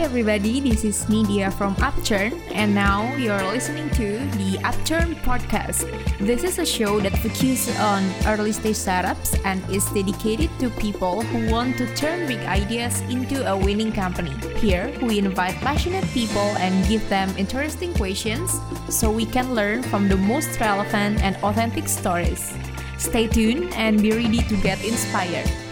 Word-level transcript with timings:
everybody, 0.00 0.60
this 0.60 0.82
is 0.82 1.04
Nidia 1.06 1.52
from 1.52 1.76
Upturn, 1.82 2.32
and 2.54 2.74
now 2.74 3.14
you're 3.16 3.42
listening 3.52 3.90
to 3.90 4.16
the 4.40 4.58
Upturn 4.64 5.14
podcast. 5.16 5.84
This 6.18 6.42
is 6.42 6.58
a 6.58 6.64
show 6.64 7.00
that 7.00 7.12
focuses 7.18 7.78
on 7.78 8.02
early 8.24 8.52
stage 8.52 8.76
startups 8.76 9.36
and 9.44 9.60
is 9.68 9.84
dedicated 9.92 10.48
to 10.58 10.70
people 10.80 11.20
who 11.20 11.52
want 11.52 11.76
to 11.76 11.94
turn 11.94 12.26
big 12.26 12.40
ideas 12.40 13.02
into 13.12 13.46
a 13.46 13.54
winning 13.54 13.92
company. 13.92 14.32
Here, 14.56 14.90
we 15.02 15.18
invite 15.18 15.56
passionate 15.56 16.08
people 16.16 16.56
and 16.56 16.72
give 16.88 17.06
them 17.10 17.28
interesting 17.36 17.92
questions 17.92 18.58
so 18.88 19.10
we 19.10 19.26
can 19.26 19.54
learn 19.54 19.82
from 19.82 20.08
the 20.08 20.16
most 20.16 20.58
relevant 20.60 21.20
and 21.22 21.36
authentic 21.44 21.88
stories. 21.88 22.54
Stay 22.96 23.28
tuned 23.28 23.74
and 23.74 24.00
be 24.00 24.12
ready 24.12 24.40
to 24.48 24.56
get 24.62 24.82
inspired. 24.82 25.69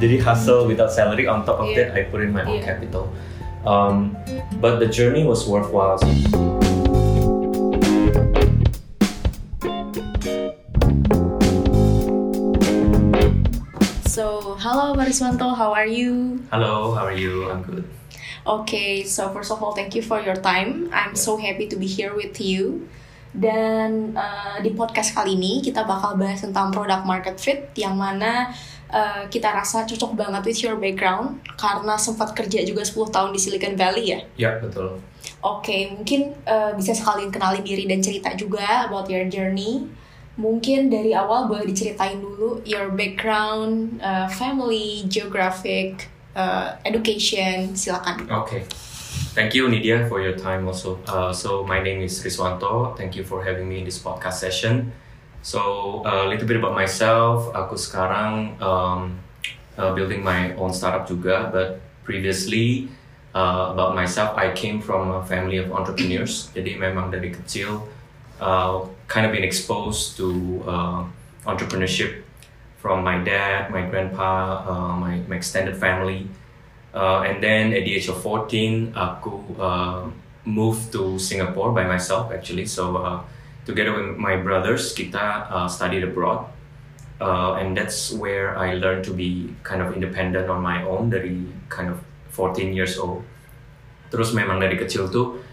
Jadi 0.00 0.16
hustle 0.16 0.64
without 0.64 0.88
salary 0.88 1.28
on 1.28 1.44
top 1.44 1.60
of 1.60 1.68
Yeah. 1.68 1.92
that 1.92 1.92
I 1.92 2.08
put 2.08 2.24
in 2.24 2.32
my 2.32 2.40
own 2.40 2.64
Yeah. 2.64 2.72
capital. 2.72 3.12
Um, 3.68 4.16
but 4.56 4.80
the 4.80 4.88
journey 4.88 5.28
was 5.28 5.44
worthwhile. 5.44 6.00
So, 14.08 14.56
hello 14.64 14.96
Bariswanto, 14.96 15.52
how 15.52 15.76
are 15.76 15.84
you? 15.84 16.40
Hello, 16.48 16.96
how 16.96 17.04
are 17.04 17.12
you? 17.12 17.52
I'm 17.52 17.60
good. 17.60 17.84
Okay, 18.48 19.04
so 19.04 19.28
first 19.36 19.52
of 19.52 19.60
all, 19.60 19.76
thank 19.76 19.92
you 19.92 20.00
for 20.00 20.16
your 20.24 20.40
time. 20.40 20.88
I'm 20.96 21.12
so 21.12 21.36
happy 21.36 21.68
to 21.68 21.76
be 21.76 21.84
here 21.84 22.16
with 22.16 22.40
you. 22.40 22.88
Dan 23.30 24.16
uh, 24.16 24.58
di 24.64 24.72
podcast 24.74 25.14
kali 25.14 25.36
ini 25.38 25.60
kita 25.62 25.86
bakal 25.86 26.16
bahas 26.18 26.42
tentang 26.42 26.74
product 26.74 27.04
market 27.06 27.36
fit 27.38 27.70
yang 27.78 27.94
mana 27.94 28.50
uh, 28.92 29.24
kita 29.30 29.48
rasa 29.50 29.86
cocok 29.86 30.18
banget 30.18 30.42
with 30.44 30.60
your 30.60 30.76
background 30.76 31.40
karena 31.56 31.94
sempat 31.96 32.34
kerja 32.36 32.62
juga 32.66 32.82
10 32.84 33.14
tahun 33.14 33.30
di 33.32 33.40
Silicon 33.40 33.74
Valley 33.78 34.04
ya. 34.12 34.20
Ya 34.36 34.50
betul. 34.58 35.00
Oke, 35.40 35.88
mungkin 35.96 36.36
uh, 36.44 36.76
bisa 36.76 36.92
sekalian 36.92 37.32
kenalin 37.32 37.64
diri 37.64 37.88
dan 37.88 38.04
cerita 38.04 38.36
juga 38.36 38.84
about 38.84 39.08
your 39.08 39.24
journey. 39.30 39.88
Mungkin 40.36 40.92
dari 40.92 41.16
awal 41.16 41.48
boleh 41.48 41.68
diceritain 41.68 42.20
dulu 42.20 42.60
your 42.64 42.92
background, 42.92 44.00
uh, 44.00 44.28
family, 44.28 45.04
geographic, 45.08 46.08
uh, 46.36 46.76
education, 46.84 47.72
silakan. 47.72 48.28
Okay. 48.28 48.64
Thank 49.30 49.54
you, 49.54 49.68
Nidia, 49.68 50.08
for 50.08 50.20
your 50.20 50.34
time 50.34 50.66
also. 50.66 50.98
Uh, 51.06 51.32
so, 51.32 51.62
my 51.62 51.78
name 51.78 52.02
is 52.02 52.18
Riswanto. 52.24 52.96
Thank 52.96 53.14
you 53.14 53.22
for 53.22 53.44
having 53.44 53.68
me 53.68 53.78
in 53.78 53.84
this 53.84 54.00
podcast 54.00 54.42
session. 54.42 54.92
So, 55.40 56.02
a 56.04 56.28
little 56.28 56.46
bit 56.46 56.60
about 56.60 56.76
myself. 56.76 57.48
Aku 57.56 57.72
sekarang 57.80 58.60
um, 58.60 59.16
uh, 59.80 59.90
building 59.96 60.20
my 60.20 60.52
own 60.60 60.72
startup 60.76 61.08
juga, 61.08 61.48
but 61.48 61.80
previously 62.04 62.92
uh, 63.32 63.72
about 63.72 63.96
myself, 63.96 64.36
I 64.36 64.52
came 64.52 64.84
from 64.84 65.10
a 65.10 65.24
family 65.24 65.56
of 65.56 65.72
entrepreneurs. 65.72 66.48
Jadi 66.56 66.76
memang 66.76 67.08
dari 67.08 67.32
kecil 67.32 67.88
uh, 68.40 68.84
kind 69.08 69.24
of 69.24 69.32
been 69.32 69.44
exposed 69.44 70.16
to 70.20 70.28
uh, 70.68 71.00
entrepreneurship 71.48 72.24
from 72.80 73.04
my 73.04 73.20
dad, 73.20 73.70
my 73.70 73.84
grandpa, 73.88 74.64
uh, 74.64 74.92
my, 74.96 75.20
my 75.28 75.36
extended 75.36 75.76
family. 75.76 76.28
Uh, 76.92 77.22
and 77.22 77.42
then 77.42 77.72
at 77.72 77.84
the 77.84 77.94
age 77.94 78.08
of 78.08 78.20
14, 78.20 78.92
aku 78.96 79.40
uh, 79.60 80.04
moved 80.44 80.90
to 80.92 81.18
Singapore 81.20 81.72
by 81.72 81.84
myself 81.84 82.32
actually. 82.32 82.66
So 82.66 82.96
uh, 82.96 83.20
together 83.64 83.92
with 83.92 84.16
my 84.16 84.36
brothers, 84.36 84.94
kita 84.94 85.50
uh, 85.50 85.68
studied 85.68 86.04
abroad. 86.04 86.46
Uh, 87.20 87.60
and 87.60 87.76
that's 87.76 88.12
where 88.16 88.56
I 88.56 88.80
learned 88.80 89.04
to 89.04 89.12
be 89.12 89.52
kind 89.62 89.84
of 89.84 89.92
independent 89.92 90.48
on 90.48 90.64
my 90.64 90.80
own 90.88 91.12
dari 91.12 91.44
kind 91.68 91.92
of 91.92 92.00
14 92.32 92.72
years 92.72 92.96
old. 92.96 93.28
Terus 94.08 94.32
memang 94.32 94.56
dari 94.56 94.80
kecil 94.80 95.12
tuh 95.12 95.44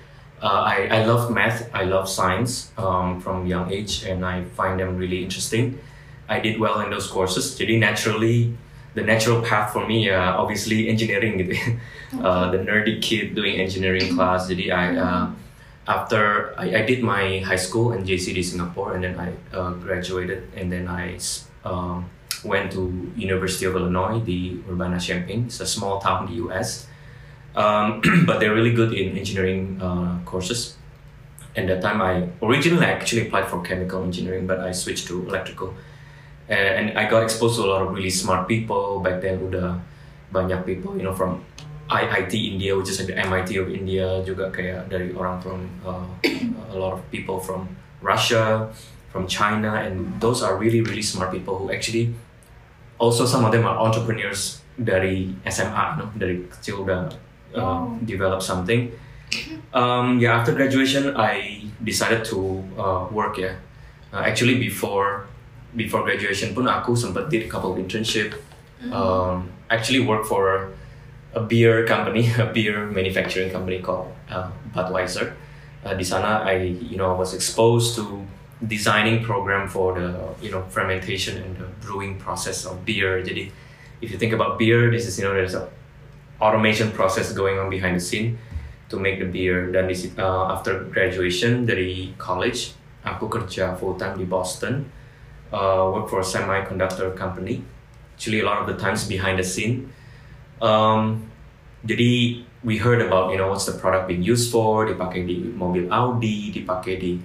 uh, 0.41 0.61
I, 0.63 0.87
I 0.87 1.05
love 1.05 1.31
math, 1.31 1.69
I 1.73 1.83
love 1.83 2.09
science 2.09 2.71
um, 2.77 3.21
from 3.21 3.45
young 3.45 3.71
age 3.71 4.03
and 4.03 4.25
I 4.25 4.43
find 4.55 4.79
them 4.79 4.97
really 4.97 5.23
interesting. 5.23 5.79
I 6.29 6.39
did 6.39 6.59
well 6.59 6.81
in 6.81 6.89
those 6.89 7.07
courses. 7.07 7.55
Jadi 7.57 7.79
naturally 7.79 8.55
the 8.95 9.03
natural 9.03 9.41
path 9.41 9.73
for 9.73 9.85
me 9.85 10.09
uh, 10.09 10.35
obviously 10.35 10.89
engineering 10.89 11.37
gitu. 11.37 11.55
Uh, 12.23 12.47
the 12.55 12.63
nerdy 12.63 13.03
kid 13.03 13.35
doing 13.35 13.59
engineering 13.59 14.15
class. 14.15 14.47
Jadi 14.47 14.71
I 14.71 14.95
uh, 14.95 15.27
after 15.87 16.53
I, 16.59 16.75
I 16.75 16.81
did 16.83 17.01
my 17.01 17.39
high 17.39 17.59
school 17.59 17.93
and 17.93 18.05
JC 18.05 18.35
di 18.35 18.43
Singapore 18.43 18.95
and 18.95 19.03
then 19.03 19.15
I 19.19 19.31
uh, 19.55 19.71
graduated 19.71 20.51
and 20.55 20.71
then 20.71 20.87
I 20.87 21.17
um, 21.63 22.09
went 22.43 22.71
to 22.73 23.11
University 23.15 23.65
of 23.65 23.75
Illinois 23.75 24.19
the 24.19 24.59
Urbana-Champaign. 24.69 25.45
It's 25.47 25.59
a 25.59 25.65
small 25.65 25.99
town 25.99 26.27
in 26.27 26.29
the 26.29 26.37
US. 26.47 26.87
Um, 27.55 28.01
but 28.27 28.39
they're 28.39 28.53
really 28.53 28.73
good 28.73 28.93
in 28.93 29.17
engineering 29.17 29.79
uh, 29.81 30.19
courses. 30.25 30.75
And 31.55 31.69
at 31.69 31.81
that 31.81 31.87
time 31.87 32.01
I 32.01 32.29
originally 32.45 32.85
I 32.85 32.91
actually 32.91 33.27
applied 33.27 33.47
for 33.47 33.63
chemical 33.63 34.03
engineering, 34.03 34.45
but 34.45 34.59
I 34.59 34.71
switched 34.71 35.07
to 35.07 35.25
electrical. 35.25 35.73
And, 36.49 36.89
and 36.89 36.99
I 36.99 37.09
got 37.09 37.23
exposed 37.23 37.57
to 37.57 37.65
a 37.65 37.67
lot 37.67 37.81
of 37.81 37.93
really 37.93 38.11
smart 38.11 38.47
people 38.47 38.99
back 38.99 39.21
then. 39.21 39.39
Udah 39.39 39.79
banyak 40.31 40.67
people, 40.67 40.95
you 40.99 41.03
know, 41.03 41.15
from 41.15 41.43
IIT 41.87 42.33
India, 42.35 42.75
which 42.75 42.89
is 42.89 42.99
like 42.99 43.07
the 43.07 43.17
MIT 43.17 43.55
of 43.57 43.67
India, 43.71 44.19
juga 44.23 44.51
kayak 44.51 44.91
dari 44.91 45.11
orang 45.15 45.39
from 45.39 45.67
uh, 45.87 46.03
a 46.71 46.75
lot 46.75 46.95
of 46.95 47.01
people 47.09 47.39
from 47.39 47.67
Russia, 48.03 48.67
from 49.09 49.25
China, 49.25 49.79
and 49.79 50.19
those 50.19 50.43
are 50.43 50.59
really 50.59 50.83
really 50.83 51.01
smart 51.01 51.31
people 51.31 51.55
who 51.57 51.71
actually 51.71 52.11
also 52.99 53.23
some 53.25 53.45
of 53.47 53.51
them 53.55 53.63
are 53.63 53.79
entrepreneurs 53.79 54.61
dari 54.77 55.31
SMA, 55.47 55.83
know, 55.97 56.09
dari 56.13 56.45
kecil 56.51 56.83
udah 56.85 57.09
uh, 57.55 57.57
Wow. 57.57 57.97
develop 58.03 58.43
something. 58.43 58.91
Um, 59.73 60.19
yeah, 60.19 60.37
after 60.37 60.53
graduation, 60.53 61.15
I 61.15 61.63
decided 61.81 62.23
to 62.31 62.63
uh, 62.77 63.01
work. 63.09 63.39
Yeah, 63.39 63.57
uh, 64.11 64.23
actually 64.23 64.59
before 64.59 65.25
before 65.73 66.03
graduation 66.03 66.51
pun 66.51 66.67
aku 66.67 66.95
sempat 66.95 67.31
did 67.31 67.47
a 67.47 67.49
couple 67.49 67.71
of 67.73 67.77
internship. 67.79 68.35
Um, 68.93 69.49
actually 69.73 70.05
work 70.05 70.23
for 70.23 70.69
a 71.37 71.43
beer 71.45 71.85
company, 71.85 72.31
a 72.39 72.45
beer 72.45 72.87
manufacturing 72.87 73.51
company 73.51 73.79
called 73.79 74.11
uh, 74.29 74.49
Budweiser. 74.73 75.33
Uh, 75.85 75.93
di 75.93 76.03
sana, 76.03 76.41
I 76.43 76.73
you 76.89 76.97
know 76.97 77.13
I 77.13 77.17
was 77.17 77.33
exposed 77.37 77.95
to 77.95 78.25
designing 78.65 79.21
program 79.23 79.69
for 79.69 79.93
the 79.93 80.17
you 80.41 80.49
know 80.49 80.65
fermentation 80.73 81.37
and 81.37 81.53
the 81.55 81.69
brewing 81.85 82.17
process 82.17 82.65
of 82.65 82.83
beer. 82.83 83.21
Jadi, 83.21 83.53
if 84.01 84.09
you 84.09 84.17
think 84.17 84.33
about 84.33 84.57
beer, 84.57 84.89
this 84.89 85.05
is 85.05 85.21
you 85.21 85.25
know 85.25 85.33
there's 85.37 85.53
a 85.53 85.69
automation 86.41 86.89
process 86.91 87.31
going 87.33 87.61
on 87.61 87.69
behind 87.69 87.95
the 87.95 88.01
scene 88.01 88.41
to 88.89 88.97
make 88.97 89.21
the 89.21 89.29
beer. 89.29 89.69
Di, 89.69 89.93
sit- 89.93 90.17
uh, 90.17 90.49
after 90.49 90.89
graduation 90.89 91.69
dari 91.69 92.17
college, 92.17 92.73
aku 93.05 93.29
kerja 93.29 93.77
full 93.77 93.93
time 94.01 94.17
di 94.17 94.25
Boston, 94.25 94.89
uh, 95.53 95.85
work 95.93 96.09
for 96.09 96.19
a 96.19 96.27
semiconductor 96.27 97.13
company. 97.13 97.61
Actually, 98.17 98.41
a 98.41 98.45
lot 98.49 98.57
of 98.57 98.65
the 98.65 98.73
times 98.81 99.05
behind 99.05 99.37
the 99.37 99.45
scene. 99.45 99.93
Um, 100.61 101.29
jadi 101.85 102.43
we 102.63 102.77
heard 102.77 103.01
about 103.01 103.31
you 103.31 103.37
know 103.37 103.49
what's 103.49 103.65
the 103.65 103.77
product 103.77 104.07
being 104.07 104.23
used 104.23 104.51
for. 104.51 104.85
Dipakai 104.85 105.27
di 105.27 105.53
mobil 105.53 105.87
Audi, 105.93 106.51
dipakai 106.51 106.95
di 106.99 107.21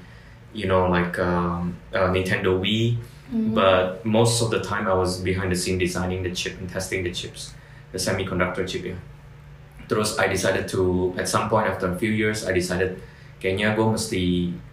you 0.53 0.69
know 0.69 0.87
like 0.88 1.19
um, 1.19 1.76
uh, 1.93 2.12
Nintendo 2.12 2.59
Wii. 2.60 3.00
But 3.32 4.04
most 4.04 4.43
of 4.44 4.53
the 4.53 4.60
time 4.60 4.84
I 4.84 4.93
was 4.93 5.16
behind 5.16 5.50
the 5.50 5.56
scene 5.56 5.81
designing 5.81 6.22
the 6.22 6.37
chip 6.37 6.60
and 6.60 6.69
testing 6.69 7.03
the 7.03 7.10
chips, 7.10 7.56
the 7.88 7.97
semiconductor 7.97 8.69
chip 8.69 8.84
ya. 8.84 9.00
Terus 9.88 10.20
I 10.20 10.28
decided 10.28 10.69
to 10.76 11.14
at 11.16 11.32
some 11.32 11.49
point 11.49 11.64
after 11.64 11.88
a 11.88 11.97
few 11.97 12.12
years 12.12 12.44
I 12.44 12.53
decided 12.53 13.00
kayaknya 13.41 13.72
gue 13.72 13.88
mesti 13.88 14.22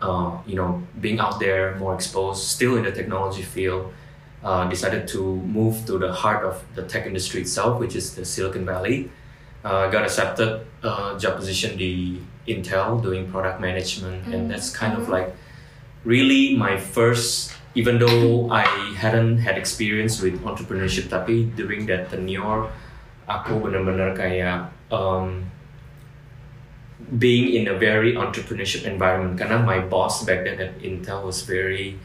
uh, 0.04 0.44
you 0.44 0.60
know 0.60 0.84
being 1.00 1.24
out 1.24 1.40
there 1.40 1.80
more 1.80 1.96
exposed 1.96 2.52
still 2.52 2.76
in 2.76 2.84
the 2.84 2.92
technology 2.92 3.42
field 3.42 3.96
uh, 4.44 4.68
decided 4.70 5.08
to 5.08 5.36
move 5.36 5.86
to 5.86 5.98
the 5.98 6.12
heart 6.12 6.46
of 6.46 6.64
the 6.76 6.84
tech 6.84 7.06
industry 7.06 7.42
itself 7.42 7.80
which 7.80 7.96
is 7.96 8.16
the 8.16 8.24
Silicon 8.26 8.66
Valley. 8.66 9.12
Uh, 9.64 9.90
got 9.90 10.04
accepted 10.04 10.66
uh, 10.84 11.20
job 11.20 11.36
position 11.36 11.76
di 11.76 12.22
Intel 12.48 13.04
doing 13.04 13.30
product 13.30 13.60
management 13.60 14.24
and 14.34 14.50
that's 14.50 14.72
kind 14.72 14.96
of 14.96 15.10
like 15.10 15.36
really 16.06 16.56
my 16.56 16.80
first 16.80 17.52
even 17.76 18.00
though 18.00 18.50
I 18.50 18.64
hadn't 18.96 19.40
had 19.40 19.58
experience 19.58 20.22
with 20.24 20.40
entrepreneurship 20.48 21.12
tapi 21.12 21.52
during 21.60 21.86
that 21.92 22.10
tenure 22.10 22.72
aku 23.28 23.60
benar-benar 23.62 24.16
kayak 24.16 24.72
um, 24.90 25.52
being 27.20 27.54
in 27.54 27.68
a 27.68 27.78
very 27.78 28.18
entrepreneurship 28.18 28.90
environment. 28.90 29.38
Karena 29.38 29.62
my 29.62 29.80
boss 29.80 30.26
back 30.26 30.50
then 30.50 30.58
at 30.58 30.74
Intel 30.82 31.24
was 31.28 31.46
very 31.46 32.00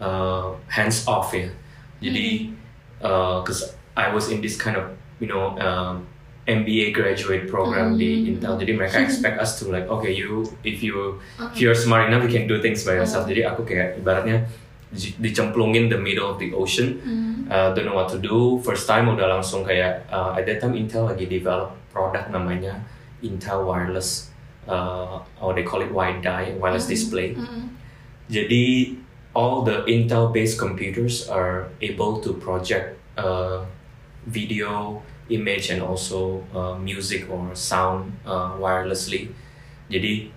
uh, 0.00 0.52
hands 0.68 1.08
off 1.08 1.32
ya 1.32 1.48
jadi 1.98 2.52
because 3.00 3.74
I 3.96 4.12
was 4.12 4.28
in 4.28 4.40
this 4.40 4.56
kind 4.56 4.76
of 4.76 4.92
you 5.20 5.28
know 5.28 5.56
um, 5.56 6.04
MBA 6.46 6.94
graduate 6.94 7.50
program 7.50 7.98
di 7.98 8.30
Intel. 8.30 8.54
Jadi 8.54 8.72
mereka 8.76 9.02
expect 9.02 9.40
us 9.40 9.58
to 9.58 9.66
like 9.68 9.90
okay 9.90 10.14
you 10.14 10.46
if 10.62 10.78
you 10.78 11.18
if 11.50 11.58
you're 11.58 11.74
smart 11.74 12.06
enough 12.06 12.22
you 12.22 12.30
can 12.30 12.46
do 12.46 12.62
things 12.62 12.86
by 12.86 12.94
yourself. 12.94 13.26
Jadi 13.26 13.42
aku 13.42 13.66
kayak 13.66 13.98
ibaratnya 13.98 14.46
di- 14.94 15.16
dicemplungin 15.18 15.90
the 15.90 15.98
middle 15.98 16.30
of 16.30 16.38
the 16.38 16.54
ocean. 16.54 17.02
Uh, 17.50 17.70
don't 17.74 17.86
know 17.86 17.94
what 17.94 18.06
to 18.10 18.18
do. 18.18 18.58
First 18.62 18.86
time 18.86 19.06
udah 19.10 19.26
langsung 19.26 19.62
kayak 19.66 20.06
uh, 20.10 20.34
at 20.34 20.46
that 20.46 20.62
time 20.62 20.74
Intel 20.74 21.06
lagi 21.10 21.26
develop 21.26 21.74
produk 21.90 22.30
namanya 22.30 22.78
Intel 23.26 23.66
wireless 23.66 24.30
uh, 24.70 25.22
or 25.42 25.50
they 25.50 25.66
call 25.66 25.82
it 25.82 25.90
wide 25.90 26.22
die 26.22 26.54
wireless 26.58 26.86
display. 26.86 27.34
Jadi 28.26 28.94
all 29.36 29.60
the 29.60 29.84
Intel 29.84 30.32
based 30.32 30.56
computers 30.56 31.28
are 31.28 31.68
able 31.84 32.24
to 32.24 32.32
project 32.32 32.96
uh, 33.20 33.68
video 34.24 35.04
image 35.28 35.68
and 35.68 35.84
also 35.84 36.40
uh, 36.56 36.72
music 36.80 37.28
or 37.28 37.52
sound 37.52 38.16
uh, 38.24 38.56
wirelessly 38.56 39.28
jadi 39.92 40.32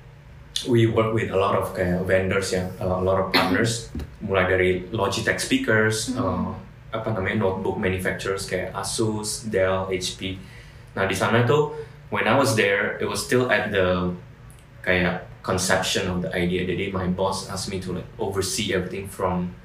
we 0.68 0.88
work 0.88 1.14
with 1.14 1.32
a 1.32 1.38
lot 1.38 1.56
of 1.56 1.72
kayak 1.72 2.04
vendors 2.04 2.52
ya, 2.52 2.68
uh, 2.82 3.00
a 3.00 3.04
lot 3.04 3.22
of 3.22 3.32
partners, 3.32 3.88
mulai 4.20 4.50
dari 4.50 4.84
Logitech 4.92 5.40
speakers, 5.40 6.12
uh, 6.20 6.52
apa 6.92 7.16
namanya 7.16 7.48
notebook 7.48 7.80
manufacturers 7.80 8.50
kayak 8.50 8.74
Asus, 8.76 9.48
Dell, 9.48 9.88
HP. 9.88 10.36
Nah 10.98 11.06
di 11.08 11.16
sana 11.16 11.46
tuh 11.48 11.78
when 12.12 12.28
I 12.28 12.36
was 12.36 12.58
there, 12.58 12.98
it 13.00 13.08
was 13.08 13.24
still 13.24 13.48
at 13.48 13.72
the 13.72 14.12
kayak 14.84 15.29
conception 15.42 16.08
of 16.12 16.22
the 16.22 16.32
idea. 16.36 16.68
Jadi 16.68 16.92
my 16.92 17.08
boss 17.08 17.50
asked 17.50 17.72
me 17.72 17.80
to 17.80 17.94
like 17.94 18.10
oversee 18.20 18.74
everything 18.76 19.08
from 19.08 19.56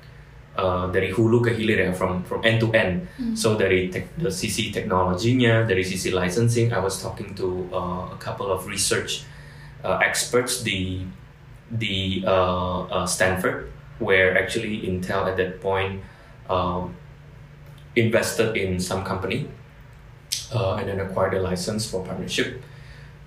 uh, 0.57 0.87
dari 0.91 1.11
hulu 1.11 1.43
ke 1.43 1.51
hilir 1.55 1.83
ya, 1.83 1.93
from 1.93 2.23
from 2.23 2.41
end 2.47 2.63
to 2.63 2.71
end. 2.73 3.07
So 3.35 3.59
dari 3.59 3.91
tek- 3.91 4.15
the 4.19 4.31
sisi 4.31 4.71
teknologinya, 4.71 5.67
dari 5.67 5.83
sisi 5.83 6.15
licensing, 6.15 6.71
I 6.73 6.79
was 6.79 7.03
talking 7.03 7.35
to 7.35 7.69
uh, 7.75 8.05
a 8.15 8.19
couple 8.23 8.51
of 8.51 8.67
research 8.71 9.27
uh, 9.83 9.99
experts 9.99 10.63
di 10.63 11.03
di 11.67 12.23
uh, 12.23 12.87
uh, 12.87 13.07
Stanford, 13.07 13.73
where 13.99 14.39
actually 14.39 14.87
Intel 14.87 15.27
at 15.27 15.37
that 15.37 15.59
point 15.59 16.03
um, 16.47 16.95
invested 17.99 18.55
in 18.55 18.79
some 18.79 19.03
company 19.03 19.51
uh, 20.55 20.79
and 20.79 20.87
then 20.87 21.03
acquired 21.03 21.35
a 21.35 21.43
license 21.43 21.87
for 21.87 22.03
partnership. 22.07 22.63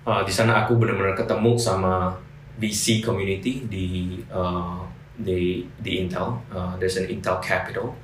Uh, 0.08 0.24
di 0.24 0.32
sana 0.32 0.64
aku 0.64 0.80
benar-benar 0.80 1.12
ketemu 1.12 1.60
sama 1.60 2.16
VC 2.58 3.00
community 3.00 3.64
di 3.64 4.18
uh, 4.28 4.82
di 5.14 5.66
di 5.78 6.02
Intel. 6.02 6.42
Uh, 6.50 6.74
there's 6.76 6.98
an 6.98 7.06
Intel 7.06 7.38
Capital. 7.38 7.94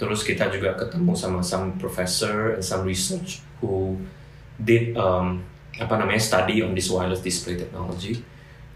Terus 0.00 0.24
kita 0.24 0.48
juga 0.48 0.72
ketemu 0.80 1.12
sama 1.12 1.44
some 1.44 1.76
professor 1.76 2.56
and 2.56 2.64
some 2.64 2.88
research 2.88 3.44
who 3.60 4.00
did 4.56 4.96
um, 4.96 5.44
apa 5.76 6.00
namanya 6.00 6.20
study 6.20 6.64
on 6.64 6.72
this 6.72 6.88
wireless 6.88 7.20
display 7.20 7.60
technology. 7.60 8.24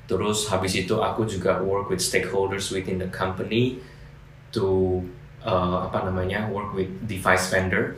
Terus 0.04 0.52
habis 0.52 0.76
itu 0.76 1.00
aku 1.00 1.24
juga 1.24 1.64
work 1.64 1.88
with 1.88 2.04
stakeholders 2.04 2.68
within 2.68 3.00
the 3.00 3.08
company 3.08 3.80
to 4.52 5.00
uh, 5.40 5.88
apa 5.88 6.12
namanya 6.12 6.44
work 6.52 6.76
with 6.76 6.92
device 7.08 7.48
vendor 7.48 7.96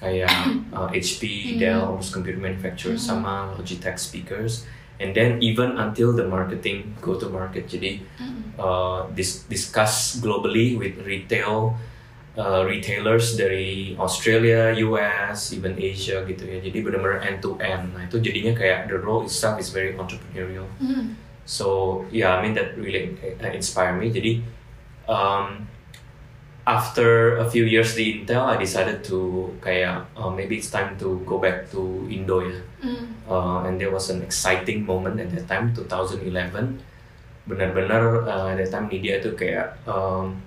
kayak 0.00 0.32
uh, 0.72 0.88
HP, 0.88 1.54
Dell, 1.60 2.00
terus 2.00 2.08
computer 2.08 2.40
manufacturer 2.40 2.96
sama 2.96 3.52
Logitech 3.60 4.00
speakers, 4.00 4.64
and 5.00 5.16
then 5.16 5.40
even 5.40 5.80
until 5.80 6.12
the 6.12 6.28
marketing 6.28 6.94
go 7.00 7.16
to 7.16 7.26
market. 7.32 7.66
Jadi 7.66 8.04
uh, 8.60 9.08
dis- 9.16 9.48
discuss 9.48 10.20
globally 10.20 10.76
with 10.76 11.00
retail 11.08 11.80
uh, 12.36 12.62
retailers 12.68 13.34
dari 13.34 13.96
Australia, 13.96 14.76
US, 14.84 15.56
even 15.56 15.74
Asia 15.80 16.22
gitu 16.28 16.44
ya. 16.44 16.60
Jadi 16.60 16.78
benar-benar 16.84 17.24
end 17.24 17.40
to 17.40 17.56
end. 17.58 17.96
Nah 17.96 18.04
itu 18.04 18.20
jadinya 18.20 18.52
kayak 18.52 18.92
the 18.92 19.00
role 19.00 19.24
itself 19.24 19.56
is 19.56 19.72
very 19.72 19.96
entrepreneurial. 19.96 20.68
So 21.48 22.04
yeah, 22.12 22.36
I 22.36 22.44
mean 22.44 22.54
that 22.54 22.76
really 22.76 23.16
uh, 23.40 23.50
inspired 23.50 23.98
me. 23.98 24.12
Jadi 24.12 24.44
um, 25.08 25.66
after 26.66 27.36
a 27.40 27.46
few 27.48 27.64
years 27.64 27.96
di 27.96 28.20
Intel, 28.20 28.44
I 28.44 28.56
decided 28.60 29.00
to 29.08 29.50
kayak 29.64 30.12
uh, 30.16 30.30
maybe 30.30 30.60
it's 30.60 30.68
time 30.68 30.96
to 31.00 31.20
go 31.24 31.40
back 31.40 31.70
to 31.72 32.06
Indo 32.08 32.44
ya. 32.44 32.60
Uh, 33.28 33.64
and 33.68 33.80
there 33.80 33.92
was 33.92 34.08
an 34.10 34.20
exciting 34.24 34.84
moment 34.84 35.20
at 35.20 35.30
that 35.32 35.46
time, 35.48 35.72
2011. 35.72 36.32
Benar-benar 37.48 38.02
uh, 38.28 38.52
at 38.52 38.56
that 38.60 38.70
time 38.70 38.86
media 38.88 39.18
itu 39.18 39.32
kayak 39.34 39.80
um, 39.88 40.38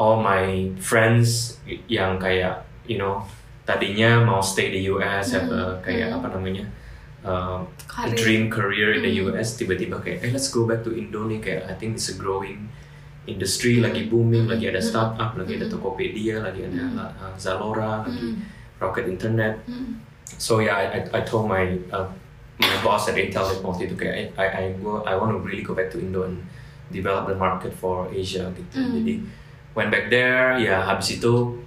all 0.00 0.18
my 0.20 0.72
friends 0.80 1.60
yang 1.86 2.16
kayak 2.16 2.64
you 2.88 2.96
know 2.96 3.20
tadinya 3.68 4.24
mau 4.24 4.40
stay 4.40 4.72
di 4.72 4.88
US 4.90 5.36
have 5.36 5.52
a 5.52 5.78
kayak 5.84 6.10
apa 6.10 6.32
namanya 6.32 6.64
uh, 7.22 7.62
a 7.62 8.08
Karir. 8.08 8.16
dream 8.16 8.42
career 8.48 8.96
in 8.96 9.04
the 9.04 9.12
US 9.22 9.54
tiba-tiba 9.60 10.00
kayak 10.00 10.24
eh 10.24 10.30
let's 10.32 10.48
go 10.48 10.64
back 10.64 10.80
to 10.82 10.90
Indo 10.90 11.28
nih 11.28 11.38
kayak 11.38 11.68
I 11.68 11.74
think 11.76 12.00
it's 12.00 12.08
a 12.10 12.16
growing 12.16 12.72
industry 13.28 13.84
lagi 13.84 14.08
booming 14.08 14.48
lagi 14.48 14.72
ada 14.72 14.80
startup 14.80 15.36
lagi 15.36 15.60
ada 15.60 15.68
Tokopedia 15.68 16.40
lagi 16.40 16.64
ada 16.64 17.12
uh, 17.12 17.34
Zalora 17.36 18.08
lagi 18.08 18.40
Rocket 18.80 19.06
Internet. 19.12 19.60
So 20.40 20.64
yeah 20.64 20.76
I, 20.76 20.84
I, 20.88 21.00
I 21.18 21.20
told 21.20 21.50
my 21.50 21.76
uh, 21.92 22.08
my 22.56 22.78
boss 22.84 23.08
at 23.12 23.16
Intel 23.20 23.44
that 23.44 23.60
waktu 23.60 23.92
itu 23.92 23.96
kayak 23.96 24.32
I 24.40 24.46
I 24.48 24.64
go 24.80 25.04
I 25.04 25.16
want 25.16 25.36
to 25.36 25.38
really 25.44 25.64
go 25.64 25.76
back 25.76 25.92
to 25.92 26.00
Indo 26.00 26.24
and 26.24 26.44
develop 26.88 27.28
the 27.28 27.36
market 27.36 27.76
for 27.76 28.08
Asia 28.08 28.48
gitu. 28.56 28.80
Jadi 28.80 29.14
went 29.76 29.92
back 29.92 30.08
there 30.08 30.56
ya 30.56 30.80
habis 30.80 31.20
itu 31.20 31.60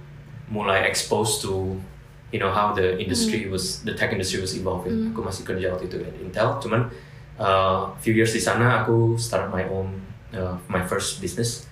mulai 0.50 0.84
exposed 0.84 1.40
to 1.40 1.78
you 2.34 2.42
know 2.42 2.50
how 2.50 2.74
the 2.74 2.98
industry 2.98 3.46
was 3.46 3.80
the 3.86 3.94
tech 3.94 4.10
industry 4.10 4.42
was 4.42 4.58
evolving. 4.58 5.14
Aku 5.14 5.22
masih 5.22 5.46
kerja 5.46 5.70
waktu 5.70 5.86
itu 5.86 6.02
at 6.02 6.14
Intel 6.18 6.58
cuman 6.58 6.90
uh, 7.38 7.94
few 8.02 8.12
years 8.12 8.34
di 8.34 8.42
sana 8.42 8.82
aku 8.82 9.14
start 9.16 9.48
my 9.54 9.64
own 9.70 10.03
uh, 10.34 10.58
my 10.68 10.82
first 10.84 11.20
business 11.20 11.66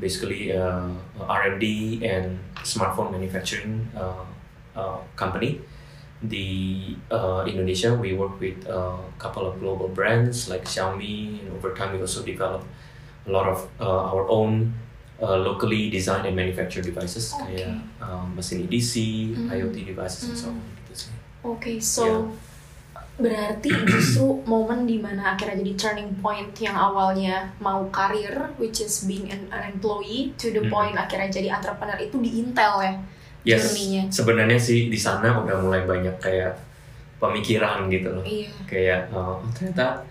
basically 0.00 0.52
uh, 0.52 0.90
R&D 1.18 1.64
and 2.06 2.38
smartphone 2.62 3.10
manufacturing 3.10 3.88
uh, 3.96 4.24
uh, 4.76 4.98
company 5.16 5.60
The 6.18 6.98
uh, 7.14 7.46
Indonesia 7.46 7.94
we 7.94 8.10
work 8.10 8.42
with 8.42 8.66
a 8.66 8.98
couple 9.22 9.46
of 9.46 9.62
global 9.62 9.86
brands 9.86 10.50
like 10.50 10.66
Xiaomi 10.66 11.38
and 11.38 11.54
over 11.54 11.70
time 11.78 11.94
we 11.94 12.02
also 12.02 12.26
develop 12.26 12.66
a 13.22 13.30
lot 13.30 13.46
of 13.46 13.70
uh, 13.78 14.10
our 14.10 14.26
own 14.26 14.74
uh, 15.22 15.38
locally 15.38 15.90
designed 15.90 16.26
and 16.26 16.34
manufactured 16.34 16.82
devices 16.82 17.30
Okay. 17.38 17.62
kayak 17.62 17.70
um, 18.02 18.34
mesin 18.34 18.66
EDC, 18.66 18.94
IoT 19.46 19.86
devices 19.86 20.26
and 20.26 20.38
so 20.38 20.50
on 20.50 20.58
gitu 20.82 21.06
sih. 21.06 21.14
So 21.78 22.02
Yeah. 22.02 22.22
Berarti 23.18 23.68
justru 23.92 24.40
momen 24.46 24.86
di 24.86 25.02
mana 25.02 25.34
akhirnya 25.34 25.58
jadi 25.60 25.74
turning 25.74 26.10
point 26.22 26.54
yang 26.62 26.78
awalnya 26.78 27.50
mau 27.58 27.82
karir, 27.90 28.54
which 28.56 28.78
is 28.78 29.04
being 29.04 29.26
an, 29.28 29.50
an 29.50 29.74
employee, 29.74 30.30
to 30.38 30.54
the 30.54 30.62
point 30.70 30.94
akhirnya 30.94 31.26
jadi 31.28 31.58
entrepreneur 31.58 31.98
itu 31.98 32.16
di 32.22 32.30
Intel 32.40 32.74
ya, 32.80 32.92
Yes, 33.46 33.60
journey-nya. 33.70 34.02
sebenarnya 34.10 34.58
sih 34.58 34.86
di 34.86 34.98
sana 34.98 35.34
udah 35.34 35.58
mulai 35.58 35.82
banyak 35.82 36.16
kayak 36.22 36.54
pemikiran 37.18 37.90
gitu 37.90 38.08
loh. 38.14 38.22
Iya. 38.22 38.50
Kayak 38.70 39.00
oh, 39.10 39.42
ternyata 39.50 40.06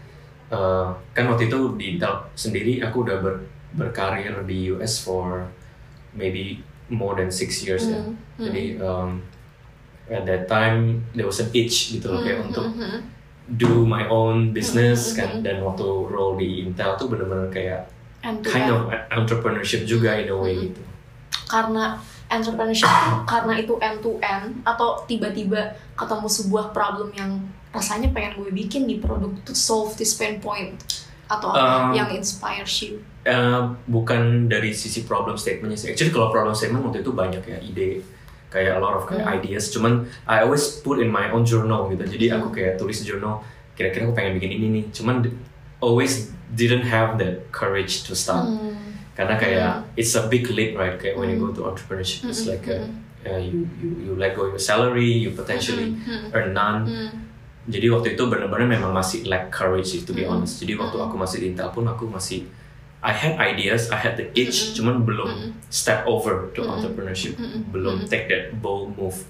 uh, 0.51 0.91
kan 1.15 1.25
waktu 1.31 1.47
itu 1.47 1.79
di 1.79 1.95
Intel 1.95 2.27
sendiri 2.35 2.83
aku 2.83 3.07
udah 3.07 3.17
ber- 3.23 3.45
berkarir 3.75 4.35
di 4.43 4.71
US 4.75 4.99
for 4.99 5.47
maybe 6.11 6.59
more 6.91 7.15
than 7.15 7.31
six 7.31 7.63
years 7.63 7.87
ya. 7.87 7.99
Hmm, 7.99 8.15
hmm. 8.39 8.45
Jadi 8.47 8.63
um, 8.83 9.09
at 10.07 10.23
that 10.23 10.45
time 10.45 11.03
there 11.11 11.23
was 11.23 11.37
an 11.37 11.49
itch 11.51 11.93
gitu 11.93 12.07
loh 12.07 12.21
kayak 12.21 12.39
Hmm, 12.39 12.47
untuk 12.47 12.65
hmm, 12.65 12.79
hmm. 12.79 12.99
do 13.49 13.83
my 13.83 14.07
own 14.07 14.51
business 14.51 15.11
Hmm, 15.11 15.17
kan 15.17 15.29
hmm. 15.39 15.43
dan 15.43 15.57
waktu 15.61 15.83
role 15.85 16.35
di 16.35 16.61
Intel 16.61 16.95
tuh 16.95 17.07
bener-bener 17.07 17.47
kayak 17.47 17.87
And 18.19 18.41
kind 18.41 18.67
of 18.67 18.89
entrepreneurship 19.07 19.83
juga 19.83 20.15
in 20.15 20.27
a 20.27 20.35
way 20.35 20.53
Hmm. 20.53 20.65
gitu. 20.67 20.81
karena 21.45 21.95
entrepreneurship 22.27 22.87
karena 23.31 23.53
itu 23.55 23.73
end 23.79 23.99
to 23.99 24.19
end 24.19 24.59
atau 24.61 24.99
tiba-tiba 25.03 25.61
ketemu 25.93 26.27
sebuah 26.27 26.65
problem 26.71 27.11
yang 27.13 27.39
rasanya 27.71 28.09
pengen 28.09 28.35
gue 28.37 28.51
bikin 28.51 28.83
di 28.83 28.97
produk 28.97 29.31
to 29.43 29.53
solve 29.53 29.95
this 29.95 30.11
pain 30.11 30.39
point 30.39 30.75
atau 31.27 31.51
apa 31.51 31.91
Um, 31.91 31.95
yang 31.95 32.09
inspires 32.11 32.71
you 32.81 32.99
Eh, 33.21 33.61
bukan 33.85 34.47
dari 34.47 34.71
sisi 34.71 35.03
problem 35.03 35.35
statementnya 35.35 35.75
sih. 35.75 35.91
Actually 35.91 36.15
kalau 36.15 36.31
problem 36.31 36.55
statement 36.55 36.79
waktu 36.81 37.03
itu 37.03 37.11
banyak 37.11 37.43
ya 37.43 37.59
ide 37.59 37.99
kayak 38.47 38.77
a 38.77 38.81
lot 38.81 38.95
of 38.95 39.03
kayak 39.03 39.23
Hmm. 39.23 39.35
ideas. 39.37 39.69
Cuman 39.69 40.05
I 40.23 40.41
always 40.41 40.79
put 40.79 40.97
in 40.97 41.07
my 41.07 41.29
own 41.29 41.43
journal 41.43 41.87
gitu. 41.89 42.03
Jadi 42.03 42.25
Hmm. 42.31 42.37
aku 42.39 42.47
kayak 42.53 42.75
tulis 42.75 43.03
journal. 43.03 43.43
Kira-kira 43.73 44.07
aku 44.07 44.15
pengen 44.15 44.39
bikin 44.39 44.51
ini 44.51 44.67
nih. 44.71 44.85
Cuman 44.89 45.27
always 45.79 46.31
didn't 46.49 46.87
have 46.87 47.19
the 47.19 47.43
courage 47.51 48.07
to 48.07 48.15
start. 48.15 48.47
Hmm. 48.47 48.73
Karena 49.13 49.35
kayak 49.35 49.69
it's 49.95 50.13
a 50.13 50.25
big 50.25 50.47
leap 50.49 50.77
right. 50.77 50.95
Kayak 50.95 51.17
when 51.17 51.29
you 51.29 51.37
go 51.37 51.49
to 51.49 51.65
entrepreneurship, 51.65 52.25
it's 52.25 52.45
Hmm, 52.45 52.53
like 52.53 52.65
a, 52.69 52.85
hmm, 52.85 53.01
uh, 53.25 53.39
you 53.41 53.65
you 53.77 53.89
you 54.05 54.11
let 54.13 54.37
go 54.37 54.45
your 54.45 54.61
salary, 54.61 55.09
you 55.09 55.33
potentially 55.33 55.93
Hmm, 55.93 56.29
hmm, 56.29 56.35
earn 56.37 56.53
none. 56.53 56.85
hmm. 56.85 57.09
Jadi 57.67 57.91
waktu 57.91 58.15
itu 58.15 58.23
benar-benar 58.23 58.63
memang 58.63 58.95
masih 58.95 59.27
lack 59.27 59.51
courage 59.51 59.91
to 60.07 60.15
be 60.15 60.23
Mm. 60.23 60.31
honest. 60.31 60.63
Jadi 60.63 60.79
waktu 60.79 60.95
Mm. 60.95 61.03
aku 61.03 61.15
masih 61.19 61.37
di 61.43 61.45
Intel 61.51 61.67
pun 61.67 61.83
aku 61.83 62.07
masih 62.07 62.47
I 62.99 63.11
had 63.11 63.37
ideas, 63.37 63.87
I 63.87 63.97
had 63.97 64.15
the 64.15 64.27
itch, 64.33 64.73
Mm. 64.73 64.73
cuman 64.75 64.95
belum 65.03 65.29
Mm. 65.29 65.49
step 65.67 66.03
over 66.05 66.49
to 66.51 66.61
Mm. 66.61 66.71
entrepreneurship, 66.73 67.35
Mm. 67.35 67.69
belum 67.69 68.03
Mm. 68.03 68.07
take 68.07 68.25
that 68.27 68.57
bold 68.57 68.93
move. 68.93 69.21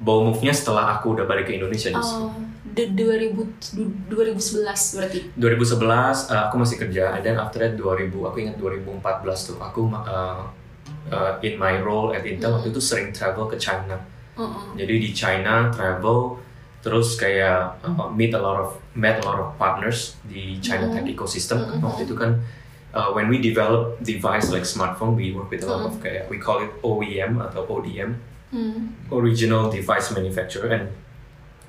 bold 0.00 0.24
move-nya 0.24 0.48
setelah 0.50 0.96
aku 0.96 1.12
udah 1.12 1.28
balik 1.28 1.44
ke 1.44 1.52
Indonesia 1.52 1.92
justru. 1.92 2.24
Oh, 2.24 2.32
the 2.64 2.88
2000 2.88 3.36
du- 3.68 3.92
2011 4.08 4.96
berarti. 4.96 5.28
2011 5.36 6.24
uh, 6.26 6.48
aku 6.48 6.56
masih 6.56 6.80
kerja 6.80 7.12
and 7.12 7.20
then 7.20 7.36
after 7.36 7.60
that 7.60 7.76
2000 7.76 8.08
aku 8.24 8.40
ingat 8.40 8.56
2014 8.56 8.96
tuh 9.44 9.60
aku 9.60 9.92
uh, 9.92 10.48
uh, 11.06 11.32
in 11.42 11.60
my 11.60 11.76
role 11.78 12.16
at 12.16 12.24
Intel 12.24 12.48
waktu 12.50 12.72
itu 12.72 12.80
sering 12.80 13.12
travel 13.12 13.44
ke 13.44 13.60
China 13.60 14.00
Uh-uh. 14.32 14.72
jadi 14.72 14.94
di 14.96 15.12
China 15.12 15.68
travel 15.68 16.40
terus 16.80 17.20
kayak 17.20 17.84
uh, 17.84 18.08
meet 18.08 18.32
a 18.32 18.40
lot 18.40 18.56
of 18.56 18.70
met 18.96 19.20
a 19.20 19.24
lot 19.26 19.36
of 19.38 19.52
partners 19.56 20.16
di 20.24 20.56
China 20.58 20.88
Mhm. 20.88 20.96
tech 20.96 21.04
ecosystem 21.06 21.60
Mhm. 21.60 21.84
waktu 21.84 22.08
itu 22.08 22.16
kan 22.16 22.40
uh, 22.92 23.10
when 23.12 23.28
we 23.28 23.38
develop 23.38 23.98
device 24.02 24.50
like 24.50 24.62
smartphone 24.62 25.14
we 25.14 25.30
work 25.30 25.48
with 25.48 25.62
a 25.62 25.68
lot 25.68 25.86
of 25.86 25.94
kayak 25.98 26.26
we 26.28 26.38
call 26.38 26.58
it 26.60 26.70
OEM 26.82 27.38
atau 27.40 27.64
ODM 27.66 28.16
Hmm. 28.50 28.98
original 29.14 29.70
device 29.70 30.10
manufacturer 30.10 30.74
and 30.74 30.90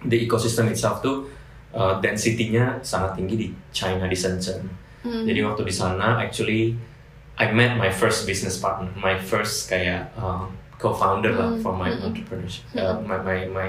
the 0.01 0.17
ecosystem 0.17 0.65
itself 0.65 0.97
tuh 1.05 1.29
uh, 1.77 2.01
density-nya 2.01 2.81
sangat 2.81 3.21
tinggi 3.21 3.35
di 3.37 3.47
China 3.69 4.09
di 4.09 4.17
Shenzhen. 4.17 4.65
Hmm. 5.05 5.21
Jadi 5.21 5.45
waktu 5.45 5.61
di 5.61 5.69
sana 5.69 6.17
actually 6.17 6.73
I 7.37 7.53
met 7.53 7.77
my 7.77 7.93
first 7.93 8.25
business 8.25 8.57
partner, 8.57 8.89
my 8.97 9.13
first 9.13 9.69
kayak 9.69 10.09
uh, 10.17 10.49
co-founder 10.81 11.37
lah 11.37 11.53
Hmm. 11.53 11.61
for 11.61 11.77
my 11.77 11.93
Hmm. 11.93 12.09
entrepreneurship, 12.09 12.65
uh, 12.73 12.97
my, 13.05 13.21
my 13.21 13.39
my 13.45 13.67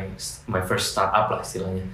my 0.49 0.63
first 0.65 0.97
startup 0.97 1.29
lah 1.29 1.45
istilahnya. 1.45 1.85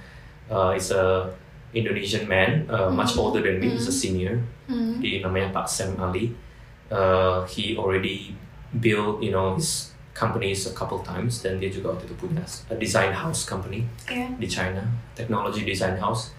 Uh, 0.46 0.70
it's 0.70 0.94
a 0.94 1.34
Indonesian 1.72 2.24
man, 2.24 2.64
uh, 2.66 2.88
much 2.88 3.12
Hmm. 3.12 3.22
older 3.22 3.40
than 3.40 3.60
me, 3.60 3.76
he's 3.76 3.84
a 3.84 3.92
Hmm. 3.92 4.00
senior. 4.00 4.34
Hmm. 4.66 5.00
Di 5.00 5.20
namanya 5.20 5.52
Pak 5.52 5.68
Sam 5.68 5.96
Ali. 6.00 6.32
Uh, 6.88 7.44
he 7.44 7.76
already 7.76 8.32
built, 8.72 9.20
you 9.20 9.28
know, 9.28 9.52
his 9.54 9.92
companies 10.16 10.64
a 10.64 10.72
couple 10.72 11.04
times. 11.04 11.44
Dan 11.44 11.60
dia 11.60 11.68
juga 11.68 11.92
waktu 11.92 12.08
itu 12.08 12.16
punya 12.16 12.40
a 12.72 12.76
design 12.76 13.12
house 13.12 13.44
company 13.44 13.84
Yeah. 14.08 14.32
di 14.40 14.48
China, 14.48 14.80
technology 15.12 15.62
design 15.62 16.00
house. 16.00 16.32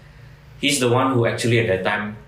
He's 0.58 0.82
the 0.82 0.90
one 0.90 1.14
who 1.14 1.24
actually 1.24 1.62
at 1.62 1.70
that 1.70 1.82
time 1.86 2.18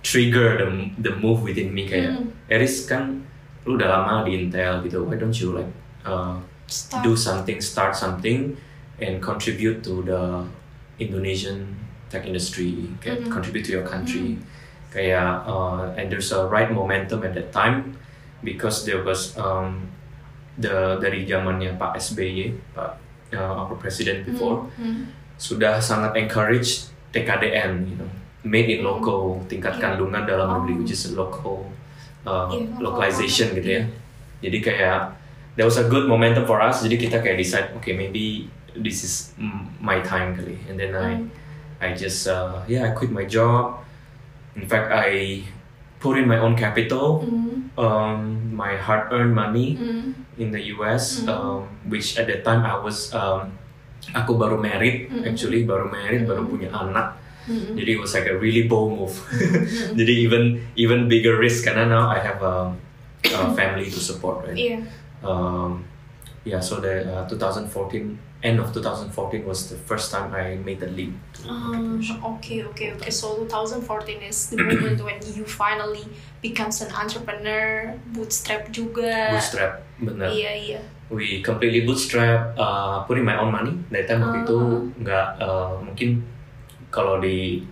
trigger 0.00 0.56
the 0.56 0.66
the 0.98 1.12
move 1.14 1.44
within 1.44 1.70
me 1.70 1.84
kayak 1.84 2.16
Hmm. 2.16 2.32
Eris 2.48 2.88
kan 2.88 3.22
lu 3.66 3.74
udah 3.76 3.90
lama 3.90 4.22
di 4.24 4.38
Intel 4.38 4.80
gitu, 4.82 5.04
why 5.04 5.18
don't 5.18 5.34
you 5.36 5.52
like 5.52 5.70
uh, 6.06 6.38
Start. 6.66 7.02
do 7.02 7.12
something, 7.12 7.58
start 7.58 7.92
something, 7.92 8.54
and 8.98 9.18
contribute 9.18 9.82
to 9.82 10.00
the 10.02 10.46
Indonesian 10.98 11.74
tech 12.06 12.22
industry, 12.22 12.90
kayak 12.98 13.26
Mhm. 13.26 13.30
contribute 13.30 13.64
to 13.64 13.72
your 13.72 13.86
country, 13.86 14.38
kayak 14.90 15.42
uh, 15.44 15.90
and 15.94 16.08
there's 16.08 16.30
a 16.30 16.46
right 16.46 16.70
momentum 16.70 17.22
at 17.22 17.34
that 17.34 17.50
time 17.50 17.94
because 18.40 18.84
there 18.84 19.02
was 19.02 19.34
um, 19.36 19.90
the 20.56 20.96
dari 20.98 21.26
zamannya 21.26 21.74
Pak 21.76 21.98
SBY, 21.98 22.54
Pak 22.72 22.96
uh, 23.34 23.52
our 23.66 23.74
president 23.76 24.22
before 24.24 24.70
Hmm. 24.78 25.10
sudah 25.36 25.76
sangat 25.78 26.16
encourage 26.16 26.88
TKDN, 27.10 27.84
you 27.84 27.96
know, 27.96 28.08
made 28.42 28.70
in 28.70 28.80
local, 28.80 29.42
tingkat 29.46 29.76
Iya. 29.76 29.82
kandungan 29.82 30.22
dalam 30.24 30.62
negeri, 30.62 30.72
Oh. 30.74 30.80
which 30.80 30.92
is 30.92 31.12
local 31.12 31.68
uh, 32.22 32.46
local 32.50 32.78
localization 32.82 33.52
gitu 33.52 33.68
ya. 33.68 33.82
Jadi 34.40 34.58
kayak 34.60 35.14
there 35.54 35.64
was 35.64 35.76
a 35.76 35.86
good 35.86 36.06
momentum 36.06 36.44
for 36.44 36.58
us. 36.58 36.82
Jadi 36.82 36.98
kita 36.98 37.18
kayak 37.18 37.36
decide, 37.36 37.70
okay, 37.74 37.92
maybe 37.92 38.46
this 38.76 39.02
is 39.02 39.32
mm, 39.36 39.76
my 39.78 39.98
time 40.00 40.34
kali. 40.34 40.56
And 40.66 40.76
then 40.76 40.92
I, 40.92 41.16
Hmm. 41.16 41.28
I 41.80 41.92
just 41.92 42.24
uh, 42.26 42.64
yeah, 42.66 42.88
I 42.88 42.90
quit 42.96 43.12
my 43.12 43.24
job. 43.24 43.84
In 44.56 44.64
fact, 44.64 44.88
I 44.88 45.44
put 46.00 46.16
in 46.16 46.24
my 46.28 46.38
own 46.40 46.56
capital, 46.56 47.24
Hmm. 47.24 47.68
um, 47.76 48.20
my 48.56 48.76
hard-earned 48.76 49.34
money 49.36 49.76
Hmm. 49.76 50.12
in 50.40 50.48
the 50.52 50.72
US, 50.72 51.24
Mhm. 51.24 51.28
um, 51.28 51.60
which 51.88 52.16
at 52.16 52.28
that 52.28 52.44
time 52.44 52.64
I 52.64 52.76
was 52.80 53.12
um, 53.12 53.52
aku 54.12 54.36
baru 54.36 54.56
married, 54.56 55.08
Mhm. 55.12 55.24
actually 55.28 55.64
baru 55.68 55.88
married, 55.88 56.24
baru 56.24 56.44
Mhm. 56.44 56.50
punya 56.52 56.68
anak. 56.72 57.16
Hmm. 57.46 57.76
Jadi 57.78 57.90
it 57.94 58.00
was 58.00 58.10
like 58.16 58.26
a 58.26 58.36
really 58.36 58.66
bold 58.66 58.96
move. 58.98 59.14
Jadi 59.98 60.12
even 60.26 60.58
even 60.74 61.06
bigger 61.06 61.36
risk 61.38 61.68
karena 61.68 61.86
now 61.86 62.08
I 62.10 62.18
have 62.18 62.40
a, 62.42 62.72
a 63.22 63.40
family 63.58 63.86
to 63.86 64.00
support, 64.00 64.42
right? 64.48 64.56
Iya. 64.56 64.78
Um, 65.22 65.84
yeah, 66.46 66.62
so 66.62 66.78
the 66.78 67.02
uh, 67.04 67.26
2014 67.28 67.66
end 68.46 68.60
of 68.62 68.70
2014 68.70 69.42
was 69.44 69.66
the 69.68 69.76
first 69.76 70.14
time 70.14 70.30
I 70.30 70.54
made 70.62 70.78
the 70.78 70.86
leap. 70.86 71.10
To 71.42 71.50
Um, 71.50 71.98
okay, 72.38 72.62
okay, 72.70 72.94
okay. 72.94 73.10
So 73.10 73.42
2014 73.50 74.22
is 74.22 74.54
the 74.54 74.62
moment 74.62 75.02
when 75.02 75.18
you 75.34 75.42
finally 75.42 76.06
becomes 76.40 76.78
an 76.80 76.94
entrepreneur, 76.94 77.90
bootstrap 78.14 78.70
juga. 78.70 79.34
Bootstrap, 79.34 79.82
benar. 79.98 80.30
Iya, 80.30 80.52
iya. 80.54 80.80
we 81.06 81.38
completely 81.38 81.86
bootstrap 81.86 82.58
uh, 82.58 83.06
putting 83.06 83.22
my 83.22 83.38
own 83.38 83.54
money 83.54 83.70
that 83.94 84.10
time 84.10 84.26
waktu 84.26 84.42
itu 84.42 84.58
Ah. 84.58 84.82
nggak 84.98 85.26
uh, 85.38 85.74
mungkin 85.78 86.18
kalau 86.90 87.22
di 87.22 87.62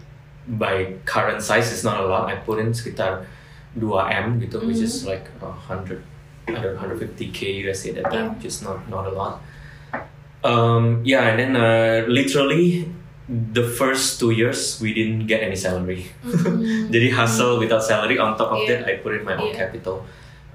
by 0.47 0.95
current 1.02 1.43
size 1.43 1.75
is 1.75 1.83
not 1.83 1.99
a 1.99 2.07
lot 2.07 2.31
I 2.31 2.38
put 2.47 2.62
in 2.62 2.71
sekitar 2.71 3.26
2 3.75 3.90
m 4.07 4.38
gitu 4.38 4.62
which 4.62 4.78
Mhm. 4.78 4.87
is 4.87 5.02
like 5.02 5.26
a 5.43 5.50
hundred 5.50 5.99
ada 5.99 6.13
150k 6.46 7.38
USD 7.64 7.84
at 7.92 7.94
that 7.96 8.06
time 8.10 8.26
Yeah. 8.28 8.32
which 8.36 8.46
is 8.46 8.60
not 8.60 8.84
not 8.88 9.04
a 9.06 9.12
lot 9.12 9.40
um, 10.44 11.00
yeah 11.04 11.28
and 11.32 11.36
then 11.40 11.52
uh, 11.56 12.04
literally 12.06 12.88
the 13.28 13.64
first 13.64 14.20
two 14.20 14.30
years 14.30 14.76
we 14.80 14.92
didn't 14.92 15.24
get 15.26 15.40
any 15.40 15.56
salary 15.56 16.04
Hmm. 16.20 16.88
jadi 16.94 17.08
hustle 17.16 17.56
without 17.56 17.80
salary 17.80 18.20
on 18.20 18.36
top 18.36 18.52
of 18.52 18.60
Yeah. 18.64 18.84
that 18.84 18.88
I 18.88 19.00
put 19.00 19.16
in 19.16 19.24
my 19.24 19.36
own 19.36 19.52
Yeah. 19.52 19.64
capital 19.68 20.04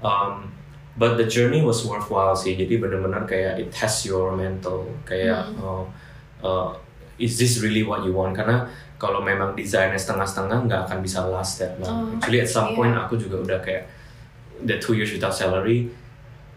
um, 0.02 0.54
but 0.94 1.18
the 1.18 1.26
journey 1.26 1.62
was 1.62 1.82
worthwhile 1.82 2.38
sih 2.38 2.54
jadi 2.54 2.78
benar-benar 2.78 3.26
kayak 3.26 3.58
it 3.58 3.68
tests 3.74 4.06
your 4.06 4.34
mental 4.38 4.86
kayak 5.02 5.50
Hmm. 5.50 5.58
uh, 5.58 5.84
uh, 6.46 6.68
is 7.18 7.36
this 7.36 7.58
really 7.60 7.82
what 7.82 8.06
you 8.06 8.14
want 8.14 8.32
karena 8.32 8.70
kalau 9.00 9.24
memang 9.24 9.56
desainnya 9.56 9.96
setengah-setengah 9.96 10.68
nggak 10.68 10.80
akan 10.86 10.98
bisa 11.00 11.24
last 11.26 11.56
that 11.58 11.74
long 11.80 12.06
Oh, 12.06 12.16
actually 12.16 12.38
at 12.38 12.48
some 12.48 12.72
yeah. 12.72 12.76
point 12.78 12.94
aku 12.94 13.18
juga 13.18 13.36
udah 13.42 13.58
kayak 13.58 13.84
the 14.66 14.78
two 14.78 14.94
years 14.94 15.12
without 15.12 15.34
salary 15.34 15.88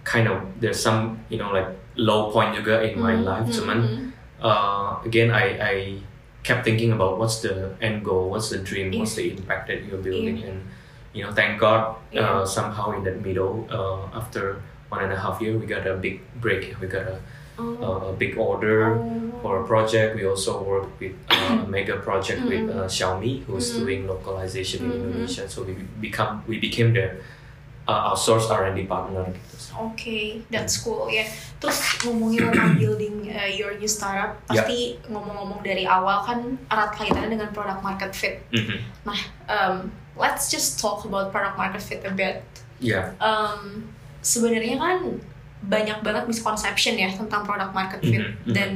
kind 0.03 0.27
of 0.27 0.37
there's 0.59 0.79
some 0.79 1.19
you 1.29 1.37
know 1.37 1.51
like 1.51 1.67
low 1.95 2.31
point 2.31 2.51
you 2.55 2.59
juga 2.61 2.83
in 2.83 2.99
my 2.99 3.15
Hmm, 3.15 3.23
life 3.23 3.47
cuman 3.53 3.79
hmm. 3.87 4.03
uh, 4.43 4.99
again 5.05 5.31
I 5.31 5.45
I 5.59 5.73
kept 6.43 6.67
thinking 6.67 6.91
about 6.91 7.15
what's 7.15 7.39
the 7.39 7.71
end 7.79 8.03
goal, 8.03 8.27
what's 8.27 8.51
the 8.51 8.59
dream, 8.59 8.91
Yeah. 8.91 8.99
what's 8.99 9.15
the 9.15 9.31
impact 9.31 9.71
that 9.71 9.79
you're 9.87 10.03
building, 10.03 10.43
and 10.43 10.59
you 11.15 11.23
know, 11.23 11.31
thank 11.31 11.55
God, 11.55 11.95
Yeah. 12.11 12.27
uh, 12.27 12.43
somehow 12.43 12.91
in 12.99 13.07
that 13.07 13.23
middle, 13.23 13.63
uh, 13.71 14.11
after 14.11 14.59
one 14.91 14.99
and 15.07 15.13
a 15.15 15.19
half 15.23 15.39
year, 15.39 15.55
we 15.55 15.63
got 15.63 15.87
a 15.87 15.95
big 15.95 16.19
break. 16.43 16.75
We 16.83 16.91
got 16.91 17.07
a, 17.07 17.15
Oh. 17.55 18.11
a, 18.11 18.13
big 18.17 18.35
order 18.35 18.97
Oh. 18.99 19.31
for 19.39 19.61
a 19.61 19.63
project. 19.63 20.19
We 20.19 20.27
also 20.27 20.59
work 20.59 20.91
with 20.99 21.15
uh, 21.31 21.63
a 21.63 21.67
mega 21.77 21.95
project 22.03 22.43
with 22.43 22.67
Mm-hmm. 22.67 22.75
uh, 22.83 22.91
Xiaomi, 22.91 23.45
who's 23.47 23.71
Mhm. 23.71 23.79
doing 23.79 23.99
localization 24.11 24.83
in 24.83 24.91
Mhm. 24.91 24.99
Indonesia. 24.99 25.45
So 25.47 25.63
we 25.63 25.79
become 26.03 26.43
we 26.49 26.59
became 26.59 26.91
their 26.91 27.23
uh, 27.87 28.11
outsourced 28.13 28.49
R&D 28.49 28.85
partner. 28.87 29.27
Gitu. 29.27 29.55
Oke, 29.73 30.19
that's 30.53 30.77
cool 30.85 31.09
ya. 31.09 31.25
Terus 31.57 31.81
ngomongin 32.05 32.53
tentang 32.53 32.77
building 32.81 33.33
uh, 33.33 33.49
your 33.49 33.73
new 33.81 33.89
startup, 33.89 34.37
pasti 34.45 35.01
ngomong-ngomong 35.09 35.65
dari 35.65 35.89
awal 35.89 36.21
kan 36.21 36.39
erat 36.69 36.93
kaitannya 36.93 37.33
dengan 37.39 37.49
product 37.51 37.81
market 37.81 38.11
fit. 38.13 38.35
Mhm. 38.53 38.77
Nah, 39.03 39.19
um, 39.49 39.75
let's 40.13 40.53
just 40.53 40.77
talk 40.77 41.03
about 41.09 41.33
product 41.33 41.57
market 41.57 41.81
fit 41.81 42.01
a 42.05 42.13
bit. 42.13 42.45
Yeah. 42.79 43.17
Um, 43.17 43.89
Sebenarnya 44.23 44.79
kan 44.79 45.19
banyak 45.67 45.99
banget 45.99 46.31
misconception 46.31 46.95
ya 46.95 47.11
tentang 47.11 47.43
product 47.43 47.75
market 47.75 47.99
fit 47.99 48.23
Mhm, 48.23 48.31
mhm. 48.47 48.53
dan 48.55 48.71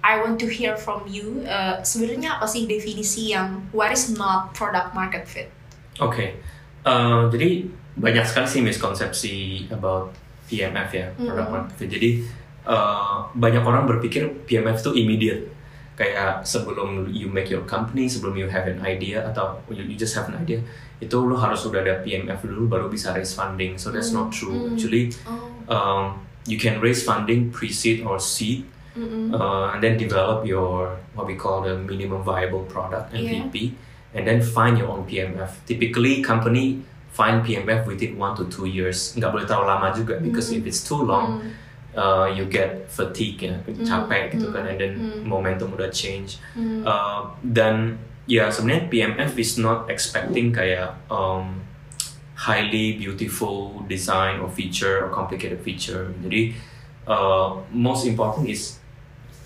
I 0.00 0.22
want 0.24 0.40
to 0.40 0.48
hear 0.48 0.72
from 0.72 1.04
you. 1.04 1.44
Uh, 1.44 1.84
Sebenarnya 1.84 2.40
apa 2.40 2.48
sih 2.48 2.64
definisi 2.64 3.36
yang 3.36 3.68
what 3.76 3.92
is 3.92 4.08
not 4.14 4.56
product 4.56 4.96
market 4.96 5.26
fit? 5.28 5.52
Oke, 6.00 6.40
Uh, 6.86 7.26
jadi 7.34 7.66
banyak 7.96 8.24
sekali 8.24 8.46
sih 8.46 8.60
miskonsepsi 8.60 9.34
about 9.72 10.12
PMF 10.46 10.90
ya, 10.92 11.06
product 11.16 11.48
Mhm. 11.48 11.54
market 11.56 11.74
fit. 11.74 11.88
Jadi 11.90 12.10
uh, 12.66 13.26
banyak 13.32 13.62
orang 13.62 13.88
berpikir 13.88 14.28
PMF 14.44 14.84
itu 14.84 14.92
immediate, 14.94 15.42
kayak 15.96 16.44
sebelum 16.44 17.08
you 17.08 17.26
make 17.26 17.48
your 17.48 17.64
company, 17.64 18.04
sebelum 18.06 18.36
you 18.36 18.46
have 18.46 18.68
an 18.68 18.78
idea 18.84 19.24
atau 19.24 19.58
you, 19.72 19.82
you 19.82 19.96
just 19.96 20.12
have 20.14 20.28
an 20.28 20.36
idea, 20.36 20.60
itu 21.00 21.16
lo 21.16 21.34
harus 21.36 21.64
udah 21.64 21.80
ada 21.80 21.94
PMF 22.04 22.44
dulu 22.44 22.68
baru 22.68 22.86
bisa 22.86 23.16
raise 23.16 23.32
funding. 23.32 23.80
So 23.80 23.88
that's 23.90 24.12
not 24.12 24.30
true. 24.30 24.54
Mhm. 24.54 24.76
Actually, 24.76 25.04
Oh, 25.24 25.50
um, 25.66 26.04
you 26.44 26.60
can 26.60 26.78
raise 26.78 27.02
funding 27.02 27.50
pre-seed 27.50 28.04
or 28.06 28.20
seed, 28.22 28.68
mm-mm. 28.94 29.34
uh, 29.34 29.74
and 29.74 29.82
then 29.82 29.96
develop 29.96 30.44
your 30.46 30.94
what 31.16 31.26
we 31.26 31.34
call 31.34 31.64
the 31.64 31.74
minimum 31.74 32.22
viable 32.22 32.62
product 32.68 33.10
Yeah. 33.10 33.46
MVP, 33.48 33.74
and 34.14 34.22
then 34.22 34.38
find 34.38 34.76
your 34.76 34.92
own 34.92 35.08
PMF. 35.08 35.58
Typically, 35.66 36.22
company 36.22 36.84
find 37.16 37.40
PMF 37.40 37.88
within 37.88 38.20
one 38.20 38.36
to 38.36 38.44
two 38.52 38.68
years. 38.68 39.16
Nggak 39.16 39.30
boleh 39.32 39.46
terlalu 39.48 39.66
lama 39.72 39.88
juga 39.90 40.20
because 40.20 40.52
Mm. 40.52 40.60
if 40.60 40.62
it's 40.68 40.84
too 40.84 41.00
long, 41.00 41.40
Mm, 41.40 41.48
uh, 41.96 42.26
you 42.28 42.44
get 42.44 42.84
fatigue 42.92 43.40
ya, 43.40 43.56
capek 43.80 44.36
gitu 44.36 44.52
kan, 44.52 44.68
and 44.68 44.76
then 44.76 44.92
Mm. 45.00 45.24
momentum 45.24 45.72
udah 45.72 45.88
change. 45.88 46.36
mm, 46.52 46.84
Uh, 46.84 47.32
dan 47.40 47.96
ya 48.28 48.52
sebenarnya 48.52 48.92
PMF 48.92 49.32
is 49.40 49.56
not 49.56 49.88
expecting 49.88 50.52
kayak 50.52 50.92
um, 51.08 51.64
highly 52.36 53.00
beautiful 53.00 53.80
design 53.88 54.44
or 54.44 54.52
feature 54.52 55.00
or 55.00 55.08
complicated 55.08 55.56
feature. 55.64 56.12
Jadi 56.20 56.52
uh, 57.08 57.64
most 57.72 58.04
important 58.04 58.44
is 58.44 58.76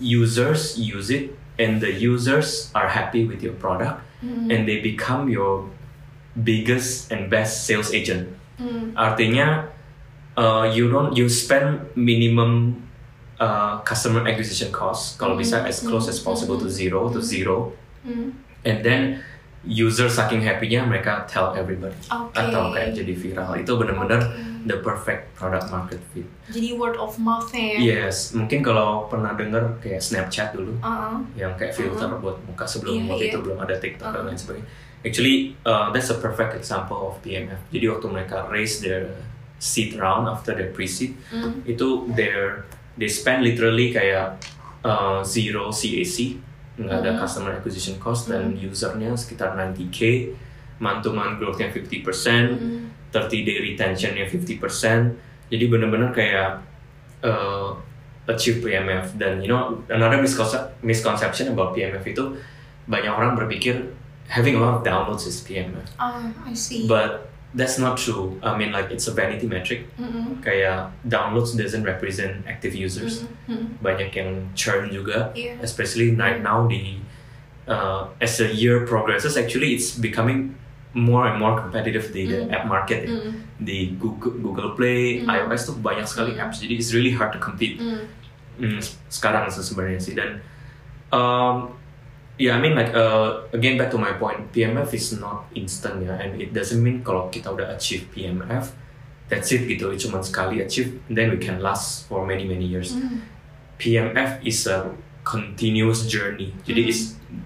users 0.01 0.75
use 0.75 1.07
it 1.07 1.31
and 1.55 1.79
the 1.79 1.93
users 1.93 2.73
are 2.73 2.89
happy 2.89 3.23
with 3.23 3.39
your 3.39 3.53
product 3.55 4.01
and 4.49 4.65
they 4.69 4.81
become 4.81 5.29
your 5.29 5.65
biggest 6.35 7.11
and 7.11 7.27
best 7.27 7.67
sales 7.67 7.91
agent. 7.91 8.31
Mm. 8.55 8.93
Artinya 8.95 9.67
uh, 10.37 10.65
you 10.69 10.87
don't 10.87 11.15
you 11.17 11.27
spend 11.27 11.91
minimum 11.95 12.81
uh, 13.41 13.81
customer 13.81 14.23
acquisition 14.27 14.71
cost 14.71 15.17
kalau 15.17 15.35
bisa 15.35 15.65
as 15.65 15.81
close 15.81 16.07
as 16.07 16.21
mm, 16.21 16.25
possible 16.27 16.55
to 16.55 16.69
mm, 16.69 16.77
zero 16.77 17.09
to 17.09 17.19
mm. 17.19 17.25
zero 17.25 17.57
Mm. 18.01 18.33
and 18.65 18.81
then 18.81 19.21
user 19.61 20.09
saking 20.09 20.41
happy-nya 20.41 20.81
mereka 20.81 21.21
tell 21.29 21.53
everybody 21.53 21.93
Oke. 22.09 22.33
atau 22.33 22.73
kayak 22.73 22.97
jadi 22.97 23.13
viral 23.13 23.53
itu 23.61 23.69
benar-benar 23.77 24.25
Oke. 24.25 24.65
the 24.65 24.81
perfect 24.81 25.37
product 25.37 25.69
market 25.69 26.01
fit. 26.09 26.25
Jadi 26.49 26.73
word 26.73 26.97
of 26.97 27.13
mouth 27.21 27.45
ya. 27.53 27.77
Yes, 27.77 28.33
mungkin 28.33 28.65
kalau 28.65 29.05
pernah 29.05 29.37
denger 29.37 29.77
kayak 29.85 30.01
Snapchat 30.01 30.57
dulu 30.57 30.81
Uh-uh. 30.81 31.21
yang 31.37 31.53
kayak 31.61 31.77
filter 31.77 32.09
buat 32.17 32.41
muka 32.41 32.65
sebelum 32.65 33.05
Iya, 33.05 33.09
waktu 33.13 33.25
iya. 33.29 33.31
itu 33.33 33.37
belum 33.37 33.57
ada 33.61 33.75
TikTok 33.77 34.07
dan 34.09 34.13
Uh-uh. 34.17 34.27
lain 34.33 34.37
sebagainya. 34.41 34.67
Actually, 35.01 35.57
uh, 35.65 35.89
that's 35.89 36.09
a 36.09 36.17
perfect 36.17 36.53
example 36.53 37.09
of 37.09 37.17
PMF. 37.21 37.57
Jadi 37.73 37.85
waktu 37.89 38.07
mereka 38.07 38.45
raise 38.47 38.79
their 38.79 39.09
seed 39.57 39.97
round 39.97 40.29
after 40.29 40.53
their 40.53 40.69
pre-seed, 40.69 41.17
Mm. 41.33 41.65
itu 41.65 41.87
their 42.13 42.65
they 42.97 43.09
spend 43.09 43.41
literally 43.41 43.89
kayak 43.89 44.37
uh, 44.81 45.21
zero 45.21 45.69
CAC, 45.69 46.37
nggak 46.77 46.97
ada 47.01 47.11
Mhm. 47.13 47.19
customer 47.21 47.51
acquisition 47.53 47.97
cost 47.97 48.29
dan 48.29 48.53
usernya 48.53 49.13
sekitar 49.13 49.53
90k, 49.53 50.33
month-to-month 50.81 51.37
growth-nya 51.37 51.69
50%, 51.69 52.57
Mm. 52.57 52.81
30 53.11 53.43
day 53.43 53.57
retentionnya 53.59 54.25
50% 54.25 55.19
jadi 55.51 55.67
bener-bener 55.67 56.15
kayak 56.15 56.63
uh, 57.21 57.75
achieve 58.25 58.63
PMF 58.63 59.19
dan 59.19 59.43
you 59.43 59.51
know 59.51 59.83
another 59.91 60.17
misconce- 60.17 60.71
misconception 60.79 61.51
about 61.51 61.75
PMF 61.75 62.01
itu 62.01 62.39
banyak 62.87 63.11
orang 63.11 63.35
berpikir 63.35 63.91
having 64.31 64.55
a 64.55 64.61
lot 64.63 64.79
of 64.79 64.81
downloads 64.81 65.27
is 65.27 65.43
PMF 65.43 65.91
Ah, 65.99 66.23
I 66.47 66.55
see. 66.55 66.87
but 66.87 67.27
that's 67.51 67.75
not 67.75 67.99
true 67.99 68.39
I 68.39 68.55
mean 68.55 68.71
like 68.71 68.87
it's 68.89 69.05
a 69.05 69.13
vanity 69.13 69.43
metric 69.45 69.91
kayak 70.39 70.95
downloads 71.03 71.51
doesn't 71.53 71.83
represent 71.83 72.47
active 72.47 72.71
users 72.71 73.27
Mm-mm. 73.51 73.75
banyak 73.83 74.07
yang 74.15 74.47
churn 74.55 74.87
juga 74.87 75.35
Iya. 75.35 75.59
especially 75.59 76.15
right 76.15 76.39
now 76.39 76.63
di 76.63 77.03
uh, 77.67 78.07
as 78.23 78.39
the 78.39 78.47
year 78.47 78.87
progresses 78.87 79.35
actually 79.35 79.75
it's 79.75 79.91
becoming 79.93 80.55
more 80.95 81.27
and 81.27 81.39
more 81.39 81.55
competitive 81.55 82.11
di 82.11 82.27
the 82.27 82.47
Mm. 82.47 82.55
app 82.55 82.63
market 82.67 83.07
ya. 83.07 83.15
Mm. 83.15 83.31
di 83.59 83.95
Google, 83.95 84.35
Google 84.39 84.71
Play, 84.75 85.23
Mm. 85.23 85.27
iOS 85.27 85.71
tuh 85.71 85.75
banyak 85.79 86.03
sekali 86.03 86.35
Mm. 86.35 86.43
apps, 86.43 86.59
jadi 86.59 86.73
it's 86.75 86.91
really 86.91 87.11
hard 87.15 87.31
to 87.31 87.39
compete 87.39 87.79
Mm. 87.79 88.07
mm, 88.59 88.79
sekarang 89.07 89.47
sebenarnya 89.47 89.99
sih 89.99 90.15
dan 90.15 90.39
um, 91.11 91.71
yeah 92.41 92.57
I 92.57 92.59
mean 92.59 92.73
like 92.73 92.89
uh, 92.91 93.45
again 93.53 93.77
back 93.77 93.93
to 93.93 94.01
my 94.01 94.17
point 94.17 94.49
PMF 94.49 94.89
is 94.91 95.13
not 95.15 95.45
instant 95.53 96.01
ya 96.01 96.17
and 96.17 96.41
it 96.41 96.49
doesn't 96.51 96.81
mean 96.81 97.05
kalau 97.05 97.29
kita 97.29 97.53
udah 97.53 97.69
achieve 97.71 98.09
PMF 98.09 98.73
that's 99.29 99.53
it 99.53 99.69
gitu 99.69 99.93
cuma 99.95 100.25
sekali 100.25 100.59
achieve 100.59 100.97
then 101.07 101.29
we 101.29 101.37
can 101.37 101.61
last 101.61 102.09
for 102.09 102.25
many 102.25 102.43
many 102.43 102.65
years 102.65 102.97
Mm. 102.97 103.21
PMF 103.77 104.41
is 104.41 104.65
a 104.65 104.89
continuous 105.21 106.09
journey 106.09 106.51
jadi 106.65 106.89
Mm. 106.89 106.91
is 106.91 106.99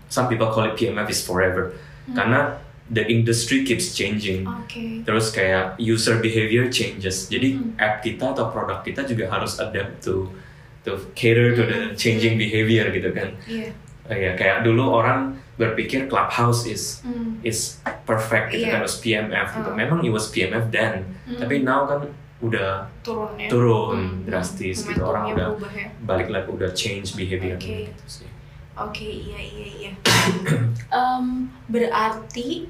some 0.08 0.32
people 0.32 0.48
call 0.48 0.64
it 0.64 0.74
PMF 0.74 1.08
is 1.08 1.20
forever 1.20 1.76
Mm. 2.08 2.16
karena 2.16 2.40
the 2.86 3.02
industry 3.02 3.66
keeps 3.66 3.92
changing 3.92 4.46
Oke. 4.46 5.02
terus 5.04 5.34
kayak 5.34 5.74
user 5.82 6.22
behavior 6.22 6.70
changes 6.70 7.26
jadi 7.26 7.58
Hmm. 7.58 7.74
app 7.82 8.06
kita 8.06 8.30
atau 8.30 8.54
produk 8.54 8.86
kita 8.86 9.10
juga 9.10 9.26
harus 9.26 9.58
adapt 9.58 10.06
to 10.06 10.30
to 10.86 10.94
cater 11.18 11.58
to 11.58 11.66
the 11.66 11.80
Hmm. 11.82 11.98
changing 11.98 12.38
behavior 12.38 12.94
gitu 12.94 13.10
kan 13.10 13.34
Iya. 13.50 13.74
Uh, 14.06 14.14
ya 14.14 14.32
kayak 14.34 14.62
dulu 14.62 14.86
orang 14.86 15.34
berpikir 15.56 16.06
clubhouse 16.06 16.66
is 16.66 17.02
Mm. 17.02 17.42
is 17.42 17.82
perfect 18.04 18.52
gitu 18.52 18.68
Iya. 18.68 18.78
kan 18.78 18.82
was 18.82 18.98
PMF 18.98 19.48
gitu 19.52 19.66
Hmm. 19.66 19.78
memang 19.78 20.00
it 20.02 20.12
was 20.12 20.30
PMF 20.30 20.70
then 20.70 21.02
Mm. 21.26 21.40
tapi 21.40 21.56
now 21.62 21.84
kan 21.84 22.06
udah 22.38 22.86
turun 23.02 23.34
ya. 23.36 23.48
turun 23.48 23.98
Mm. 23.98 24.30
drastis 24.30 24.84
gitu 24.84 25.02
orang 25.02 25.34
udah 25.34 25.58
ya. 25.72 25.90
balik 26.02 26.30
lagi 26.30 26.46
udah 26.48 26.70
change 26.72 27.16
behavior 27.16 27.56
Oke. 27.56 27.90
gitu 27.90 28.06
sih 28.06 28.30
Oke, 28.76 29.08
iya 29.08 29.40
iya 29.40 29.68
iya. 29.74 29.92
Em, 30.92 31.48
berarti 31.66 32.68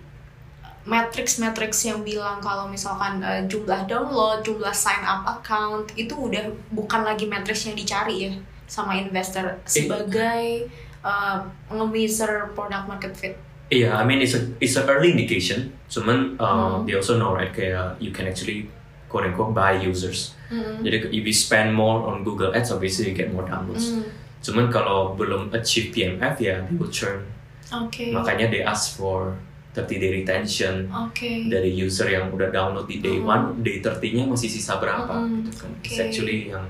matrix-matrix 0.86 1.72
yang 1.84 2.06
bilang 2.06 2.38
kalau 2.40 2.70
misalkan 2.70 3.18
eh, 3.20 3.42
jumlah 3.44 3.84
download, 3.84 4.40
jumlah 4.40 4.70
sign 4.70 5.02
up 5.02 5.26
account 5.26 5.90
itu 5.96 6.14
udah 6.14 6.46
bukan 6.70 7.02
lagi 7.02 7.26
matrix 7.26 7.66
yang 7.66 7.74
dicari 7.74 8.30
ya 8.30 8.32
sama 8.66 8.94
investor 8.94 9.58
sebagai 9.66 10.70
uh, 11.06 11.38
nge-measure 11.70 12.52
product 12.52 12.86
market 12.90 13.14
fit. 13.14 13.36
Iya, 13.66 13.98
I 13.98 14.04
mean 14.06 14.22
it's 14.22 14.34
a 14.34 14.46
it's 14.58 14.74
a 14.76 14.86
early 14.86 15.10
indication. 15.10 15.74
Cuman 15.86 16.38
uh, 16.38 16.46
Hmm. 16.46 16.86
they 16.86 16.94
also 16.94 17.16
know 17.16 17.32
right 17.32 17.50
kayak 17.50 17.98
you 17.98 18.10
can 18.10 18.26
actually 18.26 18.70
quote 19.10 19.26
unquote 19.26 19.54
buy 19.54 19.78
users. 19.78 20.34
Mm. 20.54 20.86
Jadi 20.86 20.98
if 21.10 21.24
you 21.24 21.34
spend 21.34 21.74
more 21.74 22.06
on 22.06 22.22
Google 22.22 22.54
Ads, 22.54 22.70
obviously 22.70 23.10
you 23.10 23.16
get 23.16 23.34
more 23.34 23.42
downloads. 23.42 23.90
Mm. 23.90 24.06
Cuman 24.42 24.66
kalau 24.70 25.18
belum 25.18 25.50
achieve 25.50 25.90
PMF 25.90 26.38
ya 26.38 26.62
they 26.62 26.78
will 26.78 26.94
churn. 26.94 27.26
Oke. 27.74 28.14
Makanya 28.14 28.54
they 28.54 28.62
ask 28.62 28.94
for 28.94 29.34
30 29.74 29.98
day 29.98 30.12
retention 30.14 30.86
Oke. 30.88 31.50
dari 31.50 31.74
user 31.74 32.06
yang 32.08 32.30
udah 32.30 32.48
download 32.48 32.86
di 32.86 33.02
day 33.02 33.18
Hmm. 33.18 33.26
one, 33.26 33.44
day 33.60 33.82
30-nya 33.82 34.30
masih 34.30 34.48
sisa 34.48 34.78
berapa 34.78 35.10
Hmm, 35.12 35.42
gitu 35.42 35.66
kan. 35.66 35.72
It's 35.82 35.98
oke. 35.98 36.04
actually 36.06 36.54
yang 36.54 36.66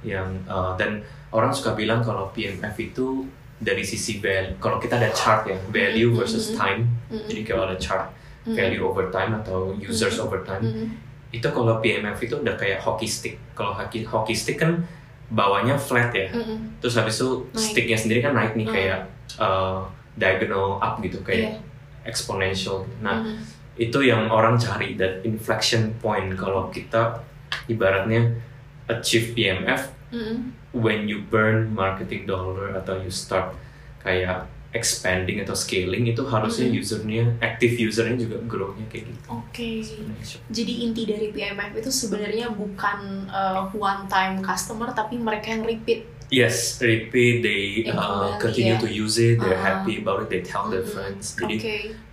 yang 0.00 0.28
uh, 0.48 0.72
dan 0.74 1.04
orang 1.30 1.52
suka 1.52 1.76
bilang 1.76 2.00
kalau 2.00 2.32
PMF 2.32 2.72
itu 2.80 3.28
dari 3.60 3.84
sisi 3.84 4.18
value. 4.18 4.56
Kalau 4.56 4.80
kita 4.80 4.96
ada 4.96 5.12
chart 5.12 5.44
ya, 5.44 5.56
value 5.68 6.10
Hmm, 6.10 6.18
versus 6.18 6.50
hmm, 6.50 6.56
time. 6.56 6.80
Mm. 7.12 7.24
Jadi 7.28 7.40
kalau 7.44 7.62
ada 7.68 7.76
chart 7.76 8.08
Mm. 8.48 8.56
value 8.56 8.82
over 8.82 9.12
time 9.12 9.36
atau 9.36 9.76
users 9.76 10.16
Hmm. 10.16 10.24
over 10.24 10.40
time, 10.40 10.64
Mm. 10.64 10.88
itu 11.30 11.44
kalau 11.44 11.76
PMF 11.78 12.16
itu 12.18 12.34
udah 12.34 12.56
kayak 12.56 12.80
hockey 12.80 13.04
stick. 13.04 13.36
Kalau 13.52 13.76
hockey, 13.76 14.00
hockey 14.02 14.32
stick 14.32 14.56
kan 14.56 14.80
bawahnya 15.28 15.76
flat 15.76 16.08
ya. 16.10 16.32
Mm. 16.32 16.80
Terus 16.80 16.96
habis 16.96 17.20
itu 17.20 17.28
Naik. 17.28 17.60
sticknya 17.60 17.98
sendiri 18.00 18.20
kan 18.20 18.32
naik 18.32 18.56
nih 18.56 18.64
Hmm. 18.64 18.74
kayak 18.74 19.00
uh, 19.36 19.84
diagonal 20.16 20.80
up 20.80 20.98
gitu 20.98 21.20
kayak 21.20 21.54
Iya. 21.54 22.08
exponential. 22.08 22.82
Nah, 22.98 23.20
Mm. 23.20 23.38
itu 23.76 23.98
yang 24.02 24.26
orang 24.26 24.56
cari 24.56 24.96
that 24.96 25.20
inflection 25.22 25.92
point 26.00 26.32
kalau 26.34 26.66
kita 26.68 27.20
ibaratnya 27.66 28.40
achieve 28.88 29.32
PMF 29.32 29.92
Mm. 30.10 30.50
When 30.72 31.04
you 31.04 31.22
burn 31.24 31.70
marketing 31.70 32.24
dollar 32.24 32.74
atau 32.74 32.96
you 32.96 33.10
start 33.10 33.54
kayak 34.00 34.46
expanding 34.70 35.42
atau 35.42 35.50
scaling 35.52 36.06
itu 36.06 36.22
harusnya 36.22 36.70
Mm. 36.70 36.78
usernya 36.78 37.24
active 37.40 37.74
usernya 37.76 38.16
juga 38.16 38.38
grownya 38.46 38.86
kayak 38.86 39.10
gitu. 39.10 39.26
Oke. 39.28 39.70
sebenarnya. 39.82 40.38
Jadi 40.46 40.72
inti 40.80 41.02
dari 41.04 41.28
PMF 41.28 41.72
itu 41.74 41.90
sebenarnya 41.90 42.46
bukan 42.50 42.98
uh, 43.26 43.66
one 43.72 44.06
time 44.06 44.38
customer 44.38 44.86
tapi 44.90 45.18
mereka 45.18 45.50
yang 45.50 45.66
repeat. 45.66 46.06
Yes, 46.30 46.78
repeat 46.78 47.42
they 47.42 47.82
uh, 47.84 48.38
continue 48.38 48.78
ya. 48.78 48.78
to 48.78 48.86
use 48.86 49.18
it, 49.18 49.42
they're 49.42 49.58
Ah. 49.58 49.82
happy 49.82 49.98
about 49.98 50.22
it, 50.22 50.30
they 50.30 50.38
tell 50.38 50.70
their 50.70 50.86
Mm-mm. 50.86 50.94
friends. 50.94 51.34
Oke. 51.34 51.50
Jadi 51.50 51.56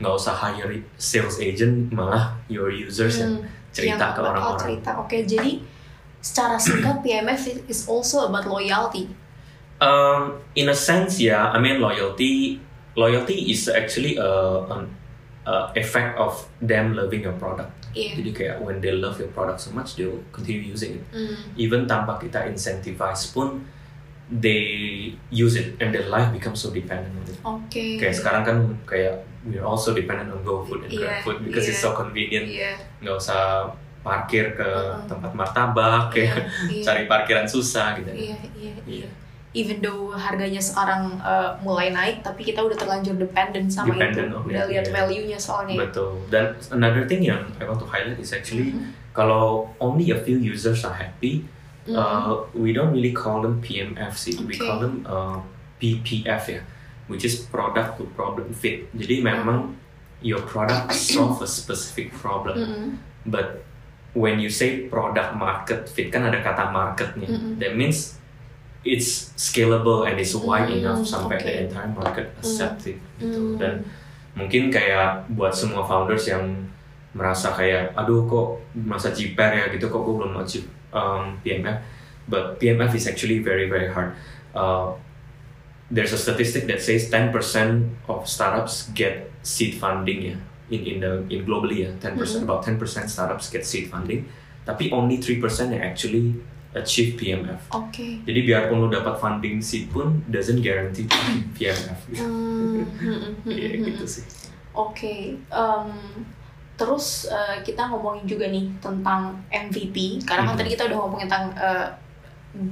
nggak 0.01 0.13
usah 0.17 0.33
hire 0.33 0.81
sales 0.97 1.37
agent, 1.37 1.93
malah 1.93 2.33
your 2.49 2.73
users 2.73 3.21
yang 3.21 3.37
Hmm, 3.37 3.53
cerita 3.69 4.01
yang 4.01 4.17
ke 4.17 4.19
orang-orang. 4.19 4.57
cerita. 4.57 4.89
Oke, 4.97 5.17
jadi 5.21 5.61
secara 6.27 6.59
singkat 6.59 6.99
PMF 7.05 7.67
is 7.71 7.87
also 7.87 8.27
about 8.27 8.43
loyalty. 8.43 9.07
Um, 9.79 10.41
in 10.57 10.67
a 10.67 10.75
sense, 10.75 11.21
yeah. 11.21 11.53
I 11.53 11.61
mean, 11.61 11.79
loyalty. 11.79 12.59
Loyalty 12.97 13.53
is 13.53 13.69
actually 13.69 14.17
a, 14.17 14.65
an 14.73 14.89
a 15.47 15.71
effect 15.79 16.17
of 16.19 16.33
them 16.59 16.97
loving 16.97 17.23
your 17.23 17.37
product. 17.39 17.71
Iya. 17.95 18.19
Jadi 18.19 18.31
kayak 18.35 18.55
when 18.59 18.83
they 18.83 18.91
love 18.91 19.15
your 19.15 19.31
product 19.31 19.63
so 19.63 19.71
much, 19.71 19.95
they'll 19.95 20.19
continue 20.35 20.59
using 20.59 20.99
it. 20.99 21.03
Hmm. 21.15 21.39
Even 21.55 21.87
tanpa 21.87 22.19
kita 22.19 22.51
incentivize 22.51 23.31
pun, 23.31 23.63
they 24.27 25.15
use 25.31 25.55
it 25.55 25.79
and 25.79 25.95
their 25.95 26.11
life 26.11 26.35
becomes 26.35 26.59
so 26.59 26.69
dependent 26.75 27.15
on 27.15 27.23
it. 27.23 27.37
Oke. 27.47 27.83
Kayak 27.95 28.15
sekarang 28.19 28.43
kan 28.43 28.57
kayak 28.83 29.23
we're 29.47 29.63
also 29.63 29.95
dependent 29.95 30.35
on 30.35 30.43
GoFood 30.43 30.83
and 30.83 30.91
Iya, 30.91 31.23
GrabFood 31.23 31.47
because 31.47 31.65
it's 31.71 31.79
iya. 31.79 31.85
so 31.87 31.95
convenient. 31.95 32.45
Iya. 32.51 32.73
Nggak 32.99 33.15
usah 33.15 33.71
parkir 34.07 34.55
ke 34.55 34.63
Mm-mm. 34.63 35.03
tempat 35.05 35.31
martabak, 35.33 36.03
Iya. 36.07 36.13
kayak 36.13 36.35
Iya. 36.69 36.83
cari 36.83 37.03
parkiran 37.05 37.43
susah 37.45 37.99
gitu. 37.99 38.07
Iya, 38.07 38.37
iya, 38.55 38.71
Iya. 38.79 39.03
iya. 39.03 39.09
Even 39.51 39.81
though 39.81 40.13
harganya 40.13 40.61
sekarang 40.61 41.17
uh, 41.19 41.57
mulai 41.59 41.89
naik, 41.89 42.21
tapi 42.21 42.45
kita 42.45 42.61
udah 42.61 42.77
terlanjur 42.77 43.17
dependent 43.17 43.67
sama 43.67 43.89
Dependent 43.91 44.29
itu. 44.29 44.37
on 44.37 44.43
Udah 44.45 44.63
it, 44.63 44.69
lihat 44.69 44.85
iya. 44.85 44.93
value-nya 44.93 45.39
soalnya. 45.39 45.77
Betul. 45.81 46.13
Dan 46.29 46.45
another 46.71 47.03
thing 47.03 47.19
yang 47.21 47.41
I 47.57 47.65
want 47.65 47.79
to 47.79 47.87
highlight 47.87 48.15
is 48.17 48.31
actually 48.31 48.71
Mhm. 48.71 48.93
kalau 49.11 49.67
only 49.77 50.09
a 50.09 50.19
few 50.19 50.37
users 50.37 50.85
are 50.85 50.93
happy, 50.93 51.43
Mhm. 51.83 51.95
uh, 51.95 52.31
we 52.53 52.69
don't 52.69 52.93
really 52.93 53.11
call 53.11 53.41
them 53.41 53.57
PMF 53.57 54.13
sih. 54.13 54.37
We 54.39 54.53
Okay. 54.53 54.61
call 54.61 54.77
them 54.77 55.01
uh, 55.03 55.41
PPF 55.77 56.43
ya, 56.47 56.61
which 57.07 57.23
is 57.23 57.41
product 57.43 57.97
to 57.97 58.05
problem 58.13 58.51
fit. 58.51 58.85
Jadi 58.93 59.21
memang 59.21 59.73
your 60.19 60.43
product 60.43 60.93
solve 60.93 61.39
a 61.39 61.49
specific 61.49 62.13
problem, 62.13 62.57
Mhm. 62.57 62.87
but 63.25 63.65
when 64.13 64.37
you 64.37 64.47
say 64.47 64.87
product 64.87 65.35
market 65.35 65.85
fit 65.85 66.07
kan 66.07 66.23
ada 66.23 66.39
kata 66.39 66.69
marketnya. 66.69 67.27
Mhm. 67.27 67.59
That 67.59 67.73
means 67.73 68.15
it's 68.83 69.35
scalable 69.35 70.07
and 70.07 70.15
it's 70.15 70.31
wide 70.31 70.71
Hmm, 70.71 70.79
enough 70.79 71.03
sampai 71.03 71.35
oke. 71.35 71.43
the 71.43 71.53
entire 71.67 71.91
market 71.91 72.25
accept 72.39 72.87
it 72.87 72.95
gitu 73.19 73.35
Hmm. 73.53 73.59
dan 73.59 73.73
mungkin 74.31 74.69
kayak 74.69 75.27
buat 75.33 75.51
semua 75.51 75.83
founders 75.83 76.23
yang 76.23 76.45
merasa 77.11 77.51
kayak 77.51 77.91
aduh 77.97 78.23
kok 78.23 78.47
merasa 78.77 79.11
jiper 79.11 79.49
ya 79.51 79.65
gitu 79.73 79.89
kok 79.89 79.97
gue 79.97 80.15
belum 80.15 80.39
achieve 80.39 80.69
um, 80.93 81.35
PMF 81.41 81.81
but 82.29 82.55
PMF 82.57 82.93
is 82.93 83.09
actually 83.09 83.41
very 83.41 83.65
very 83.65 83.89
hard 83.89 84.13
uh, 84.53 84.93
there's 85.89 86.13
a 86.13 86.19
statistic 86.19 86.63
that 86.65 86.79
says 86.79 87.09
10% 87.09 87.33
of 88.07 88.23
startups 88.23 88.87
get 88.93 89.27
seed 89.41 89.75
funding 89.75 90.31
ya 90.31 90.37
in 90.67 90.81
in 90.83 90.97
the 90.99 91.11
in 91.27 91.43
globally 91.43 91.83
ya 91.83 91.91
10% 91.97 92.15
Mhm. 92.17 92.43
about 92.43 92.61
10% 92.61 92.79
startups 93.05 93.47
get 93.47 93.63
seed 93.63 93.87
funding 93.87 94.27
tapi 94.63 94.91
only 94.91 95.15
3% 95.15 95.71
yang 95.71 95.81
actually 95.81 96.35
achieve 96.75 97.15
PMF 97.15 97.71
Oke. 97.71 98.21
jadi 98.21 98.39
biarpun 98.43 98.77
lu 98.77 98.87
dapat 98.87 99.15
funding 99.17 99.57
seed 99.59 99.87
pun 99.87 100.21
doesn't 100.27 100.59
guarantee 100.59 101.07
PMF 101.55 101.99
gitu. 102.07 102.21
Hmm, 102.21 102.83
hmm, 102.85 103.19
hmm, 103.41 103.49
Iya 103.49 103.67
hmm, 103.73 103.85
gitu 103.87 104.03
hmm. 104.03 104.13
sih 104.13 104.25
Oke, 104.71 105.33
em, 105.41 105.89
terus 106.75 107.25
eh, 107.25 107.65
kita 107.65 107.89
ngomongin 107.89 108.29
juga 108.29 108.45
nih 108.45 108.69
tentang 108.77 109.33
MVP 109.49 110.21
karena 110.21 110.45
kan 110.45 110.53
Mhm. 110.53 110.59
tadi 110.61 110.69
kita 110.69 110.83
udah 110.85 110.97
ngomongin 111.01 111.25
tentang 111.25 111.49
eh, 111.57 111.87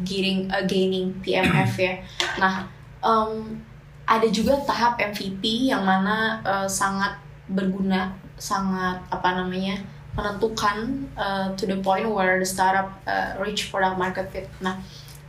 gaining 0.03 0.45
eh, 0.45 0.63
gaining 0.65 1.17
PMF 1.19 1.73
ya. 1.75 1.97
Nah, 2.37 2.69
em, 3.01 3.57
ada 4.05 4.27
juga 4.29 4.53
tahap 4.61 5.01
MVP 5.01 5.65
yang 5.65 5.81
mana 5.81 6.37
eh, 6.41 6.69
sangat 6.69 7.17
berguna, 7.47 8.13
sangat 8.35 9.01
apa 9.09 9.29
namanya 9.37 9.79
menentukan 10.15 11.07
eh, 11.19 11.47
to 11.59 11.67
the 11.67 11.77
point 11.83 12.07
where 12.07 12.39
the 12.39 12.47
startup 12.47 12.95
eh, 13.05 13.35
reach 13.37 13.67
product 13.69 13.99
market 13.99 14.27
fit. 14.31 14.47
Nah, 14.63 14.79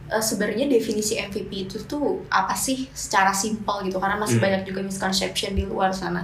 eh, 0.07 0.23
sebenarnya 0.23 0.71
definisi 0.71 1.19
MVP 1.19 1.67
itu 1.67 1.77
tuh 1.85 2.23
apa 2.31 2.55
sih 2.55 2.87
secara 2.95 3.35
simpel 3.35 3.83
gitu 3.83 3.99
karena 3.99 4.17
masih 4.17 4.39
Hmm. 4.39 4.47
banyak 4.47 4.63
juga 4.71 4.81
misconception 4.87 5.59
di 5.59 5.67
luar 5.67 5.91
sana. 5.91 6.23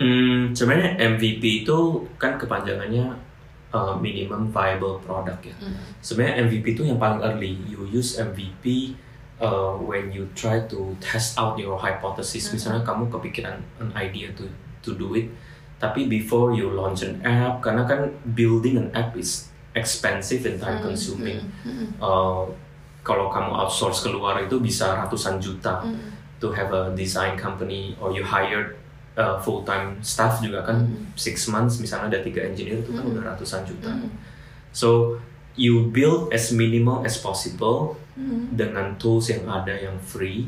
Hmm, 0.00 0.56
sebenarnya 0.56 0.96
MVP 0.96 1.62
itu 1.62 2.08
kan 2.16 2.40
kepanjangannya 2.40 3.20
uh, 3.70 3.94
minimum 4.00 4.48
viable 4.48 4.96
product 5.04 5.44
ya. 5.44 5.54
Hmm. 5.60 5.76
Sebenarnya 6.00 6.48
MVP 6.48 6.72
itu 6.72 6.82
yang 6.88 6.96
paling 6.96 7.20
early. 7.20 7.60
You 7.68 7.84
use 7.84 8.16
MVP 8.16 8.96
uh, 9.44 9.76
when 9.76 10.08
you 10.08 10.28
try 10.32 10.64
to 10.72 10.96
test 10.98 11.36
out 11.36 11.60
your 11.60 11.76
hypothesis. 11.76 12.48
Mhm. 12.48 12.52
Misalnya 12.56 12.82
kamu 12.82 13.12
kepikiran 13.12 13.60
an 13.78 13.92
idea 13.92 14.32
to 14.34 14.48
to 14.80 14.94
do 14.94 15.12
it, 15.14 15.28
tapi 15.78 16.06
before 16.06 16.52
you 16.52 16.70
launch 16.70 17.00
an 17.00 17.20
app, 17.22 17.60
karena 17.60 17.84
kan 17.84 18.08
building 18.24 18.76
an 18.76 18.88
app 18.92 19.16
is 19.16 19.48
expensive 19.72 20.42
and 20.44 20.58
time 20.58 20.82
consuming. 20.82 21.40
Hmm, 21.62 21.72
hmm, 21.72 21.88
Uh, 21.96 22.44
kalau 23.00 23.32
kamu 23.32 23.54
outsource 23.56 24.04
keluar 24.04 24.36
itu 24.38 24.60
bisa 24.60 24.92
ratusan 24.94 25.40
juta 25.40 25.80
hmm, 25.80 25.94
hmm, 25.96 26.10
to 26.36 26.52
have 26.52 26.68
a 26.70 26.92
design 26.92 27.32
company 27.32 27.96
or 27.96 28.12
you 28.12 28.20
hired 28.20 28.76
uh, 29.16 29.40
full 29.40 29.64
time 29.64 29.96
staff 30.00 30.40
juga 30.40 30.60
kan 30.62 30.84
Mhm. 30.84 31.16
six 31.16 31.48
months 31.48 31.80
misalnya 31.80 32.12
ada 32.12 32.20
tiga 32.20 32.44
engineer 32.44 32.80
itu 32.80 32.92
kan 32.92 33.04
Mhm. 33.04 33.12
udah 33.16 33.22
ratusan 33.32 33.64
juta. 33.64 33.88
hmm, 33.88 34.12
So 34.70 35.16
you 35.56 35.90
build 35.90 36.30
as 36.30 36.52
minimal 36.52 37.02
as 37.02 37.18
possible 37.18 37.96
hmm, 38.14 38.52
dengan 38.54 38.94
tools 38.96 39.32
yang 39.32 39.48
ada 39.48 39.72
yang 39.72 39.96
free, 39.98 40.46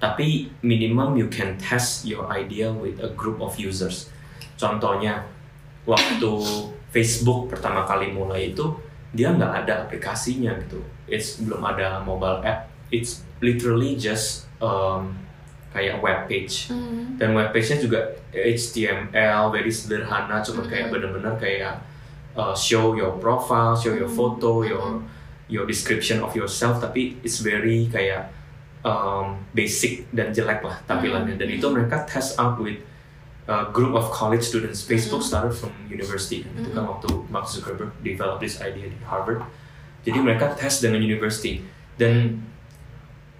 tapi 0.00 0.48
minimum 0.64 1.14
you 1.14 1.28
can 1.28 1.60
test 1.60 2.08
your 2.08 2.24
idea 2.32 2.72
with 2.72 2.96
a 3.04 3.12
group 3.12 3.38
of 3.44 3.54
users. 3.60 4.08
Contohnya 4.56 5.28
waktu 5.84 6.32
Facebook 6.90 7.52
pertama 7.52 7.84
kali 7.84 8.10
mulai 8.10 8.50
itu 8.56 8.74
dia 9.12 9.30
nggak 9.30 9.64
ada 9.64 9.86
aplikasinya 9.86 10.56
gitu. 10.64 10.80
It's 11.04 11.36
belum 11.38 11.60
ada 11.62 12.00
mobile 12.02 12.40
app. 12.42 12.72
It's 12.88 13.22
literally 13.44 13.94
just 13.94 14.48
um, 14.58 15.14
kayak 15.70 16.02
web 16.02 16.26
page 16.26 16.66
hmm, 16.66 17.14
dan 17.14 17.30
web 17.30 17.54
page-nya 17.54 17.78
juga 17.78 18.00
HTML 18.34 19.54
very 19.54 19.70
sederhana 19.70 20.42
cuma 20.42 20.66
kayak 20.66 20.90
Mhm. 20.90 20.92
bener-bener 20.92 21.34
kayak 21.38 21.74
uh, 22.34 22.54
show 22.54 22.94
your 22.98 23.14
profile, 23.22 23.78
show 23.78 23.94
your 23.94 24.10
Mhm. 24.10 24.18
photo, 24.18 24.66
your 24.66 24.98
Mhm. 24.98 25.06
your 25.50 25.66
description 25.66 26.22
of 26.22 26.34
yourself 26.34 26.78
tapi 26.78 27.18
it's 27.22 27.42
very 27.42 27.86
kayak 27.90 28.30
um, 28.80 29.36
basic 29.52 30.08
dan 30.10 30.32
jelek 30.32 30.64
lah 30.64 30.80
tampilannya 30.88 31.36
dan 31.36 31.48
Mhm. 31.48 31.56
itu 31.60 31.66
mereka 31.68 32.04
test 32.08 32.40
out 32.40 32.56
with 32.56 32.80
a 33.50 33.68
group 33.74 33.92
of 33.92 34.08
college 34.14 34.46
students. 34.46 34.80
Facebook 34.80 35.20
Mhm. 35.20 35.28
started 35.28 35.52
from 35.52 35.72
university 35.90 36.46
kan 36.46 36.52
itu 36.60 36.70
kan 36.72 36.84
Mhm. 36.86 36.90
waktu 36.96 37.08
Mark 37.28 37.46
Zuckerberg 37.50 37.92
develop 38.00 38.40
this 38.40 38.62
idea 38.62 38.88
di 38.88 38.98
Harvard. 39.04 39.42
Jadi 40.00 40.16
mereka 40.16 40.56
test 40.56 40.80
dengan 40.80 41.04
university 41.04 41.60
dan 42.00 42.40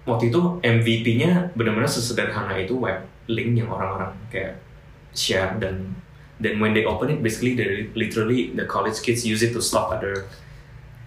waktu 0.05 0.29
itu 0.29 0.41
MVP-nya 0.61 1.53
benar-benar 1.57 1.89
sesederhana 1.89 2.57
itu 2.57 2.77
web 2.77 3.05
link 3.29 3.57
yang 3.57 3.69
orang-orang 3.69 4.13
kayak 4.29 4.61
share 5.13 5.57
dan 5.57 5.93
then 6.41 6.57
when 6.57 6.73
they 6.73 6.85
open 6.85 7.09
it 7.09 7.21
basically 7.21 7.53
they 7.53 7.85
literally 7.93 8.49
the 8.57 8.65
college 8.65 8.97
kids 9.01 9.21
use 9.21 9.45
it 9.45 9.53
to 9.53 9.61
stalk 9.61 9.93
other 9.93 10.25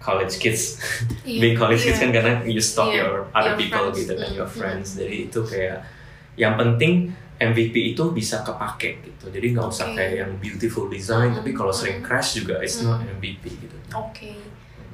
college 0.05 0.37
kids 0.37 0.77
Iya, 1.25 1.39
being 1.41 1.57
college 1.57 1.81
kids 1.81 1.97
iya. 1.97 2.03
kan 2.05 2.09
karena 2.13 2.33
you 2.45 2.61
stalk 2.61 2.93
Iya, 2.93 3.01
your 3.01 3.15
other 3.33 3.53
your 3.53 3.57
people 3.57 3.85
friends. 3.89 3.97
gitu 3.97 4.13
kan 4.13 4.29
Mm, 4.29 4.37
your 4.37 4.49
mm. 4.49 4.55
friends 4.55 4.87
jadi 4.93 5.15
itu 5.25 5.39
kayak 5.41 5.77
yang 6.37 6.53
penting 6.55 6.93
MVP 7.35 7.75
itu 7.91 8.03
bisa 8.11 8.39
kepake 8.39 9.03
gitu 9.03 9.25
jadi 9.27 9.47
nggak 9.51 9.67
usah 9.67 9.89
Oke. 9.89 9.97
kayak 9.97 10.13
yang 10.21 10.31
beautiful 10.37 10.85
design 10.87 11.33
Mm, 11.33 11.37
tapi 11.41 11.51
kalau 11.51 11.73
sering 11.73 11.99
mm. 11.99 12.05
crash 12.05 12.37
juga 12.37 12.61
it's 12.61 12.77
Mm. 12.77 12.85
not 12.85 13.01
MVP 13.01 13.43
gitu 13.57 13.75
Oke, 13.91 14.35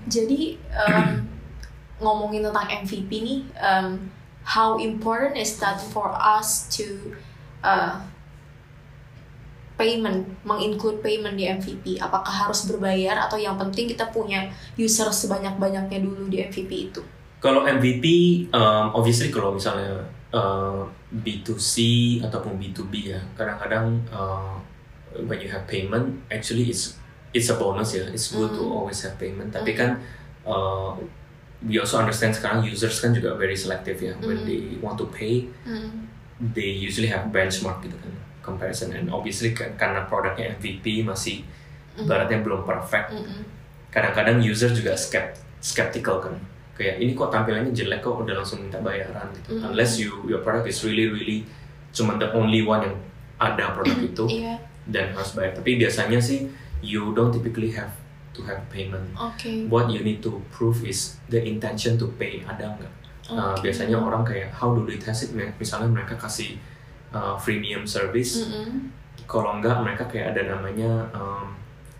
jadi 0.06 0.58
em, 0.70 1.26
ngomongin 1.98 2.42
tentang 2.44 2.70
MVP 2.70 3.10
nih, 3.10 3.40
em, 3.58 4.10
how 4.44 4.78
important 4.78 5.34
is 5.34 5.58
that 5.58 5.78
for 5.82 6.14
us 6.14 6.70
to 6.70 7.14
uh, 7.62 7.98
payment, 9.82 10.22
menginclude 10.46 11.02
payment 11.02 11.34
di 11.34 11.50
MVP? 11.50 11.98
Apakah 11.98 12.46
harus 12.46 12.70
berbayar 12.70 13.18
atau 13.26 13.42
yang 13.42 13.58
penting 13.58 13.90
kita 13.90 14.14
punya 14.14 14.46
user 14.78 15.10
sebanyak-banyaknya 15.10 16.06
dulu 16.06 16.30
di 16.30 16.46
MVP 16.46 16.94
itu? 16.94 17.02
Kalau 17.42 17.66
MVP, 17.66 18.06
um, 18.54 18.94
obviously 18.94 19.34
kalau 19.34 19.58
misalnya 19.58 20.06
uh, 20.30 20.86
B2C 21.10 21.74
ataupun 22.22 22.62
B2B 22.62 22.94
ya, 23.10 23.22
kadang-kadang 23.34 23.98
uh, 24.14 24.54
when 25.26 25.42
you 25.42 25.50
have 25.50 25.66
payment, 25.66 26.22
actually 26.30 26.70
it's 26.70 27.02
it's 27.34 27.50
a 27.50 27.58
bonus 27.58 27.98
ya. 27.98 28.06
It's 28.14 28.30
good 28.30 28.54
to 28.54 28.62
Mm. 28.62 28.78
always 28.78 29.02
have 29.02 29.18
payment. 29.18 29.50
Tapi 29.50 29.74
Mm. 29.74 29.78
kan 29.82 29.92
uh, 30.46 30.94
we 31.66 31.82
also 31.82 31.98
understand 31.98 32.38
sekarang 32.38 32.62
users 32.62 33.02
kan 33.02 33.10
juga 33.10 33.34
very 33.34 33.58
selective 33.58 33.98
ya. 33.98 34.14
When 34.22 34.46
Mm. 34.46 34.46
they 34.46 34.60
want 34.78 35.02
to 35.02 35.10
pay, 35.10 35.50
Hmm. 35.66 36.06
they 36.42 36.70
usually 36.74 37.10
have 37.10 37.30
benchmark 37.34 37.82
gitu 37.86 37.98
kan 38.02 38.14
comparison. 38.42 38.92
And 38.92 39.08
obviously 39.08 39.54
karena 39.54 40.06
produknya 40.06 40.54
MVP 40.54 41.02
masih 41.02 41.46
Mm. 41.92 42.08
ibaratnya 42.08 42.40
belum 42.40 42.64
perfect, 42.64 43.12
Mm-mm. 43.12 43.44
kadang-kadang 43.90 44.40
user 44.40 44.72
juga 44.72 44.96
skept 44.96 45.44
skeptical 45.60 46.18
kan 46.20 46.36
kayak 46.72 46.98
ini 46.98 47.12
kok 47.12 47.28
tampilannya 47.28 47.70
jelek 47.70 48.00
kok 48.00 48.16
udah 48.18 48.32
langsung 48.34 48.64
minta 48.64 48.80
bayaran 48.80 49.28
gitu 49.36 49.60
Mm. 49.60 49.68
unless 49.68 50.00
you 50.00 50.24
your 50.26 50.40
product 50.40 50.66
is 50.66 50.80
really 50.82 51.06
really 51.06 51.44
cuma 51.92 52.16
the 52.16 52.32
only 52.32 52.64
one 52.64 52.80
yang 52.82 52.96
ada 53.38 53.76
produk 53.76 54.00
itu 54.00 54.24
Iya, 54.32 54.56
dan 54.88 55.12
harus 55.12 55.36
bayar 55.36 55.52
tapi 55.52 55.76
biasanya 55.76 56.18
sih 56.18 56.48
you 56.80 57.12
don't 57.12 57.30
typically 57.30 57.76
have 57.76 57.92
to 58.32 58.42
have 58.42 58.64
payment 58.72 59.12
oke. 59.14 59.52
what 59.68 59.92
you 59.92 60.00
need 60.00 60.24
to 60.24 60.40
prove 60.50 60.82
is 60.82 61.20
the 61.28 61.38
intention 61.38 62.00
to 62.00 62.08
pay 62.16 62.40
ada 62.42 62.72
nggak 62.74 62.94
Uh, 63.28 63.56
Oke. 63.56 63.64
biasanya 63.64 63.96
orang 63.96 64.24
kayak 64.24 64.52
how 64.52 64.72
do 64.72 64.84
they 64.84 64.96
test 64.96 65.24
it 65.24 65.32
misalnya 65.56 65.88
mereka 65.88 66.16
kasih 66.16 66.56
uh, 67.12 67.36
freemium 67.38 67.84
service 67.88 68.44
Mm-mm. 68.44 68.92
kalau 69.28 69.60
enggak 69.60 69.80
mereka 69.80 70.04
kayak 70.08 70.36
ada 70.36 70.56
namanya 70.56 71.08
um, 71.12 71.56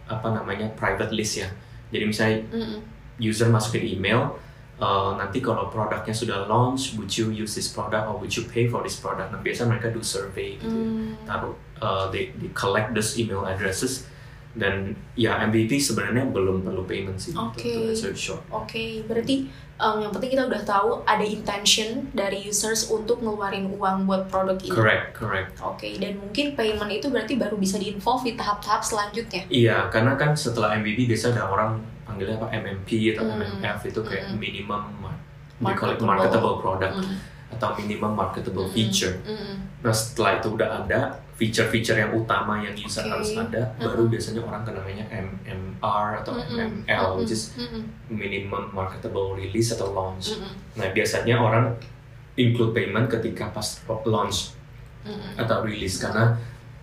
apa 0.08 0.28
namanya 0.36 0.68
private 0.76 1.12
list 1.16 1.40
ya 1.40 1.48
jadi 1.92 2.04
misalnya 2.08 2.38
Mm-mm. 2.52 2.80
user 3.20 3.48
masukin 3.48 3.86
email 3.86 4.36
uh, 4.82 5.16
nanti 5.16 5.40
kalau 5.40 5.70
produknya 5.70 6.12
sudah 6.12 6.50
launch 6.50 6.96
would 6.98 7.12
you 7.12 7.32
use 7.32 7.54
this 7.54 7.70
product 7.70 8.08
or 8.10 8.18
would 8.20 8.32
you 8.34 8.44
pay 8.50 8.68
for 8.68 8.82
this 8.84 9.00
product 9.00 9.32
nah 9.32 9.40
biasa 9.40 9.68
mereka 9.68 9.92
do 9.92 10.02
survey 10.04 10.58
gitu 10.58 10.72
Hmm. 10.72 11.16
taruh 11.24 11.54
uh, 11.80 12.08
they, 12.10 12.32
they 12.40 12.50
collect 12.52 12.92
those 12.92 13.16
email 13.16 13.44
addresses 13.46 14.08
dan 14.54 14.74
ya 15.14 15.40
MVP 15.42 15.76
sebenarnya 15.76 16.28
belum 16.28 16.62
perlu 16.62 16.84
payment 16.84 17.16
sih 17.16 17.32
Oke. 17.32 17.64
to 17.64 17.80
answer 17.90 18.10
it 18.10 18.18
short 18.18 18.44
Oke, 18.48 19.00
berarti 19.02 19.48
um, 19.78 20.00
yang 20.00 20.12
penting 20.12 20.32
kita 20.32 20.44
udah 20.44 20.62
tahu 20.62 20.90
ada 21.04 21.22
intention 21.22 22.12
dari 22.12 22.42
users 22.42 22.88
untuk 22.88 23.20
ngeluarin 23.20 23.72
uang 23.72 24.04
buat 24.04 24.28
produk 24.28 24.58
ini. 24.58 24.70
correct 24.70 25.08
correct 25.14 25.56
Oke, 25.58 25.96
dan 25.96 26.18
mungkin 26.18 26.54
payment 26.54 26.92
itu 26.92 27.08
berarti 27.08 27.36
baru 27.36 27.56
bisa 27.56 27.76
di-involve 27.76 28.24
di 28.24 28.34
tahap-tahap 28.34 28.82
selanjutnya. 28.82 29.48
Iya, 29.48 29.88
karena 29.88 30.14
kan 30.14 30.36
setelah 30.36 30.76
MVP 30.76 31.08
biasa 31.08 31.32
ada 31.32 31.48
orang 31.48 31.80
panggilnya 32.04 32.36
apa 32.36 32.52
MMP 32.52 33.16
atau 33.16 33.24
Hmm. 33.24 33.40
MMF 33.40 33.88
itu 33.88 34.00
kayak 34.02 34.26
Hmm. 34.28 34.38
minimum 34.38 34.84
Marketable. 35.62 36.10
marketable 36.10 36.58
product 36.58 36.98
Mm. 36.98 37.16
Atau 37.62 37.78
minimum 37.78 38.18
marketable 38.18 38.66
feature. 38.74 39.22
Mm-mm. 39.22 39.70
Nah 39.86 39.94
setelah 39.94 40.42
itu 40.42 40.58
udah 40.58 40.82
ada 40.82 41.14
feature-feature 41.38 41.94
yang 41.94 42.10
utama 42.18 42.58
yang 42.58 42.74
user 42.74 43.06
Oke. 43.06 43.14
harus 43.14 43.38
ada, 43.38 43.70
baru 43.78 44.10
biasanya 44.10 44.42
orang 44.42 44.66
ke 44.66 44.74
namanya 44.74 45.06
MMR 45.14 46.26
atau 46.26 46.34
Mm-mm. 46.34 46.58
MML, 46.58 47.06
Mm-mm. 47.06 47.18
which 47.22 47.30
is 47.30 47.54
minimum 48.10 48.74
marketable 48.74 49.38
release 49.38 49.70
atau 49.78 49.94
launch. 49.94 50.34
Mm-mm. 50.34 50.54
Nah 50.82 50.90
biasanya 50.90 51.38
orang 51.38 51.78
include 52.34 52.74
payment 52.74 53.06
ketika 53.06 53.54
pas 53.54 53.78
launch 54.10 54.58
Mm-mm. 55.06 55.38
atau 55.38 55.62
release 55.62 56.02
karena 56.02 56.34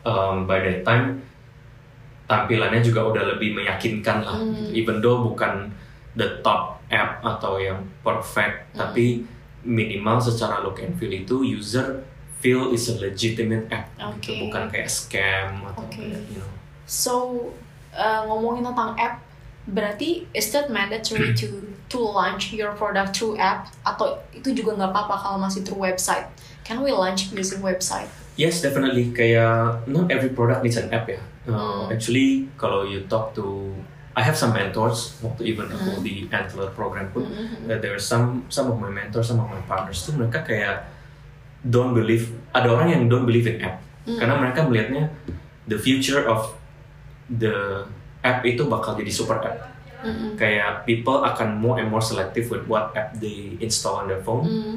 um, 0.06 0.46
by 0.46 0.62
that 0.62 0.86
time 0.86 1.18
tampilannya 2.28 2.84
juga 2.84 3.02
udah 3.08 3.24
lebih 3.34 3.56
meyakinkan 3.56 4.20
lah. 4.22 4.36
Hmm. 4.36 4.52
gitu. 4.52 4.84
Even 4.84 5.00
though 5.00 5.24
bukan 5.24 5.72
the 6.14 6.38
top 6.44 6.76
app 6.92 7.24
atau 7.24 7.56
yang 7.56 7.80
perfect, 8.04 8.68
Hmm. 8.74 8.84
tapi 8.84 9.24
minimal 9.66 10.22
secara 10.22 10.62
look 10.62 10.78
and 10.78 10.94
feel 10.96 11.10
itu 11.10 11.42
user 11.42 12.04
feel 12.38 12.70
is 12.70 12.86
a 12.86 12.94
legitimate 13.02 13.66
app, 13.74 13.90
gitu. 14.22 14.30
Oke. 14.30 14.34
bukan 14.46 14.62
kayak 14.70 14.86
scam 14.86 15.66
atau 15.66 15.82
Oke. 15.82 15.98
kayak 15.98 16.22
you 16.30 16.38
know. 16.38 16.50
So 16.86 17.12
uh, 17.90 18.22
ngomongin 18.30 18.62
tentang 18.70 18.94
app, 18.94 19.18
berarti 19.66 20.30
is 20.30 20.46
that 20.54 20.70
mandatory 20.70 21.34
to 21.42 21.50
to 21.90 21.98
launch 21.98 22.54
your 22.54 22.72
product 22.78 23.18
through 23.18 23.34
app 23.42 23.66
atau 23.82 24.22
itu 24.30 24.54
juga 24.54 24.78
nggak 24.78 24.90
apa-apa 24.94 25.16
kalau 25.18 25.38
masih 25.42 25.66
through 25.66 25.82
website? 25.82 26.30
Can 26.62 26.84
we 26.84 26.94
launch 26.94 27.32
using 27.34 27.58
website? 27.58 28.06
Yes, 28.38 28.62
definitely. 28.62 29.10
Kayak 29.10 29.82
not 29.90 30.14
every 30.14 30.30
product 30.30 30.62
needs 30.62 30.78
an 30.78 30.94
app 30.94 31.10
ya. 31.10 31.18
Uh, 31.48 31.50
Hmm. 31.50 31.84
Actually, 31.90 32.46
kalau 32.60 32.84
you 32.84 33.02
talk 33.08 33.32
to, 33.34 33.72
I 34.12 34.22
have 34.22 34.34
some 34.34 34.50
mentors 34.50 35.20
waktu 35.20 35.42
even 35.48 35.68
aku 35.68 35.98
Hmm. 35.98 36.02
di 36.02 36.26
Antler 36.28 36.72
program 36.72 37.08
pun, 37.10 37.24
Mm-mm. 37.24 37.66
that 37.66 37.78
there 37.78 37.92
are 37.92 38.02
some 38.02 38.46
some 38.48 38.66
of 38.66 38.76
my 38.76 38.88
mentors, 38.88 39.26
some 39.26 39.38
of 39.38 39.46
my 39.46 39.60
partners 39.64 40.02
tuh 40.02 40.14
mereka 40.14 40.42
kayak 40.42 40.88
don't 41.60 41.92
believe. 41.92 42.30
Ada 42.50 42.66
orang 42.68 42.88
yang 42.90 43.02
don't 43.06 43.24
believe 43.24 43.46
in 43.46 43.60
app 43.60 43.78
Mm. 44.04 44.18
karena 44.18 44.34
mereka 44.34 44.60
melihatnya 44.64 45.04
the 45.66 45.76
future 45.76 46.24
of 46.24 46.56
the 47.28 47.84
app 48.20 48.40
itu 48.42 48.64
bakal 48.64 48.96
jadi 48.96 49.12
super 49.12 49.38
app. 49.38 49.68
Mm-mm. 50.00 50.34
Kayak 50.34 50.82
people 50.82 51.20
akan 51.20 51.58
more 51.58 51.76
and 51.76 51.86
more 51.86 52.00
selective 52.00 52.48
with 52.48 52.64
what 52.66 52.94
app 52.94 53.18
they 53.18 53.54
install 53.58 54.00
on 54.00 54.06
their 54.06 54.18
phone. 54.18 54.46
Mm. 54.46 54.76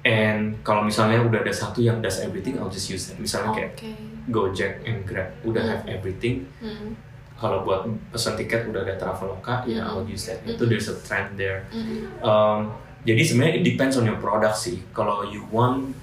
And 0.00 0.40
kalau 0.60 0.80
misalnya 0.82 1.20
udah 1.20 1.40
ada 1.40 1.52
satu 1.52 1.80
yang 1.80 2.00
does 2.00 2.20
everything, 2.20 2.56
I'll 2.56 2.72
just 2.72 2.88
use 2.88 3.08
it. 3.08 3.16
Misalnya 3.16 3.52
kayak 3.52 3.72
Oke. 3.76 3.92
Gojek 4.28 4.84
and 4.84 5.04
Grab 5.04 5.28
udah 5.42 5.60
Hmm. 5.60 5.70
have 5.70 5.84
everything. 5.86 6.48
Mm. 6.60 6.94
Kalau 7.40 7.64
buat 7.64 7.82
pesan 8.12 8.36
tiket 8.36 8.68
udah 8.68 8.84
ada 8.84 8.94
Traveloka, 8.94 9.64
ya 9.64 9.80
Hmm. 9.80 9.88
I'll 9.96 10.04
use 10.04 10.28
that. 10.28 10.44
Hmm. 10.44 10.52
Itu 10.52 10.68
there's 10.68 10.86
a 10.86 10.96
trend 11.00 11.34
there. 11.34 11.64
Mm. 11.72 12.20
Um, 12.20 12.68
jadi 13.00 13.24
sebenarnya 13.24 13.54
it 13.56 13.64
depends 13.64 13.96
on 13.96 14.04
your 14.04 14.20
product 14.20 14.60
sih. 14.60 14.84
Kalau 14.92 15.24
you 15.24 15.48
want 15.48 15.96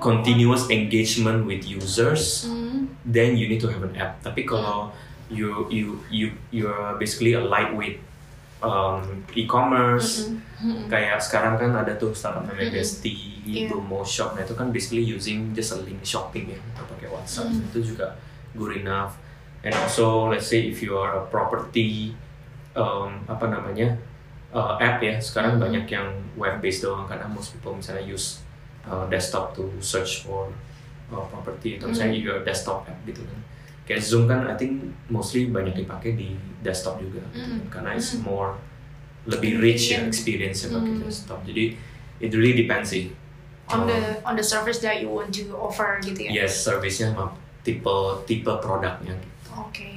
continuous 0.00 0.68
engagement 0.68 1.44
with 1.44 1.64
users, 1.64 2.48
Mm. 2.48 2.88
then 3.04 3.36
you 3.36 3.46
need 3.46 3.60
to 3.60 3.68
have 3.68 3.84
an 3.84 3.92
app. 3.96 4.20
Tapi 4.20 4.44
kalau 4.44 4.90
you 5.28 5.68
you 5.68 6.00
you 6.08 6.26
you're 6.48 6.96
basically 6.96 7.32
a 7.32 7.40
lightweight 7.40 8.00
um, 8.60 9.04
e-commerce, 9.32 10.32
Mm-mm. 10.32 10.84
Mm. 10.84 10.88
kayak 10.88 11.20
sekarang 11.20 11.56
kan 11.56 11.76
ada 11.76 11.92
tuh 11.94 12.16
startup 12.16 12.44
namanya 12.44 12.72
Mm-mm. 12.72 12.80
Besti, 12.80 13.16
Iya. 13.44 13.68
Bromo 13.68 14.00
Shop, 14.00 14.32
nah 14.32 14.40
itu 14.40 14.56
kan 14.56 14.72
basically 14.72 15.04
using 15.04 15.52
just 15.52 15.76
a 15.76 15.80
link 15.84 16.00
shopping 16.00 16.48
ya, 16.48 16.56
atau 16.72 16.88
pakai 16.88 17.12
WhatsApp, 17.12 17.52
Mm. 17.52 17.68
itu 17.68 17.92
juga 17.92 18.16
good 18.56 18.80
enough. 18.80 19.20
And 19.64 19.72
also 19.72 20.28
let's 20.28 20.46
say 20.46 20.68
if 20.68 20.84
you 20.84 21.00
are 21.00 21.16
a 21.16 21.24
property, 21.32 22.12
um, 22.76 23.24
apa 23.24 23.48
namanya, 23.48 23.96
uh, 24.52 24.76
app 24.76 25.00
ya, 25.00 25.16
sekarang 25.16 25.56
Mm. 25.56 25.62
banyak 25.64 25.84
yang 25.88 26.08
web 26.36 26.60
based 26.60 26.84
doang 26.84 27.08
karena 27.08 27.24
most 27.24 27.56
people 27.56 27.72
misalnya 27.72 28.04
use 28.04 28.44
uh, 28.84 29.08
desktop 29.08 29.56
to 29.56 29.72
search 29.80 30.20
for 30.20 30.52
uh, 31.08 31.24
property, 31.32 31.80
atau 31.80 31.88
misalnya 31.88 32.20
Mm. 32.20 32.24
your 32.28 32.38
desktop 32.44 32.84
app 32.84 33.00
gitu 33.08 33.24
kan. 33.24 33.40
Kayak 33.88 34.00
Zoom 34.04 34.28
kan, 34.28 34.44
I 34.44 34.56
think 34.56 34.84
mostly 35.08 35.48
banyak 35.48 35.72
dipakai 35.76 36.12
di 36.12 36.36
desktop 36.60 37.00
juga, 37.00 37.24
gitu 37.32 37.48
kan, 37.48 37.60
Mm. 37.64 37.72
karena 37.72 37.90
it's 37.96 38.12
Mm. 38.12 38.28
more 38.28 38.60
lebih 39.24 39.64
rich 39.64 39.88
ya 39.96 40.04
experience 40.04 40.68
pakai 40.68 41.00
Mm. 41.00 41.08
desktop. 41.08 41.40
Jadi 41.48 41.72
it 42.20 42.28
really 42.36 42.52
depends 42.52 42.92
sih. 42.92 43.08
On 43.72 43.88
the 43.88 44.20
on 44.28 44.36
the 44.36 44.44
service 44.44 44.84
that 44.84 45.00
you 45.00 45.08
want 45.08 45.32
to 45.32 45.56
offer 45.56 45.96
gitu 46.04 46.28
ya? 46.28 46.44
yes, 46.44 46.52
service-nya 46.52 47.16
sama 47.16 47.32
tipe 47.64 47.88
tipe 48.28 48.52
produknya. 48.60 49.16
Oke, 49.74 49.90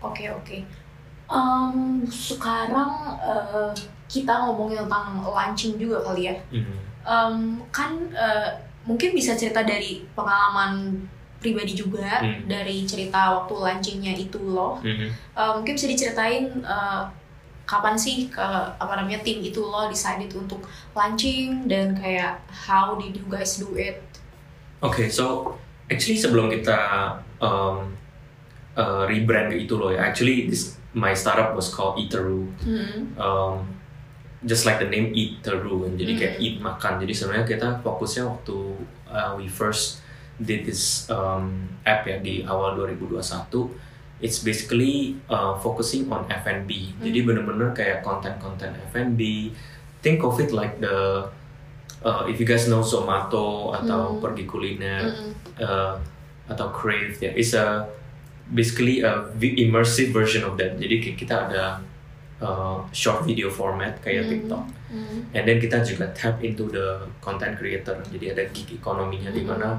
oke, 0.00 0.24
oke. 0.32 0.56
Em, 1.28 1.76
sekarang 2.08 2.88
eh, 3.20 3.68
kita 4.08 4.48
ngomongin 4.48 4.88
tentang 4.88 5.20
launching 5.20 5.76
juga 5.76 6.00
kali 6.00 6.32
ya. 6.32 6.34
Mhm. 6.48 6.76
Em, 7.04 7.34
kan 7.68 7.92
eh, 8.16 8.48
mungkin 8.88 9.12
bisa 9.12 9.36
cerita 9.36 9.60
dari 9.60 10.08
pengalaman 10.16 11.04
pribadi 11.36 11.72
juga 11.76 12.20
Hmm. 12.20 12.48
dari 12.48 12.84
cerita 12.84 13.32
waktu 13.36 13.52
launchingnya 13.52 14.16
itu 14.16 14.40
loh. 14.40 14.80
Mhm. 14.80 15.08
Eh, 15.12 15.50
mungkin 15.52 15.72
bisa 15.76 15.84
diceritain 15.84 16.48
eh, 16.64 17.02
kapan 17.68 17.94
sih 17.94 18.26
ke 18.32 18.42
apa 18.80 18.98
namanya 18.98 19.20
tim 19.22 19.38
itu 19.38 19.60
lo 19.62 19.86
decided 19.86 20.32
untuk 20.32 20.64
launching 20.96 21.68
dan 21.68 21.92
kayak 21.94 22.40
how 22.48 22.96
did 22.96 23.12
you 23.14 23.28
guys 23.28 23.60
do 23.60 23.68
it? 23.76 24.00
Oke, 24.80 25.06
so 25.06 25.54
actually 25.86 26.16
sebelum 26.18 26.50
kita 26.50 27.14
um, 27.38 27.94
uh, 28.74 29.06
rebrand 29.06 29.50
ke 29.50 29.64
itu 29.64 29.74
loh 29.74 29.90
ya, 29.90 30.04
actually 30.04 30.46
this 30.46 30.76
my 30.92 31.14
startup 31.14 31.54
was 31.54 31.70
called 31.70 31.96
Eateru. 31.96 32.50
Hmm. 32.62 33.14
Um, 33.14 33.56
just 34.42 34.64
like 34.64 34.80
the 34.80 34.88
name 34.88 35.12
Eateru, 35.12 35.84
jadi 35.94 36.12
kayak 36.16 36.34
Hmm. 36.36 36.44
eat 36.44 36.56
makan. 36.58 36.92
Jadi 36.98 37.12
sebenarnya 37.12 37.46
kita 37.46 37.68
fokusnya 37.80 38.24
waktu 38.26 38.56
uh, 39.06 39.32
we 39.36 39.46
first 39.46 40.00
did 40.40 40.64
this 40.64 41.04
um, 41.08 41.68
app 41.84 42.08
ya 42.08 42.16
di 42.18 42.40
awal 42.42 42.72
2021, 42.74 43.68
it's 44.18 44.40
basically 44.40 45.20
uh, 45.28 45.52
focusing 45.56 46.08
on 46.08 46.24
F&B. 46.26 46.96
Jadi 46.98 47.18
Hmm. 47.20 47.26
bener-bener 47.28 47.68
kayak 47.70 48.00
konten-konten 48.00 48.72
F&B. 48.90 49.52
Think 50.00 50.24
of 50.24 50.40
it 50.40 50.48
like 50.50 50.80
the 50.80 51.28
uh, 52.00 52.24
if 52.24 52.40
you 52.40 52.48
guys 52.48 52.64
know 52.64 52.80
Zomato 52.80 53.76
atau 53.76 54.16
Hmm. 54.16 54.24
pergi 54.24 54.48
kuliner 54.48 55.04
Mm-mm. 55.04 55.32
uh, 55.60 56.00
atau 56.48 56.66
Crave 56.72 57.20
ya, 57.20 57.30
it's 57.30 57.52
a 57.52 57.84
basically 58.50 59.00
a 59.00 59.30
immersive 59.38 60.10
version 60.10 60.42
of 60.44 60.58
that. 60.58 60.76
Jadi 60.76 60.94
kayak 61.00 61.16
kita 61.16 61.34
ada 61.50 61.64
uh, 62.42 62.82
short 62.90 63.22
video 63.24 63.48
format 63.48 63.98
kayak 64.02 64.26
Hmm. 64.26 64.30
TikTok. 64.32 64.64
Hmm. 64.90 65.18
And 65.30 65.42
then 65.46 65.58
kita 65.62 65.86
juga 65.86 66.10
tap 66.12 66.42
into 66.42 66.66
the 66.66 66.98
content 67.22 67.54
creator. 67.54 68.00
Jadi 68.10 68.34
ada 68.34 68.42
gig 68.50 68.68
ekonominya 68.74 69.30
di 69.30 69.46
Hmm. 69.46 69.54
mana 69.54 69.70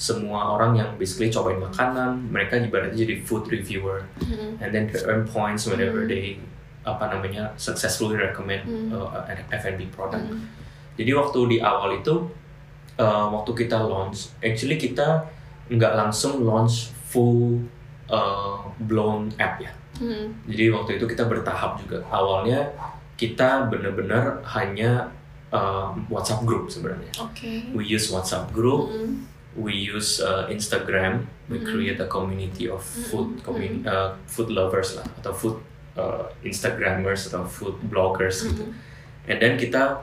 semua 0.00 0.56
orang 0.56 0.76
yang 0.80 0.90
basically 0.96 1.28
cobain 1.28 1.60
makanan, 1.60 2.32
mereka 2.32 2.56
ibaratnya 2.56 3.04
jadi 3.04 3.20
food 3.20 3.48
reviewer. 3.48 4.04
Hmm. 4.20 4.56
And 4.60 4.72
then 4.72 4.88
they 4.88 5.00
earn 5.04 5.24
points 5.28 5.68
whenever 5.68 6.04
Hmm. 6.04 6.12
they 6.12 6.40
apa 6.80 7.12
namanya 7.12 7.52
successfully 7.60 8.16
recommend 8.16 8.64
Hmm. 8.64 8.88
uh, 8.92 9.28
an 9.28 9.36
F&B 9.52 9.88
product. 9.92 10.24
Hmm. 10.24 10.48
Jadi 10.96 11.12
waktu 11.12 11.40
di 11.48 11.56
awal 11.60 12.00
itu, 12.00 12.28
uh, 12.96 13.26
waktu 13.32 13.52
kita 13.64 13.76
launch, 13.80 14.32
actually 14.40 14.76
kita 14.76 15.24
nggak 15.70 15.92
langsung 15.96 16.42
launch 16.44 16.92
full 17.08 17.60
uh, 18.10 18.58
blown 18.84 19.30
app 19.38 19.62
ya. 19.62 19.72
Hmm. 19.96 20.34
Jadi 20.50 20.68
waktu 20.70 20.90
itu 20.98 21.06
kita 21.06 21.24
bertahap 21.24 21.78
juga. 21.80 22.02
Awalnya 22.10 22.66
kita 23.14 23.68
benar-benar 23.68 24.40
hanya 24.56 25.12
uh, 25.52 25.92
WhatsApp 26.08 26.42
group 26.42 26.72
sebenarnya. 26.72 27.10
Oke. 27.20 27.68
We 27.76 27.84
use 27.84 28.08
WhatsApp 28.08 28.48
group, 28.50 28.88
Mm. 28.90 29.26
we 29.58 29.74
use 29.74 30.22
uh, 30.22 30.46
Instagram, 30.48 31.26
we 31.52 31.58
Mm. 31.60 31.66
create 31.68 31.98
a 32.00 32.08
community 32.08 32.70
of 32.70 32.80
food 32.80 33.36
Mm. 33.36 33.42
communi- 33.44 33.84
uh, 33.84 34.14
food 34.24 34.48
lovers 34.48 34.96
lah 34.96 35.04
atau 35.20 35.34
food 35.34 35.56
uh, 35.98 36.30
Instagrammers 36.46 37.28
atau 37.28 37.44
food 37.44 37.76
bloggers 37.90 38.46
gitu. 38.46 38.62
Mm. 38.62 39.28
And 39.28 39.36
then 39.36 39.54
kita 39.58 40.00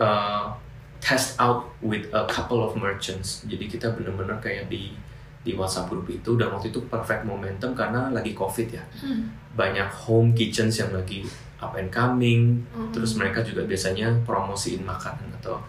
uh, 0.00 0.56
test 1.04 1.36
out 1.36 1.68
with 1.84 2.08
a 2.16 2.24
couple 2.24 2.64
of 2.64 2.72
merchants. 2.74 3.44
Jadi 3.44 3.68
kita 3.68 3.92
benar-benar 3.92 4.40
kayak 4.40 4.72
di 4.72 4.96
di 5.44 5.52
WhatsApp 5.52 5.92
group 5.92 6.08
itu 6.08 6.34
dan 6.34 6.48
waktu 6.50 6.72
itu 6.72 6.80
perfect 6.88 7.28
momentum 7.28 7.76
karena 7.76 8.08
lagi 8.08 8.32
COVID 8.32 8.68
ya. 8.72 8.80
Hmm. 8.98 9.28
Banyak 9.52 9.92
home 9.92 10.32
kitchens 10.32 10.80
yang 10.80 10.90
lagi 10.90 11.20
up 11.60 11.76
and 11.76 11.92
coming. 11.92 12.64
Hmm. 12.72 12.88
Terus 12.90 13.14
mereka 13.14 13.44
juga 13.44 13.62
biasanya 13.62 14.24
promosiin 14.24 14.82
makanan 14.82 15.28
atau 15.38 15.60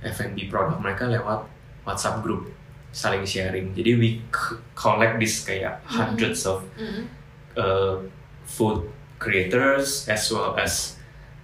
F&B 0.00 0.46
produk 0.46 0.78
mereka 0.78 1.10
lewat 1.10 1.42
WhatsApp 1.82 2.22
group 2.22 2.46
saling 2.94 3.26
sharing. 3.26 3.74
Jadi 3.74 3.90
we 3.98 4.08
collect 4.72 5.18
this 5.18 5.42
kayak 5.42 5.82
hundreds 5.82 6.46
of 6.46 6.62
Mm. 6.78 7.10
uh, 7.58 7.98
food 8.46 8.86
creators 9.18 10.06
as 10.06 10.30
well 10.30 10.54
as 10.54 10.94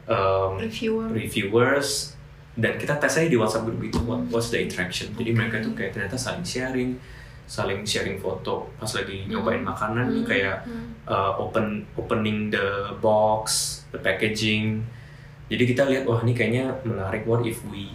um, 0.06 0.58
Reviewer. 0.58 1.10
reviewers 1.10 2.14
dan 2.54 2.76
kita 2.76 2.98
tes 2.98 3.14
aja 3.16 3.26
di 3.26 3.38
WhatsApp 3.38 3.66
group 3.66 3.80
itu 3.80 3.98
what 4.04 4.20
what's 4.28 4.50
the 4.50 4.58
interaction. 4.58 5.10
Jadi 5.16 5.32
Okay. 5.32 5.38
mereka 5.38 5.56
tuh 5.58 5.72
kayak 5.72 5.90
ternyata 5.90 6.14
saling 6.14 6.44
sharing, 6.44 6.90
saling 7.50 7.82
sharing 7.82 8.14
foto 8.14 8.70
pas 8.78 8.86
lagi 8.88 9.26
Hmm. 9.26 9.34
nyobain 9.34 9.58
makanan 9.60 10.06
tuh 10.08 10.22
Hmm. 10.22 10.30
kayak 10.30 10.56
Hmm. 10.62 10.86
uh, 11.02 11.34
open 11.36 11.82
opening 11.96 12.46
the 12.46 12.66
box, 12.96 13.42
the 13.90 13.98
packaging. 13.98 14.86
Jadi 15.50 15.62
kita 15.66 15.82
lihat 15.84 16.06
wah 16.06 16.22
ini 16.22 16.30
kayaknya 16.30 16.70
menarik. 16.84 17.26
What 17.26 17.42
if 17.42 17.58
we 17.66 17.90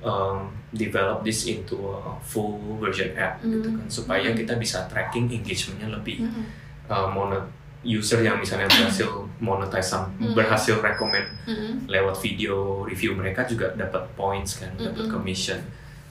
um, 0.00 0.46
develop 0.70 1.22
this 1.22 1.42
into 1.44 1.74
a 1.90 2.14
full 2.20 2.54
version 2.76 3.16
app 3.16 3.40
gitu 3.40 3.64
Mm. 3.64 3.76
kan 3.80 3.86
supaya 3.88 4.28
Mm. 4.28 4.36
kita 4.36 4.54
bisa 4.54 4.84
tracking 4.84 5.26
engagementnya 5.26 5.88
lebih 5.88 6.20
Mm-mm. 6.20 6.44
uh, 6.86 7.08
monet 7.08 7.40
user 7.82 8.20
yang 8.20 8.36
misalnya 8.36 8.68
berhasil 8.68 9.08
monetize 9.40 9.88
sam- 9.88 10.12
Mm. 10.14 10.36
berhasil 10.36 10.76
rekomend 10.78 11.24
Mm-mm. 11.44 11.88
lewat 11.88 12.20
video 12.20 12.84
review 12.84 13.16
mereka 13.16 13.42
juga 13.44 13.72
dapat 13.72 14.04
points 14.12 14.60
kan 14.60 14.76
dapat 14.76 15.08
Mm-mm. 15.08 15.14
commission 15.14 15.56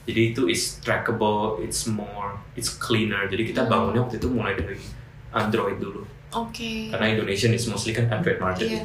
jadi 0.04 0.32
itu 0.32 0.46
is 0.46 0.78
trackable 0.78 1.58
it's 1.60 1.84
more 1.84 2.36
it's 2.54 2.68
cleaner 2.70 3.24
jadi 3.26 3.42
kita 3.46 3.60
Mm. 3.62 3.70
bangunnya 3.70 4.00
waktu 4.02 4.16
itu 4.16 4.28
mulai 4.28 4.54
dari 4.54 4.76
Android 5.30 5.78
dulu 5.78 6.04
Oke. 6.30 6.90
karena 6.90 7.06
Indonesia 7.10 7.48
is 7.48 7.64
mostly 7.66 7.90
kan 7.90 8.06
Android 8.08 8.36
market 8.36 8.68
Iya. 8.68 8.84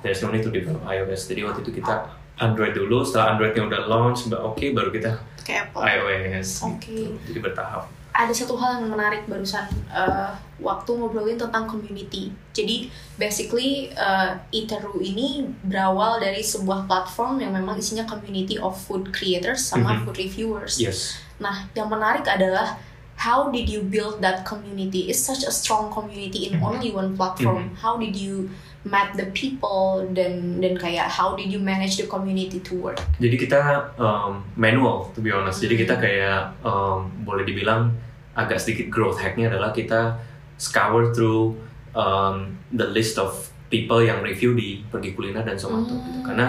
there's 0.00 0.20
no 0.20 0.28
need 0.28 0.40
to 0.40 0.50
develop 0.50 0.80
iOS 0.82 1.26
jadi 1.26 1.44
waktu 1.44 1.62
itu 1.62 1.78
kita 1.78 2.08
Android 2.36 2.72
dulu 2.72 3.04
setelah 3.04 3.36
Androidnya 3.36 3.62
udah 3.64 3.80
launch 3.86 4.26
oke 4.28 4.64
baru 4.72 4.88
kita 4.88 5.12
Kayak 5.40 5.70
Apple. 5.70 5.82
iOS 5.82 6.48
Oke. 6.64 6.88
gitu. 6.88 7.14
jadi 7.26 7.38
bertahap 7.42 7.84
ada 8.20 8.32
satu 8.32 8.52
hal 8.54 8.84
yang 8.84 8.92
menarik 8.92 9.24
barusan 9.24 9.64
eh, 9.88 10.30
waktu 10.60 10.90
ngobrolin 10.92 11.40
tentang 11.40 11.64
community. 11.64 12.28
Jadi 12.52 12.92
basically 13.16 13.88
uh, 13.96 14.36
Iteru 14.50 15.00
ini 15.00 15.48
berawal 15.64 16.20
dari 16.20 16.44
sebuah 16.44 16.84
platform 16.84 17.40
yang 17.40 17.56
memang 17.56 17.80
isinya 17.80 18.04
community 18.04 18.60
of 18.60 18.76
food 18.76 19.08
creators 19.08 19.64
sama 19.64 19.96
Mhm. 19.96 20.00
food 20.04 20.16
reviewers. 20.20 20.76
yes 20.76 21.16
Nah, 21.40 21.64
yang 21.72 21.88
menarik 21.88 22.28
adalah 22.28 22.76
how 23.16 23.48
did 23.48 23.64
you 23.64 23.80
build 23.80 24.20
that 24.20 24.44
community? 24.44 25.08
It's 25.08 25.20
such 25.20 25.40
a 25.40 25.52
strong 25.52 25.88
community 25.88 26.52
in 26.52 26.60
Mhm. 26.60 26.68
only 26.68 26.90
one 26.92 27.16
platform. 27.16 27.72
How 27.80 27.96
did 27.96 28.12
you 28.12 28.52
met 28.80 29.12
the 29.12 29.28
people 29.32 30.04
dan 30.12 30.60
dan 30.60 30.76
kayak 30.76 31.08
how 31.08 31.32
did 31.32 31.48
you 31.48 31.60
manage 31.60 31.96
the 31.96 32.04
community 32.04 32.60
to 32.60 32.72
work? 32.80 32.96
jadi 33.16 33.36
kita 33.36 33.60
um, 33.96 34.40
manual 34.56 35.12
to 35.12 35.20
be 35.20 35.28
honest 35.28 35.60
jadi 35.60 35.76
kita 35.76 35.94
Hmm. 35.96 36.02
kayak 36.02 36.40
um, 36.64 37.12
boleh 37.20 37.44
dibilang 37.44 37.92
agak 38.32 38.58
sedikit 38.58 38.86
growth 38.88 39.18
hacknya 39.18 39.48
adalah 39.48 39.70
kita 39.70 40.16
scour 40.54 41.10
through 41.10 41.56
um, 41.92 42.54
the 42.70 42.86
list 42.86 43.16
of 43.16 43.32
people 43.66 43.98
yang 43.98 44.20
review 44.20 44.52
di 44.52 44.82
pergi 44.84 45.14
kuliner 45.14 45.42
dan 45.42 45.54
Zomato 45.54 45.94
Hmm. 45.94 46.02
gitu 46.04 46.20
karena 46.24 46.46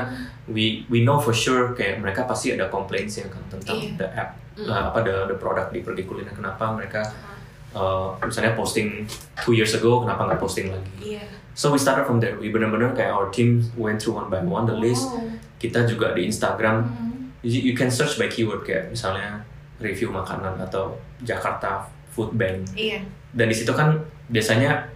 we 0.47 0.83
we 0.89 1.01
know 1.01 1.17
for 1.17 1.31
sure 1.31 1.71
kayak 1.71 1.97
mereka 1.97 2.25
pasti 2.25 2.49
ada 2.51 2.65
complaints 2.67 3.15
ya 3.15 3.29
kan 3.29 3.41
tentang 3.47 3.77
Iya. 3.77 3.93
the 3.97 4.07
app 4.11 4.31
Mm. 4.51 4.67
uh, 4.67 4.91
apa 4.91 4.99
the 4.99 5.15
the 5.31 5.37
product 5.37 5.71
di 5.71 5.79
pergi 5.79 6.03
kuliner 6.03 6.35
kenapa 6.35 6.75
mereka 6.75 6.99
uh, 7.71 8.19
misalnya 8.19 8.51
posting 8.51 9.07
two 9.39 9.55
years 9.55 9.71
ago 9.71 10.03
kenapa 10.03 10.27
nggak 10.27 10.39
posting 10.39 10.67
lagi 10.67 10.91
Iya. 11.15 11.23
so 11.53 11.69
we 11.69 11.79
started 11.79 12.03
from 12.03 12.19
there 12.19 12.35
we 12.35 12.49
benar-benar 12.49 12.91
kayak 12.91 13.15
our 13.15 13.31
team 13.31 13.63
went 13.73 13.97
through 13.97 14.17
one 14.17 14.27
by 14.27 14.43
one 14.43 14.67
the 14.67 14.75
list 14.75 15.07
Wow. 15.07 15.31
kita 15.55 15.85
juga 15.85 16.11
di 16.11 16.27
Instagram 16.27 16.83
Mhm. 16.83 17.47
you, 17.47 17.71
you 17.71 17.73
can 17.73 17.87
search 17.87 18.19
by 18.19 18.27
keyword 18.27 18.67
kayak 18.67 18.91
misalnya 18.91 19.47
review 19.81 20.09
makanan 20.09 20.55
atau 20.59 20.93
Jakarta 21.19 21.83
Food 22.09 22.33
Bank 22.33 22.71
Iya. 22.73 23.01
dan 23.31 23.45
di 23.45 23.55
situ 23.55 23.71
kan 23.71 23.97
biasanya 24.27 24.87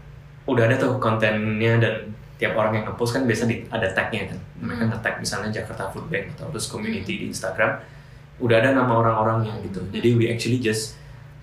udah 0.45 0.63
ada 0.63 0.75
tuh 0.75 0.95
kontennya 0.97 1.77
dan 1.77 1.95
tiap 2.35 2.53
orang 2.53 2.75
yang 2.75 2.85
ngepost 2.85 3.15
kan 3.15 3.23
biasa 3.23 3.43
di, 3.45 3.63
ada 3.67 3.87
tagnya 3.89 4.27
kan 4.27 4.39
mereka 4.57 4.83
Hmm. 4.83 4.91
nge-tag 4.91 5.15
misalnya 5.17 5.49
Jakarta 5.51 5.87
Food 5.89 6.07
Bank 6.07 6.35
atau 6.35 6.47
terus 6.49 6.67
community 6.67 7.13
di 7.17 7.25
Instagram 7.27 7.79
udah 8.37 8.59
ada 8.59 8.71
nama 8.71 8.91
orang-orangnya 8.93 9.55
gitu 9.63 9.79
Hmm. 9.79 9.89
jadi 9.89 10.09
we 10.13 10.25
actually 10.27 10.59
just 10.59 10.99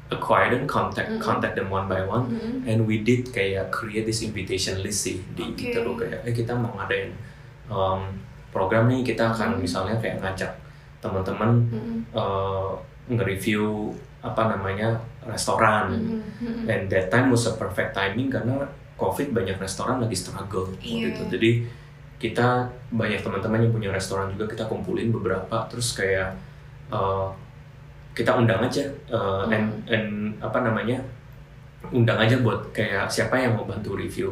acquire 0.09 0.53
them 0.53 0.69
contact 0.69 1.09
Hmm. 1.09 1.17
contact 1.19 1.57
them 1.57 1.67
one 1.67 1.89
by 1.89 2.05
one 2.05 2.29
Mhm. 2.29 2.69
and 2.69 2.85
we 2.85 3.01
did 3.01 3.25
kayak 3.27 3.73
create 3.73 4.05
this 4.05 4.21
invitation 4.21 4.77
list 4.79 5.03
sih 5.03 5.25
di 5.33 5.41
Oke. 5.49 5.73
Iteru 5.73 5.97
kayak 5.97 6.21
eh 6.23 6.33
kita 6.33 6.53
mau 6.53 6.77
ngadain 6.77 7.17
um, 7.67 8.05
program 8.53 8.85
nih 8.87 9.01
kita 9.03 9.33
akan 9.33 9.57
Hmm. 9.57 9.65
misalnya 9.65 9.97
kayak 9.97 10.21
ngajak 10.21 10.53
teman-teman 11.01 11.65
Mhm. 11.67 12.13
uh, 12.13 12.77
nge-review 13.07 13.91
apa 14.21 14.47
namanya 14.49 14.95
restoran 15.23 15.91
Mhm. 15.91 16.21
Mhm. 16.39 16.65
and 16.67 16.83
that 16.87 17.07
time 17.09 17.29
was 17.29 17.43
a 17.45 17.55
perfect 17.55 17.91
timing 17.93 18.29
karena 18.29 18.63
covid 18.95 19.31
banyak 19.31 19.59
restoran 19.59 19.99
lagi 19.99 20.15
struggle 20.15 20.71
waktu 20.71 20.87
Iya. 20.87 21.09
itu 21.11 21.23
jadi 21.29 21.51
kita 22.19 22.49
banyak 22.93 23.19
teman-teman 23.19 23.59
yang 23.61 23.73
punya 23.73 23.91
restoran 23.91 24.31
juga 24.31 24.47
kita 24.47 24.65
kumpulin 24.65 25.11
beberapa 25.11 25.67
terus 25.67 25.91
kayak 25.93 26.39
uh, 26.89 27.27
kita 28.13 28.37
undang 28.37 28.63
aja 28.63 28.87
uh, 29.09 29.43
and, 29.49 29.67
Hmm. 29.83 29.91
and 29.91 30.07
apa 30.39 30.63
namanya 30.63 31.03
undang 31.91 32.15
aja 32.17 32.39
buat 32.39 32.71
kayak 32.71 33.11
siapa 33.11 33.35
yang 33.37 33.59
mau 33.59 33.67
bantu 33.67 33.99
review 33.99 34.31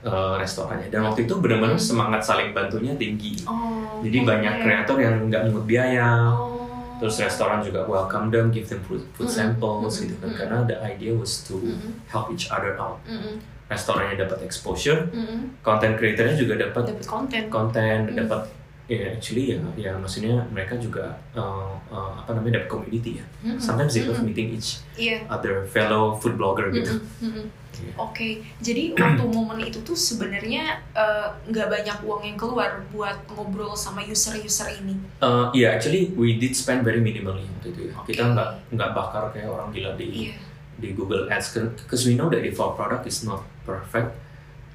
uh, 0.00 0.40
restorannya 0.40 0.88
dan 0.88 1.04
waktu 1.04 1.28
itu 1.28 1.36
benar-benar 1.36 1.76
Hmm. 1.76 1.84
semangat 1.84 2.24
saling 2.24 2.56
bantunya 2.56 2.96
tinggi 2.96 3.44
Oh, 3.44 4.00
jadi 4.00 4.24
banyak 4.24 4.54
oke. 4.54 4.62
kreator 4.62 4.96
yang 4.96 5.14
nggak 5.28 5.42
mungut 5.44 5.66
biaya 5.66 6.32
Oh. 6.32 6.57
Terus 6.98 7.16
restoran 7.16 7.58
juga 7.60 7.86
welcome 7.86 8.28
them 8.28 8.50
give 8.50 8.66
them 8.66 8.82
food, 8.82 9.02
food 9.14 9.26
Mm-mm. 9.26 9.38
samples 9.54 9.94
gitu 9.98 10.14
kan 10.18 10.26
Mm-mm. 10.26 10.38
karena 10.38 10.58
the 10.64 10.76
idea 10.82 11.14
was 11.14 11.42
to 11.42 11.56
Mm-mm. 11.56 11.94
help 12.06 12.28
each 12.28 12.50
other 12.50 12.74
out 12.76 12.98
Mm-mm. 13.04 13.38
restorannya 13.66 14.18
dapat 14.18 14.42
exposure 14.42 15.06
Mm-mm. 15.10 15.54
content 15.60 15.94
creatornya 15.94 16.34
juga 16.34 16.58
dapat 16.58 16.90
dapat 16.90 17.06
konten. 17.06 17.42
konten 17.48 17.98
Mm. 18.10 18.16
dapat 18.18 18.42
ya 18.88 19.12
actually 19.12 19.52
ya 19.52 19.60
ya 19.76 19.92
maksudnya 19.94 20.48
mereka 20.48 20.80
juga 20.80 21.12
uh, 21.36 21.76
uh, 21.86 22.12
apa 22.16 22.32
namanya 22.32 22.64
dapat 22.64 22.70
community 22.72 23.20
ya 23.20 23.24
Mm-mm. 23.44 23.60
sometimes 23.60 23.92
they 23.92 24.02
love 24.02 24.16
Mm-mm. 24.16 24.32
meeting 24.32 24.56
each 24.56 24.80
Iya. 24.96 25.28
other 25.28 25.68
fellow 25.68 26.16
food 26.16 26.34
blogger 26.34 26.72
gitu 26.72 26.96
Mm-mm. 27.20 27.22
Mm-mm. 27.22 27.46
Iya. 27.78 27.94
Oke, 27.94 28.42
jadi 28.58 28.90
waktu 28.90 29.22
momen 29.22 29.62
itu 29.62 29.78
tuh 29.86 29.94
sebenarnya 29.94 30.82
eh, 30.98 31.28
nggak 31.46 31.68
banyak 31.70 31.98
uang 32.02 32.26
yang 32.26 32.34
keluar 32.34 32.82
buat 32.90 33.22
ngobrol 33.30 33.70
sama 33.78 34.02
user-user 34.02 34.82
ini. 34.82 34.98
Uh, 35.22 35.46
yeah, 35.54 35.78
actually 35.78 36.10
we 36.18 36.34
did 36.34 36.58
spend 36.58 36.82
very 36.82 36.98
minimally 36.98 37.46
waktu 37.46 37.70
itu 37.70 37.80
ya. 37.86 37.92
Oke. 37.94 38.10
Kita 38.10 38.34
nggak 38.34 38.74
nggak 38.74 38.90
bakar 38.98 39.30
kayak 39.30 39.46
orang 39.46 39.70
gila 39.70 39.94
di 39.94 40.26
Iya. 40.26 40.34
di 40.74 40.88
Google 40.90 41.30
Ads 41.30 41.54
because 41.78 42.02
we 42.02 42.18
know 42.18 42.26
that 42.26 42.42
if 42.42 42.58
our 42.58 42.74
product 42.74 43.06
is 43.06 43.22
not 43.22 43.46
perfect, 43.62 44.10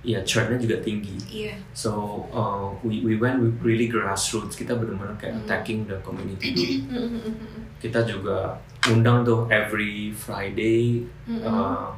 ya 0.04 0.20
churnnya 0.22 0.60
juga 0.60 0.78
tinggi. 0.80 1.16
Iya. 1.26 1.56
So 1.72 1.92
uh, 2.30 2.76
we 2.84 3.00
we 3.02 3.16
went 3.16 3.40
with 3.40 3.56
really 3.64 3.88
grassroots. 3.88 4.54
Kita 4.54 4.76
benar-benar 4.76 5.16
kayak 5.16 5.34
Hmm. 5.34 5.44
attacking 5.44 5.80
the 5.88 5.98
community. 6.04 6.52
dulu. 6.52 6.76
Mm-mm. 6.92 7.34
Kita 7.80 8.04
juga 8.04 8.60
undang 8.92 9.24
tuh 9.24 9.48
every 9.48 10.12
Friday. 10.12 11.08
Mm-mm. 11.24 11.48
Uh, 11.48 11.96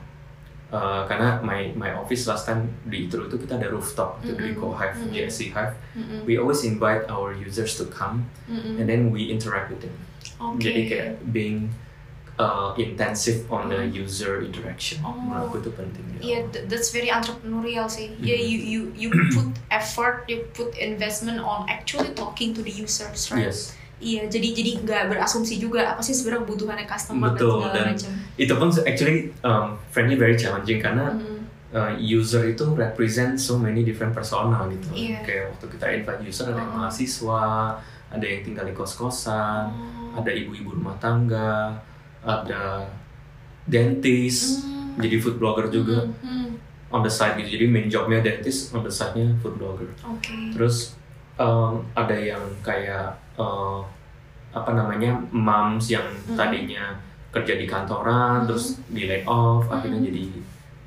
uh, 0.69 1.01
karena 1.05 1.41
my 1.41 1.73
my 1.73 1.97
office 1.97 2.25
last 2.25 2.45
time 2.45 2.69
di 2.85 3.09
itu 3.09 3.17
itu 3.21 3.35
kita 3.37 3.57
ada 3.57 3.73
rooftop 3.73 4.21
itu 4.21 4.37
di 4.37 4.53
Mm-mm. 4.53 4.61
Go 4.61 4.77
Hive, 4.77 5.01
Mm-mm. 5.01 5.09
JSC 5.09 5.49
Hive. 5.49 5.73
Mm-mm. 5.97 6.21
We 6.29 6.37
always 6.37 6.61
invite 6.61 7.09
our 7.09 7.33
users 7.33 7.73
to 7.81 7.89
come 7.89 8.29
Mm-mm. 8.45 8.77
and 8.77 8.85
then 8.85 9.09
we 9.09 9.33
interact 9.33 9.73
with 9.73 9.81
them. 9.81 9.95
Oke. 10.37 10.61
Jadi 10.61 10.81
kayak 10.85 11.09
being 11.33 11.73
uh, 12.37 12.75
intensive 12.75 13.47
on 13.47 13.67
the 13.67 13.85
user 13.85 14.39
interaction. 14.39 14.99
Oh. 15.01 15.13
Menurutku 15.13 15.59
itu 15.59 15.71
penting. 15.71 16.03
ya. 16.17 16.43
Th- 16.45 16.65
that's 16.65 16.89
very 16.89 17.07
entrepreneurial 17.07 17.85
sih. 17.85 18.11
Yeah, 18.17 18.35
Mhm. 18.35 18.47
you 18.47 18.59
you 18.61 18.81
you 18.97 19.09
put 19.31 19.47
effort, 19.69 20.25
you 20.25 20.43
put 20.51 20.75
investment 20.75 21.37
on 21.37 21.63
actually 21.67 22.11
talking 22.11 22.51
to 22.51 22.59
the 22.59 22.71
users, 22.71 23.29
right? 23.29 23.47
Yes. 23.47 23.75
Iya, 23.95 24.27
jadi 24.27 24.51
jadi 24.51 24.71
nggak 24.83 25.03
berasumsi 25.09 25.55
juga 25.55 25.87
apa 25.87 26.03
sih 26.03 26.11
sebenarnya 26.11 26.43
kebutuhannya 26.43 26.83
customer 26.85 27.31
Betul, 27.31 27.47
dan 27.47 27.55
segala 27.63 27.71
dan- 27.73 27.87
macam. 27.95 28.11
Itu 28.35 28.53
pun 28.53 28.67
actually 28.83 29.17
um, 29.41 29.65
frankly 29.87 30.15
very 30.15 30.35
challenging 30.35 30.83
karena 30.83 31.15
Mhm. 31.15 31.37
uh, 31.71 31.93
user 31.95 32.43
itu 32.45 32.75
represent 32.75 33.39
so 33.39 33.55
many 33.55 33.81
different 33.81 34.11
persona 34.11 34.67
gitu. 34.67 34.91
Iya. 34.91 35.23
Kayak 35.23 35.43
waktu 35.49 35.65
kita 35.71 35.85
invite 35.93 36.21
user 36.21 36.45
ada 36.45 36.57
yang 36.57 36.67
Uh-uh. 36.69 36.79
mahasiswa, 36.83 37.43
ada 38.09 38.25
yang 38.25 38.41
tinggal 38.43 38.63
di 38.63 38.73
kos-kosan, 38.73 39.63
Oh. 39.71 40.19
ada 40.19 40.27
ibu-ibu 40.29 40.75
rumah 40.75 40.95
tangga, 40.97 41.79
ada 42.25 42.89
dentist, 43.63 44.61
Hmm. 44.61 44.97
jadi 44.97 45.17
food 45.17 45.37
blogger 45.37 45.67
juga 45.67 46.05
Hmm, 46.05 46.13
hmm. 46.21 46.47
on 46.89 47.01
the 47.01 47.09
side 47.09 47.35
gitu. 47.35 47.55
Jadi 47.55 47.65
main 47.67 47.87
jobnya 47.87 48.19
dentist, 48.19 48.71
on 48.71 48.81
the 48.81 48.89
side-nya 48.89 49.33
food 49.39 49.55
blogger. 49.55 49.89
Oke. 50.01 50.33
Terus 50.51 50.93
um, 51.35 51.83
ada 51.91 52.13
yang 52.13 52.41
kayak 52.61 53.11
uh, 53.35 53.81
apa 54.49 54.71
namanya 54.71 55.19
moms 55.29 55.89
yang 55.89 56.05
Mm. 56.25 56.33
tadinya 56.33 56.95
kerja 57.29 57.53
di 57.53 57.65
kantoran 57.65 58.41
Mm. 58.41 58.47
terus 58.47 58.79
di 58.87 59.03
lay 59.03 59.19
off 59.25 59.67
akhirnya 59.67 59.99
Mm. 59.99 60.07
jadi 60.07 60.23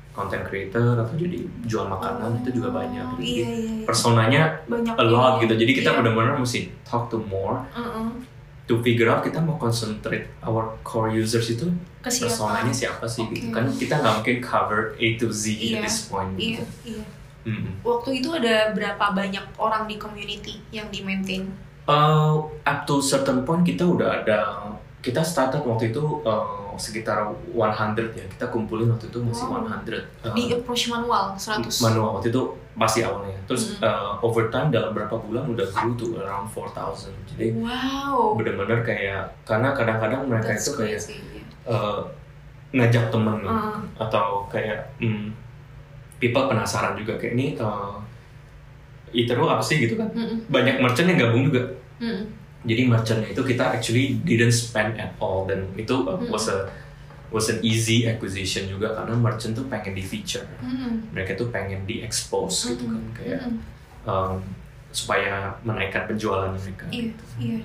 content 0.09 0.43
creator 0.43 0.97
atau 0.97 1.13
jadi 1.13 1.37
jual 1.63 1.85
makanan 1.85 2.41
itu 2.41 2.49
juga 2.51 2.73
banyak. 2.73 3.05
Oh, 3.05 3.15
Jadi 3.15 3.29
Iya, 3.29 3.45
iya, 3.45 3.55
iya. 3.71 3.85
personanya 3.85 4.41
Banyak 4.65 4.95
a 4.97 5.03
lot 5.05 5.37
gitu. 5.39 5.53
Jadi 5.53 5.71
kita 5.75 5.93
Iya. 5.93 5.97
benar-benar 6.01 6.35
mesti 6.35 6.59
talk 6.81 7.07
to 7.07 7.21
more 7.21 7.61
Mm-mm. 7.71 8.25
To 8.69 8.77
figure 8.79 9.09
out 9.09 9.25
kita 9.25 9.41
mau 9.41 9.57
concentrate 9.57 10.29
our 10.45 10.77
core 10.85 11.09
users 11.09 11.49
itu 11.49 11.65
siapa? 11.99 12.29
personanya 12.29 12.69
siapa 12.69 13.09
sih 13.09 13.25
gitu 13.27 13.49
Oke. 13.49 13.55
kan 13.57 13.65
kita 13.73 13.97
nggak 13.97 14.13
mungkin 14.21 14.37
cover 14.39 14.93
A 14.93 15.07
to 15.17 15.27
Z 15.27 15.43
Iya. 15.49 15.81
at 15.81 15.89
this 15.89 16.05
point. 16.05 16.37
Iya, 16.37 16.61
Gitu. 16.61 16.63
iya. 16.85 17.03
Mm-mm. 17.49 17.81
Waktu 17.81 18.21
itu 18.21 18.29
ada 18.29 18.69
berapa 18.69 19.05
banyak 19.09 19.57
orang 19.57 19.89
di 19.89 19.97
community 19.97 20.61
yang 20.69 20.85
di 20.87 21.01
maintain? 21.01 21.49
Uh, 21.89 22.37
up 22.61 22.85
to 22.85 23.01
certain 23.01 23.41
point 23.41 23.65
kita 23.65 23.81
udah 23.81 24.21
ada 24.21 24.39
kita 25.01 25.25
started 25.25 25.65
waktu 25.65 25.89
itu 25.89 26.21
uh, 26.21 26.68
sekitar 26.79 27.19
100 27.51 27.59
ya 28.09 28.23
kita 28.25 28.45
kumpulin 28.47 28.87
waktu 28.87 29.05
itu 29.05 29.19
masih 29.19 29.45
Wow. 29.45 29.67
100 29.83 29.99
uh, 30.23 30.31
Di 30.31 30.43
approach 30.49 30.83
manual 30.87 31.23
100. 31.35 31.67
manual 31.81 32.09
waktu 32.15 32.27
itu 32.29 32.41
pasti 32.73 32.99
awalnya 33.01 33.35
terus 33.43 33.75
Hmm. 33.75 33.83
uh, 33.83 34.11
over 34.21 34.47
time 34.47 34.69
dalam 34.69 34.91
berapa 34.91 35.11
bulan 35.11 35.45
udah 35.45 35.67
grew 35.67 35.93
to 35.93 36.15
around 36.17 36.47
4000 36.47 37.11
jadi 37.29 37.53
Wow. 37.53 38.33
bener-bener 38.33 38.79
kayak 38.81 39.27
karena 39.43 39.69
kadang-kadang 39.71 40.23
mereka 40.25 40.49
That's 40.49 40.65
itu 40.65 40.71
kayak 40.73 40.97
crazy. 40.97 41.43
uh, 41.65 41.99
ngajak 42.69 43.09
temen 43.09 43.43
Uh, 43.43 43.75
atau 43.97 44.47
kayak 44.47 44.95
hmm, 44.97 45.33
people 46.17 46.45
penasaran 46.45 46.95
juga 46.95 47.13
kayak 47.15 47.33
ini 47.33 47.47
uh, 47.55 47.99
Itero 49.09 49.43
apa 49.43 49.59
sih 49.59 49.81
gitu 49.81 49.97
kan 49.97 50.05
mm-mm, 50.07 50.45
banyak 50.47 50.77
merchant 50.77 51.09
yang 51.09 51.17
gabung 51.19 51.41
juga. 51.43 51.65
Jadi 52.69 52.85
merchantnya 52.85 53.33
itu 53.33 53.41
kita 53.41 53.73
actually 53.73 54.21
didn't 54.21 54.53
spend 54.53 54.93
at 55.01 55.17
all 55.17 55.49
dan 55.49 55.65
itu 55.73 56.05
uh, 56.05 56.21
was 56.29 56.45
a 56.45 56.69
was 57.33 57.49
an 57.49 57.57
easy 57.65 58.05
acquisition 58.05 58.69
juga 58.69 58.93
karena 58.93 59.17
merchant 59.17 59.57
tuh 59.57 59.65
pengen 59.65 59.97
di 59.97 60.05
feature 60.05 60.45
Mm-mm. 60.61 61.09
mereka 61.13 61.33
tuh 61.33 61.49
pengen 61.49 61.85
di 61.89 62.05
expose 62.05 62.73
gitu 62.73 62.85
kan 62.89 63.01
Mm-mm. 63.01 63.17
kayak 63.17 63.41
Mm-mm. 63.49 63.61
um, 64.05 64.37
supaya 64.89 65.53
menaikkan 65.61 66.09
penjualan 66.09 66.49
mereka 66.53 66.85
Iya, 66.89 67.13
iya. 67.37 67.59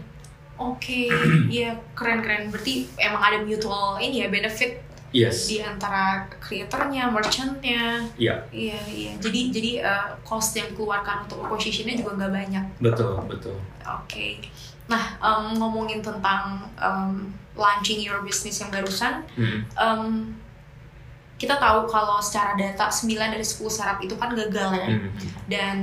Oke, 0.54 1.10
iya 1.50 1.74
keren-keren. 1.98 2.46
Berarti 2.46 2.86
emang 2.94 3.18
ada 3.18 3.42
mutual 3.42 3.98
ini 3.98 4.22
ya 4.22 4.30
benefit 4.30 4.78
yes 5.14 5.46
di 5.46 5.62
antara 5.62 6.26
creatornya, 6.36 7.06
merchantnya. 7.08 8.02
Iya. 8.18 8.42
Iya, 8.50 8.80
iya. 8.90 9.12
Jadi 9.16 9.40
jadi 9.48 9.72
uh, 9.80 10.10
cost 10.20 10.52
yang 10.52 10.74
dikeluarkan 10.74 11.24
untuk 11.24 11.46
positionnya 11.46 11.94
juga 11.94 12.18
nggak 12.18 12.32
banyak. 12.34 12.64
betul 12.82 13.22
betul 13.24 13.56
Oke. 13.86 14.42
Nah, 14.84 15.16
em, 15.16 15.56
ngomongin 15.56 16.02
tentang 16.02 16.66
em, 16.76 17.30
launching 17.54 18.02
your 18.02 18.20
business 18.20 18.58
yang 18.58 18.68
barusan, 18.68 19.22
Hmm. 19.32 19.62
em, 19.72 20.02
kita 21.34 21.56
tahu 21.56 21.86
kalau 21.86 22.18
secara 22.18 22.54
data 22.54 22.88
9 22.88 23.30
dari 23.30 23.42
10 23.42 23.66
startup 23.66 24.00
itu 24.00 24.14
kan 24.14 24.34
gagal 24.34 24.70
ya. 24.72 24.86
Hmm. 24.88 25.08
Dan 25.46 25.76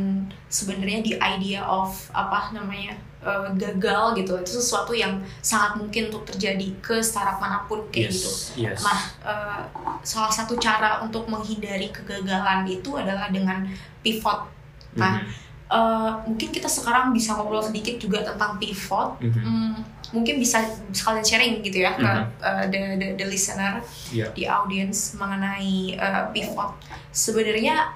sebenarnya 0.47 0.99
di 1.01 1.13
idea 1.15 1.61
of 1.61 1.89
apa 2.11 2.51
namanya 2.51 2.97
eh, 3.21 3.49
gagal 3.55 4.17
gitu 4.17 4.33
itu 4.35 4.51
sesuatu 4.51 4.91
yang 4.91 5.21
sangat 5.39 5.77
mungkin 5.77 6.09
untuk 6.09 6.25
terjadi 6.25 6.67
ke 6.81 6.97
startup 6.99 7.37
mana 7.37 7.63
pun 7.65 7.85
kayak 7.87 8.09
yes 8.09 8.15
gitu. 8.17 8.31
yes 8.59 8.81
Nah, 8.81 8.99
eh, 9.23 9.61
salah 10.01 10.29
satu 10.29 10.57
cara 10.57 10.99
untuk 10.99 11.25
menghindari 11.25 11.89
kegagalan 11.89 12.65
itu 12.65 12.97
adalah 12.97 13.29
dengan 13.29 13.65
pivot. 14.01 14.49
Nah, 14.97 15.21
Mhm. 15.21 15.29
eh, 15.69 16.11
mungkin 16.25 16.49
kita 16.49 16.65
sekarang 16.67 17.09
bisa 17.11 17.37
ngobrol 17.37 17.61
sedikit 17.61 17.95
juga 17.95 18.25
tentang 18.25 18.57
pivot. 18.57 19.21
Mhm. 19.21 19.39
Hmm, 19.39 19.73
mungkin 20.11 20.35
bisa 20.37 20.59
sekalian 20.91 21.23
sharing 21.23 21.53
gitu 21.61 21.79
ya 21.79 21.95
ke 21.95 22.03
Mhm. 22.03 22.25
eh, 22.41 22.63
the, 22.67 22.79
the 22.97 23.07
the 23.15 23.25
listener 23.25 23.79
Iya. 24.09 24.27
di 24.33 24.43
audience 24.43 25.13
mengenai 25.15 25.95
eh, 25.95 26.23
pivot. 26.33 26.73
Sebenarnya 27.11 27.93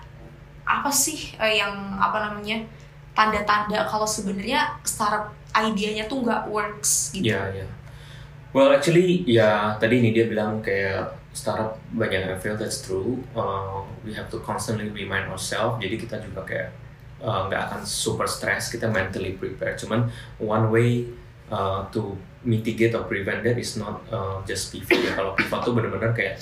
apa 0.64 0.88
sih 0.88 1.34
eh, 1.36 1.60
yang 1.60 1.74
apa 1.96 2.18
namanya 2.22 2.62
tanda-tanda 3.16 3.88
kalau 3.88 4.06
sebenarnya 4.06 4.76
startup 4.84 5.32
idenya 5.56 6.06
tuh 6.06 6.22
nggak 6.22 6.52
works 6.52 7.16
gitu. 7.16 7.32
Ya, 7.32 7.48
ya. 7.50 7.66
Well, 8.52 8.72
actually, 8.72 9.24
ya 9.28 9.76
tadi 9.80 10.04
ini 10.04 10.12
dia 10.12 10.28
bilang 10.28 10.60
kayak 10.60 11.16
startup 11.36 11.76
banyak 11.92 12.28
yang 12.28 12.40
fail, 12.40 12.56
that's 12.56 12.84
true. 12.84 13.20
Uh, 13.36 13.84
we 14.04 14.16
have 14.16 14.32
to 14.32 14.40
constantly 14.44 14.88
remind 14.92 15.28
ourselves. 15.28 15.80
Jadi 15.84 15.96
kita 16.00 16.20
juga 16.24 16.44
kayak 16.48 16.70
uh, 17.20 17.52
nggak 17.52 17.62
akan 17.72 17.82
super 17.84 18.28
stress, 18.28 18.72
kita 18.72 18.88
mentally 18.88 19.36
prepare. 19.36 19.76
Cuman 19.76 20.08
one 20.40 20.72
way 20.72 21.12
uh, 21.52 21.84
to 21.92 22.16
mitigate 22.48 22.96
or 22.96 23.04
prevent 23.10 23.44
that 23.44 23.60
is 23.60 23.76
not 23.76 24.00
uh, 24.08 24.40
just 24.48 24.72
pivot 24.72 25.04
ya. 25.04 25.12
Kalau 25.20 25.36
pivot 25.36 25.60
tuh 25.64 25.74
benar-benar 25.76 26.16
kayak 26.16 26.40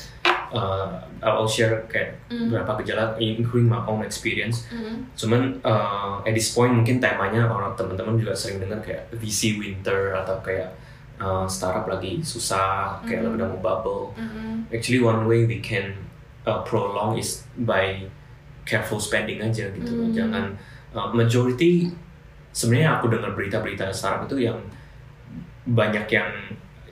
uh, 0.54 0.86
I'll 1.20 1.50
share 1.50 1.82
kayak 1.90 2.16
Mm. 2.30 2.50
beberapa 2.54 2.78
gejala, 2.82 3.18
including 3.18 3.70
my 3.70 3.82
own 3.84 4.02
experience. 4.02 4.70
Mhm. 4.70 5.10
Cuman 5.14 5.42
uh, 5.66 6.22
at 6.22 6.34
this 6.34 6.54
point 6.54 6.72
mungkin 6.72 7.02
temanya 7.02 7.50
orang 7.50 7.74
teman-teman 7.74 8.16
juga 8.16 8.34
sering 8.38 8.62
dengar 8.62 8.80
kayak 8.80 9.10
VC 9.14 9.58
winter 9.58 10.14
atau 10.14 10.38
kayak 10.46 10.70
uh, 11.18 11.46
startup 11.46 11.86
lagi 11.86 12.22
susah, 12.22 13.02
kayak 13.06 13.26
Mhm. 13.26 13.36
udah 13.38 13.46
mau 13.50 13.60
bubble. 13.62 14.14
Mhm. 14.16 14.70
Actually 14.70 15.02
one 15.02 15.26
way 15.26 15.46
we 15.46 15.58
can 15.58 15.94
uh, 16.46 16.62
prolong 16.62 17.16
is 17.18 17.46
by 17.64 18.06
careful 18.64 18.98
spending 18.98 19.42
aja 19.42 19.70
gitu. 19.74 19.94
Mhm. 19.94 20.14
Jangan 20.14 20.46
uh, 20.94 21.10
majority 21.12 21.90
sebenarnya 22.54 23.02
aku 23.02 23.10
dengar 23.10 23.34
berita-berita 23.34 23.90
startup 23.90 24.30
itu 24.30 24.46
yang 24.46 24.60
banyak 25.64 26.06
yang 26.12 26.30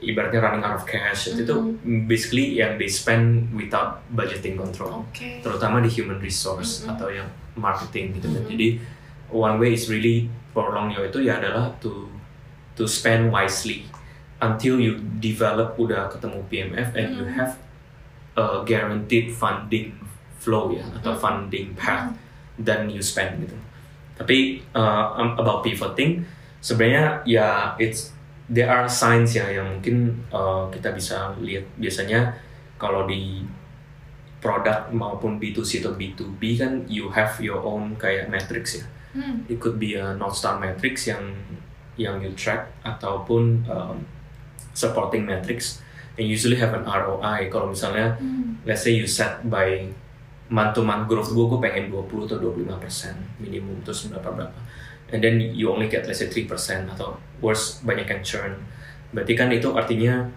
ibaratnya 0.02 0.42
running 0.42 0.64
out 0.66 0.74
of 0.76 0.84
cash 0.84 1.30
itu 1.30 1.46
tuh 1.46 1.78
basically 2.04 2.58
yang 2.58 2.74
they 2.74 2.90
spend 2.90 3.48
without 3.54 4.02
budgeting 4.10 4.58
control 4.58 5.06
Oke. 5.06 5.38
terutama 5.40 5.78
di 5.78 5.88
human 5.88 6.18
resource 6.18 6.82
Mhm. 6.82 6.90
atau 6.92 7.08
yang 7.08 7.28
marketing 7.54 8.18
gitu 8.18 8.26
kan. 8.28 8.42
Mhm. 8.42 8.50
Jadi 8.52 8.68
one 9.30 9.56
way 9.56 9.72
is 9.72 9.86
really 9.86 10.26
prolong 10.50 10.90
your 10.90 11.06
itu 11.06 11.22
ya 11.22 11.38
adalah 11.38 11.70
to 11.78 12.10
to 12.74 12.84
spend 12.84 13.30
wisely 13.30 13.86
until 14.42 14.76
you 14.76 14.98
develop 15.22 15.78
udah 15.78 16.10
ketemu 16.10 16.38
PMF 16.50 16.88
and 16.98 17.08
you 17.14 17.24
Mhm. 17.24 17.36
have 17.38 17.54
a 18.34 18.64
guaranteed 18.66 19.30
funding 19.30 19.94
flow 20.42 20.74
ya 20.74 20.82
atau 20.98 21.14
Mhm. 21.14 21.20
funding 21.20 21.66
path 21.78 22.10
then 22.58 22.90
you 22.90 22.98
spend 23.00 23.38
gitu. 23.38 23.54
Tapi 24.18 24.60
uh, 24.74 25.14
um, 25.14 25.38
about 25.38 25.62
pivoting 25.62 26.26
sebenarnya 26.58 27.22
ya 27.24 27.48
it's 27.76 28.12
there 28.52 28.68
are 28.68 28.84
signs 28.84 29.32
ya 29.32 29.48
yang 29.48 29.80
mungkin 29.80 30.12
uh, 30.28 30.68
kita 30.68 30.92
bisa 30.92 31.32
lihat 31.40 31.64
biasanya 31.80 32.36
kalau 32.76 33.08
di 33.08 33.40
produk 34.44 34.92
maupun 34.92 35.40
B2C 35.40 35.80
atau 35.80 35.96
B2B 35.96 36.42
kan 36.60 36.72
you 36.84 37.08
have 37.08 37.32
your 37.40 37.64
own 37.64 37.96
kayak 37.96 38.28
matrix 38.28 38.82
ya. 38.82 38.84
Hmm. 39.16 39.48
It 39.48 39.56
could 39.56 39.80
be 39.80 39.96
a 39.96 40.12
North 40.12 40.36
Star 40.36 40.60
matrix 40.60 41.08
yang 41.08 41.32
yang 41.96 42.20
you 42.20 42.32
track 42.36 42.72
ataupun 42.84 43.64
um, 43.68 44.04
supporting 44.76 45.24
matrix 45.24 45.80
and 46.16 46.28
usually 46.28 46.56
have 46.60 46.76
an 46.76 46.84
ROI 46.84 47.48
kalau 47.48 47.72
misalnya 47.72 48.16
Hmm. 48.20 48.60
let's 48.68 48.84
say 48.84 48.92
you 48.92 49.08
set 49.08 49.40
by 49.48 49.88
month 50.52 50.76
to 50.76 50.84
month 50.84 51.08
growth 51.08 51.32
gue 51.32 51.44
gue 51.48 51.60
pengen 51.60 51.88
20 51.88 52.28
atau 52.28 52.36
25 52.36 52.68
persen 52.76 53.16
minimum 53.40 53.80
terus 53.80 54.08
berapa 54.12 54.28
berapa 54.32 54.58
and 55.12 55.20
then 55.20 55.38
you 55.38 55.68
only 55.68 55.86
get 55.86 56.08
let's 56.08 56.18
say 56.18 56.28
3 56.28 56.48
persen 56.48 56.88
atau 56.88 57.20
worse 57.44 57.84
banyak 57.84 58.08
yang 58.08 58.22
churn. 58.24 58.56
Berarti 59.12 59.32
kan 59.36 59.52
itu 59.52 59.68
artinya 59.76 60.32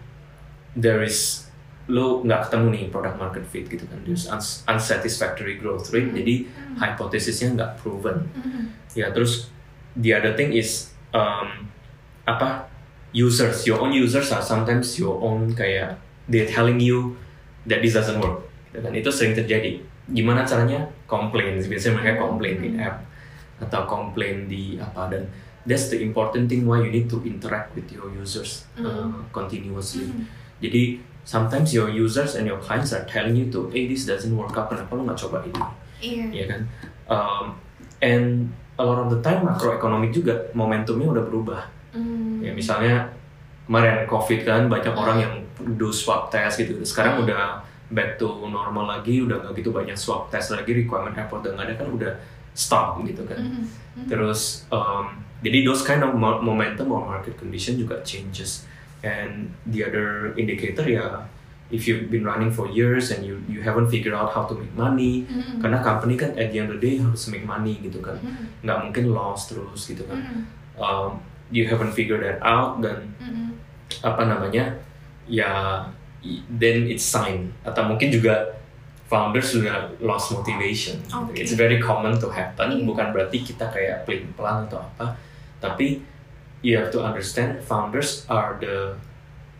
there 0.75 0.99
is 1.01 1.47
lo 1.85 2.25
nggak 2.25 2.49
ketemu 2.49 2.67
nih 2.73 2.83
product 2.91 3.17
market 3.17 3.43
fit 3.47 3.65
gitu 3.69 3.85
kan. 3.87 4.01
There's 4.03 4.27
uns- 4.27 4.65
unsatisfactory 4.67 5.55
growth 5.57 5.93
rate. 5.95 6.11
Hmm. 6.11 6.17
jadi 6.19 6.35
Hmm. 6.51 6.75
hypothesisnya 6.81 7.55
nggak 7.55 7.71
proven. 7.79 8.27
Mhm. 8.35 8.63
ya 8.95 9.11
terus 9.11 9.51
the 9.99 10.15
other 10.15 10.31
thing 10.39 10.55
is 10.55 10.91
um, 11.11 11.67
apa 12.23 12.67
users. 13.11 13.63
Your 13.67 13.79
own 13.79 13.91
users 13.91 14.31
are 14.31 14.43
sometimes 14.43 14.95
your 14.99 15.19
own 15.19 15.51
kayak 15.51 15.99
they're 16.27 16.47
telling 16.47 16.79
you 16.79 17.15
that 17.67 17.79
this 17.79 17.95
doesn't 17.95 18.19
work. 18.19 18.43
Dan 18.75 18.91
itu 18.91 19.07
sering 19.11 19.31
terjadi. 19.35 19.79
Gimana 20.11 20.43
caranya? 20.43 20.83
Komplain. 21.07 21.59
Biasanya 21.59 21.95
mereka 21.95 22.23
komplain 22.23 22.59
di 22.59 22.75
app 22.75 23.03
atau 23.57 23.87
komplain 23.87 24.45
di 24.45 24.75
apa 24.75 25.07
dan 25.07 25.23
that's 25.63 25.87
the 25.87 25.97
important 25.97 26.45
thing 26.45 26.63
why 26.63 26.77
you 26.77 26.91
need 26.91 27.07
to 27.07 27.23
interact 27.23 27.71
with 27.73 27.87
your 27.89 28.11
users 28.11 28.67
uh, 28.77 29.07
continuously 29.31 30.05
Mhm. 30.05 30.23
jadi 30.59 30.83
sometimes 31.23 31.71
your 31.71 31.87
users 31.87 32.35
and 32.35 32.45
your 32.45 32.59
clients 32.59 32.91
are 32.91 33.01
telling 33.05 33.33
you 33.33 33.47
to 33.47 33.65
hey 33.71 33.87
this 33.87 34.05
doesn't 34.05 34.33
work 34.33 34.53
out 34.53 34.67
kenapa 34.67 34.91
lo 34.93 35.01
nggak 35.03 35.17
coba 35.17 35.37
ini 35.41 35.63
Iya. 35.95 36.25
ya 36.29 36.45
kan 36.51 36.61
um, 37.07 37.45
and 37.99 38.51
a 38.75 38.83
lot 38.83 38.99
of 38.99 39.07
the 39.07 39.19
time 39.19 39.41
makroekonomik 39.41 40.11
juga 40.11 40.35
momentumnya 40.51 41.07
udah 41.09 41.23
berubah 41.23 41.61
Hmm. 41.95 42.43
ya 42.43 42.51
misalnya 42.51 43.07
kemarin 43.63 44.03
covid 44.05 44.43
kan 44.43 44.67
banyak 44.67 44.91
Hmm. 44.91 44.99
orang 44.99 45.17
yang 45.17 45.33
do 45.79 45.89
swab 45.89 46.27
test 46.27 46.59
gitu 46.59 46.75
sekarang 46.83 47.17
Hmm. 47.17 47.23
udah 47.23 47.41
back 47.87 48.19
to 48.19 48.27
normal 48.45 48.83
lagi 48.85 49.23
udah 49.23 49.39
nggak 49.39 49.63
gitu 49.63 49.71
banyak 49.71 49.95
swab 49.95 50.27
test 50.27 50.51
lagi 50.51 50.75
requirement 50.75 51.15
airport 51.15 51.41
udah 51.41 51.55
nggak 51.55 51.65
ada 51.65 51.75
kan 51.79 51.87
udah 51.87 52.11
stop 52.55 53.03
gitu 53.03 53.27
kan 53.27 53.37
Mhm. 53.37 53.63
Mhm. 53.99 54.07
terus 54.07 54.63
um, 54.71 55.11
jadi 55.43 55.61
those 55.61 55.83
kind 55.83 56.01
of 56.01 56.15
mo- 56.15 56.39
momentum 56.39 56.89
or 56.89 57.03
market 57.03 57.35
condition 57.35 57.75
juga 57.75 57.99
changes 58.01 58.63
and 59.03 59.51
the 59.67 59.83
other 59.83 60.31
indicator 60.33 60.87
ya 60.87 61.27
if 61.67 61.85
you've 61.85 62.07
been 62.07 62.23
running 62.23 62.49
for 62.49 62.69
years 62.69 63.09
and 63.09 63.21
you 63.21 63.37
you 63.45 63.59
haven't 63.59 63.89
figured 63.89 64.13
out 64.13 64.29
how 64.31 64.45
to 64.45 64.55
make 64.55 64.71
money 64.73 65.27
Mhm. 65.27 65.59
karena 65.59 65.81
company 65.81 66.15
kan 66.15 66.31
at 66.33 66.49
the 66.49 66.57
end 66.57 66.71
of 66.71 66.77
the 66.77 66.83
day 66.83 66.95
harus 66.97 67.27
make 67.27 67.43
money 67.43 67.77
gitu 67.77 67.99
kan 67.99 68.17
Mhm. 68.17 68.63
nggak 68.63 68.77
mungkin 68.81 69.05
loss 69.11 69.51
terus 69.51 69.85
gitu 69.85 70.01
kan 70.07 70.17
Mhm. 70.17 70.41
um, 70.79 71.19
you 71.51 71.67
haven't 71.67 71.93
figured 71.93 72.23
that 72.23 72.39
out 72.41 72.79
dan 72.79 73.13
Mhm. 73.19 73.53
apa 74.01 74.25
namanya 74.25 74.77
ya 75.25 75.81
then 76.49 76.89
it's 76.89 77.05
sign 77.05 77.53
atau 77.61 77.85
mungkin 77.85 78.09
juga 78.09 78.57
founders 79.05 79.53
sudah 79.53 79.93
lost 80.01 80.33
motivation 80.33 80.97
Oke. 81.13 81.37
it's 81.37 81.53
very 81.53 81.77
common 81.77 82.17
to 82.17 82.27
happen 82.27 82.73
Iya. 82.73 82.83
bukan 82.83 83.07
berarti 83.13 83.37
kita 83.41 83.69
kayak 83.69 84.03
pelin 84.03 84.25
pelan 84.33 84.65
atau 84.65 84.81
apa 84.81 85.13
tapi 85.61 86.01
you 86.65 86.73
have 86.73 86.89
to 86.89 86.99
understand 86.99 87.61
founders 87.61 88.25
are 88.25 88.57
the 88.57 88.97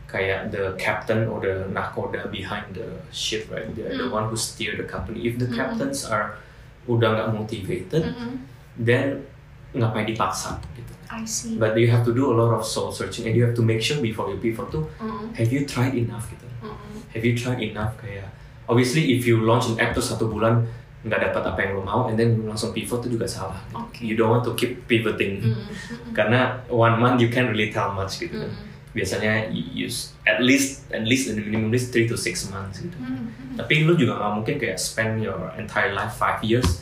kayak 0.06 0.50
the 0.50 0.74
captain 0.78 1.26
or 1.30 1.42
the 1.42 1.66
nakoda 1.70 2.26
behind 2.30 2.66
the 2.74 2.86
ship 3.10 3.46
right 3.50 3.70
they're 3.74 3.94
the 3.94 4.06
Mm. 4.06 4.14
one 4.14 4.26
who 4.30 4.38
steer 4.38 4.74
the 4.74 4.86
company 4.86 5.26
if 5.26 5.38
the 5.38 5.46
Mm. 5.46 5.58
captains 5.58 6.06
are 6.06 6.38
udah 6.86 7.14
nggak 7.14 7.30
motivated 7.34 8.04
Mm-mm. 8.06 8.42
then 8.78 9.26
ngapain 9.74 10.06
dipaksa 10.06 10.58
gitu 10.74 10.94
I 11.06 11.22
see. 11.26 11.58
but 11.58 11.78
you 11.78 11.86
have 11.90 12.02
to 12.02 12.14
do 12.14 12.30
a 12.30 12.36
lot 12.36 12.50
of 12.50 12.66
soul 12.66 12.90
searching 12.90 13.30
and 13.30 13.34
you 13.38 13.46
have 13.46 13.54
to 13.54 13.62
make 13.62 13.82
sure 13.82 14.02
before 14.02 14.30
you 14.30 14.38
pivot 14.38 14.70
tuh 14.70 14.86
Mm-mm. 14.98 15.30
have 15.34 15.50
you 15.50 15.66
tried 15.66 15.94
enough 15.94 16.26
gitu 16.30 16.46
Mm-mm. 16.62 17.02
have 17.14 17.22
you 17.22 17.34
tried 17.38 17.62
enough 17.62 17.94
kayak 17.98 18.30
obviously 18.66 19.14
if 19.14 19.24
you 19.24 19.40
launch 19.40 19.68
an 19.68 19.78
app 19.78 19.92
tuh 19.92 20.02
satu 20.02 20.26
bulan 20.26 20.66
nggak 21.02 21.22
dapat 21.22 21.44
apa 21.46 21.60
yang 21.62 21.72
lo 21.78 21.82
mau 21.82 22.02
and 22.10 22.18
then 22.18 22.34
langsung 22.44 22.74
pivot 22.74 22.98
tuh 22.98 23.08
juga 23.08 23.26
salah 23.26 23.62
gitu. 23.64 23.78
Okay. 23.80 24.04
you 24.04 24.16
don't 24.16 24.32
want 24.32 24.42
to 24.42 24.54
keep 24.54 24.86
pivoting 24.86 25.38
Mm-mm. 25.38 25.70
Mm-mm. 25.70 26.12
karena 26.12 26.58
one 26.66 26.98
month 26.98 27.22
you 27.22 27.30
can't 27.30 27.46
really 27.48 27.70
tell 27.70 27.94
much 27.94 28.18
gitu 28.18 28.34
kan 28.36 28.50
Mm-mm. 28.50 28.74
biasanya 28.92 29.54
you 29.54 29.86
use 29.86 30.18
at 30.26 30.42
least 30.42 30.90
at 30.90 31.06
least 31.06 31.30
in 31.30 31.38
the 31.38 31.44
minimum 31.44 31.70
is 31.72 31.94
three 31.94 32.10
to 32.10 32.18
six 32.18 32.50
months 32.50 32.82
gitu 32.82 32.98
Mm-mm. 32.98 33.54
tapi 33.54 33.86
lu 33.86 33.94
juga 33.94 34.18
nggak 34.18 34.32
mungkin 34.34 34.56
kayak 34.58 34.82
spend 34.82 35.22
your 35.22 35.38
entire 35.54 35.94
life 35.94 36.18
five 36.18 36.42
years 36.42 36.82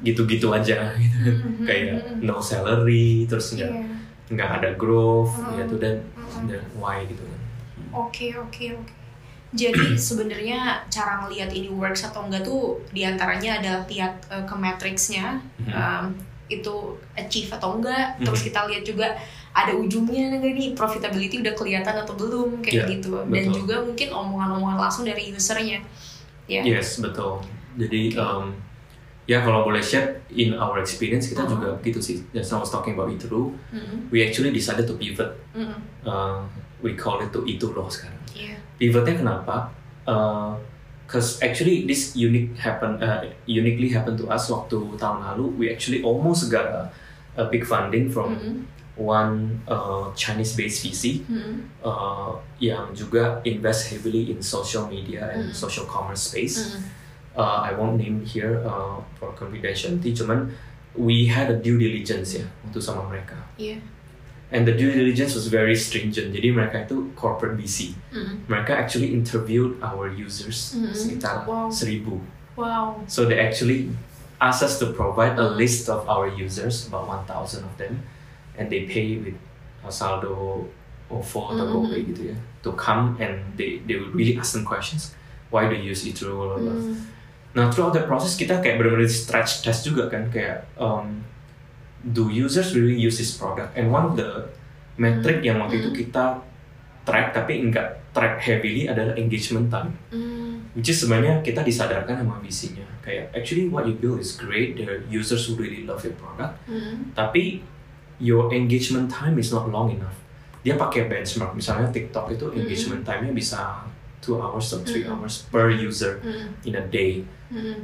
gitu-gitu 0.00 0.50
aja 0.50 0.94
gitu 1.02 1.30
Mhm, 1.30 1.66
kayak 1.66 1.98
mhm. 2.14 2.22
no 2.22 2.38
salary 2.38 3.26
terus 3.26 3.54
nggak 3.54 3.70
Iya. 3.70 3.86
nggak 4.30 4.50
ada 4.60 4.70
growth 4.74 5.34
Mhm. 5.36 5.50
gitu 5.58 5.74
dan 5.78 5.94
Mhm. 6.14 6.46
dan 6.46 6.62
why 6.74 7.02
gitu 7.04 7.22
kan 7.22 7.38
Oke 7.92 8.32
oke 8.32 8.64
oke. 8.72 8.92
Jadi 9.52 9.94
sebenarnya 10.00 10.58
cara 10.88 11.22
ngelihat 11.22 11.52
ini 11.52 11.68
works 11.68 12.02
atau 12.02 12.24
enggak 12.24 12.42
tuh 12.42 12.80
di 12.88 13.04
antaranya 13.04 13.60
adalah 13.60 13.84
lihat 13.84 14.24
eh, 14.28 14.44
ke 14.44 14.54
matriksnya 14.54 15.38
Mhm. 15.60 15.72
um, 15.72 16.04
itu 16.48 16.74
achieve 17.14 17.52
atau 17.52 17.76
enggak. 17.76 18.16
Terus 18.18 18.40
Mhm. 18.40 18.46
kita 18.48 18.60
lihat 18.66 18.82
juga 18.82 19.08
ada 19.52 19.72
ujungnya 19.72 20.32
enggak 20.32 20.52
nih 20.52 20.68
profitability 20.72 21.40
udah 21.40 21.52
kelihatan 21.52 21.94
atau 21.94 22.14
belum 22.14 22.60
kayak 22.60 22.74
Iya, 22.74 22.84
gitu. 22.96 23.12
Dan 23.22 23.28
betul. 23.28 23.54
juga 23.60 23.76
mungkin 23.82 24.08
omongan-omongan 24.10 24.78
langsung 24.80 25.04
dari 25.04 25.30
usernya. 25.30 25.80
Ya. 26.42 26.58
yes 26.60 26.98
betul 26.98 27.38
jadi 27.78 28.12
Oke. 28.12 28.18
um, 28.18 28.44
ya 29.24 29.40
kalau 29.40 29.62
boleh 29.62 29.78
share 29.80 30.20
in 30.28 30.52
our 30.52 30.74
experience 30.76 31.30
kita 31.30 31.46
Mhm. 31.46 31.50
juga 31.50 31.68
gitu 31.80 32.02
sih 32.02 32.18
just 32.30 32.50
I 32.50 32.58
was 32.58 32.68
talking 32.68 32.92
about 32.92 33.08
Ituru 33.08 33.54
Mm-mm. 33.70 34.10
we 34.10 34.20
actually 34.20 34.50
decided 34.50 34.84
to 34.84 34.98
pivot 34.98 35.38
Mm-mm. 35.54 35.78
uh, 36.02 36.42
we 36.82 36.92
call 36.92 37.22
it 37.22 37.30
to 37.30 37.46
Ituro 37.46 37.86
sekarang 37.86 38.18
Iya. 38.34 38.58
Pivotnya 38.82 39.14
kenapa? 39.14 39.70
Uh, 40.02 40.58
Cause 41.06 41.44
actually 41.44 41.84
this 41.84 42.16
unique 42.16 42.56
happen 42.56 42.96
uh, 42.96 43.20
uniquely 43.44 43.92
happened 43.92 44.16
to 44.16 44.32
us 44.32 44.48
waktu 44.48 44.80
tahun 44.96 45.20
lalu 45.20 45.44
we 45.60 45.64
actually 45.68 46.00
almost 46.00 46.48
got 46.48 46.64
a, 46.64 46.88
a 47.36 47.44
big 47.52 47.68
funding 47.68 48.08
from 48.08 48.32
Mm-mm. 48.32 48.64
one 48.96 49.60
uh, 49.68 50.08
Chinese 50.16 50.56
based 50.56 50.80
VC 50.80 51.20
Mm-mm. 51.28 51.68
uh, 51.84 52.32
yang 52.56 52.96
juga 52.96 53.44
invest 53.44 53.92
heavily 53.92 54.32
in 54.32 54.40
social 54.40 54.88
media 54.88 55.28
and 55.36 55.52
Mm. 55.52 55.54
social 55.54 55.84
commerce 55.84 56.32
space. 56.32 56.56
Mm-mm. 56.80 56.80
Uh, 57.36 57.60
I 57.60 57.76
won't 57.76 58.00
name 58.00 58.24
here 58.24 58.64
uh, 58.64 58.96
for 59.20 59.36
confidentiality, 59.36 60.16
cuman 60.16 60.48
we 60.96 61.28
had 61.28 61.52
a 61.52 61.56
due 61.60 61.76
diligence 61.76 62.40
ya 62.40 62.48
waktu 62.64 62.80
sama 62.80 63.04
mereka. 63.04 63.36
Iya. 63.60 63.84
And 64.52 64.68
the 64.68 64.76
due 64.76 64.92
diligence 64.92 65.32
was 65.32 65.48
very 65.48 65.72
stringent. 65.72 66.36
Jadi 66.36 66.52
mereka 66.52 66.84
itu 66.84 67.08
corporate 67.16 67.56
VC. 67.56 67.96
Mm-mm. 68.12 68.44
Mereka 68.52 68.76
actually 68.76 69.16
interviewed 69.16 69.80
our 69.80 70.12
users 70.12 70.76
Mhm. 70.76 70.92
sekitar 70.92 71.48
Wow. 71.48 71.72
seribu. 71.72 72.20
Wow. 72.52 73.00
So 73.08 73.24
they 73.24 73.40
actually 73.40 73.88
asked 74.44 74.60
us 74.60 74.76
to 74.84 74.92
provide 74.92 75.40
a 75.40 75.48
Mhm. 75.48 75.56
list 75.56 75.88
of 75.88 76.04
our 76.04 76.28
users, 76.28 76.84
about 76.84 77.08
1,000 77.08 77.64
of 77.64 77.72
them, 77.80 78.04
and 78.60 78.68
they 78.68 78.84
pay 78.84 79.16
with 79.16 79.40
saldo 79.88 80.68
OVO 81.08 81.40
atau. 81.52 81.64
GoPay 81.82 82.12
gitu 82.12 82.32
ya, 82.32 82.36
to 82.60 82.72
come 82.72 83.16
and 83.20 83.56
they 83.56 83.80
they 83.84 83.96
would 83.96 84.12
really 84.12 84.36
ask 84.36 84.52
them 84.52 84.64
questions. 84.64 85.12
Why 85.52 85.68
do 85.68 85.76
you 85.76 85.92
use 85.92 86.04
Itro? 86.04 86.32
blah, 86.32 86.56
blah, 86.56 86.60
blah. 86.60 86.76
Mm. 86.76 86.96
Nah 87.52 87.68
throughout 87.68 87.92
the 87.92 88.04
process 88.08 88.32
kita 88.32 88.64
kayak 88.64 88.80
benar-benar 88.80 89.04
stretch 89.08 89.60
test 89.60 89.84
juga 89.84 90.08
kan 90.08 90.32
kayak 90.32 90.64
um, 90.80 91.20
do 92.02 92.28
users 92.28 92.74
really 92.74 92.98
use 92.98 93.18
this 93.22 93.38
product? 93.38 93.78
And 93.78 93.94
one 93.94 94.10
of 94.10 94.14
the 94.18 94.50
metric 94.98 95.46
yang 95.46 95.62
waktu 95.62 95.80
itu 95.82 95.90
Hmm. 95.90 95.98
kita 95.98 96.24
track 97.02 97.34
tapi 97.34 97.62
enggak 97.62 98.02
track 98.12 98.38
heavily 98.44 98.86
adalah 98.86 99.16
engagement 99.16 99.72
time. 99.72 99.96
Mm. 100.12 100.70
Which 100.76 100.92
is 100.92 101.00
sebenarnya 101.02 101.40
kita 101.40 101.64
disadarkan 101.64 102.22
sama 102.22 102.38
visinya 102.44 102.84
kayak 103.02 103.32
actually 103.34 103.66
what 103.72 103.88
you 103.88 103.96
build 103.96 104.20
is 104.22 104.36
great, 104.36 104.78
are 104.84 105.02
users 105.08 105.48
who 105.48 105.58
really 105.58 105.82
love 105.82 106.04
your 106.06 106.14
product, 106.20 106.54
Mm. 106.68 107.16
tapi 107.16 107.64
your 108.22 108.52
engagement 108.54 109.10
time 109.10 109.40
is 109.40 109.50
not 109.50 109.66
long 109.66 109.90
enough. 109.90 110.14
Dia 110.62 110.78
pakai 110.78 111.10
benchmark, 111.10 111.58
misalnya 111.58 111.90
TikTok 111.90 112.30
itu 112.30 112.46
Mm. 112.52 112.56
engagement 112.62 113.02
time-nya 113.02 113.32
bisa 113.34 113.82
2 114.22 114.38
hours 114.38 114.70
atau 114.70 114.86
3 114.86 115.10
Mm. 115.10 115.12
hours 115.18 115.34
per 115.50 115.66
user 115.74 116.22
Mm. 116.22 116.48
in 116.68 116.74
a 116.78 116.84
day. 116.86 117.26
Mm. 117.50 117.82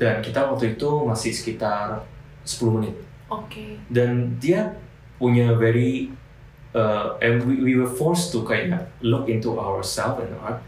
Dan 0.00 0.24
kita 0.24 0.42
waktu 0.50 0.74
itu 0.74 0.90
masih 1.06 1.30
sekitar 1.30 2.02
10 2.42 2.80
menit. 2.80 2.96
Oke. 3.30 3.78
Dan 3.86 4.36
dia 4.36 4.74
punya 5.16 5.54
very 5.54 6.10
uh, 6.74 7.14
and 7.18 7.42
we, 7.46 7.62
we 7.62 7.72
were 7.74 7.88
forced 7.88 8.34
to 8.34 8.42
kayak 8.42 8.90
look 9.00 9.26
into 9.26 9.54
ourselves 9.54 10.20
and 10.20 10.34
our 10.42 10.58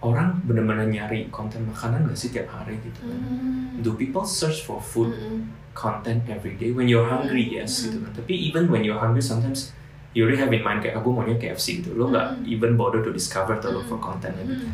orang 0.00 0.38
benar-benar 0.44 0.86
nyari 0.86 1.26
konten 1.32 1.66
makanan 1.66 2.06
gak 2.06 2.14
sih 2.14 2.30
tiap 2.30 2.46
hari 2.48 2.78
gitu 2.80 3.10
kan. 3.10 3.16
Mm. 3.18 3.82
Do 3.82 3.96
people 3.96 4.22
search 4.22 4.62
for 4.62 4.78
food 4.78 5.10
Mm-mm. 5.10 5.50
content 5.72 6.22
every 6.28 6.54
day? 6.54 6.70
When 6.70 6.86
you're 6.86 7.08
hungry, 7.08 7.48
Mm. 7.50 7.64
yes 7.64 7.88
gitu 7.88 8.04
kan. 8.04 8.12
Tapi 8.14 8.32
even 8.46 8.68
when 8.68 8.84
you're 8.84 9.00
hungry, 9.00 9.24
sometimes 9.24 9.72
you 10.12 10.22
already 10.22 10.38
have 10.38 10.52
in 10.52 10.62
mind 10.62 10.84
kayak 10.84 11.00
aku 11.00 11.10
maunya 11.10 11.34
KFC 11.34 11.80
gitu. 11.82 11.96
Lo 11.96 12.12
nggak 12.12 12.44
Mm. 12.44 12.52
even 12.54 12.76
bother 12.76 13.00
to 13.02 13.10
discover 13.10 13.56
to 13.58 13.72
look 13.72 13.88
for 13.88 13.98
Mm. 13.98 14.04
content. 14.04 14.34
lagi. 14.36 14.52
Mm. 14.52 14.70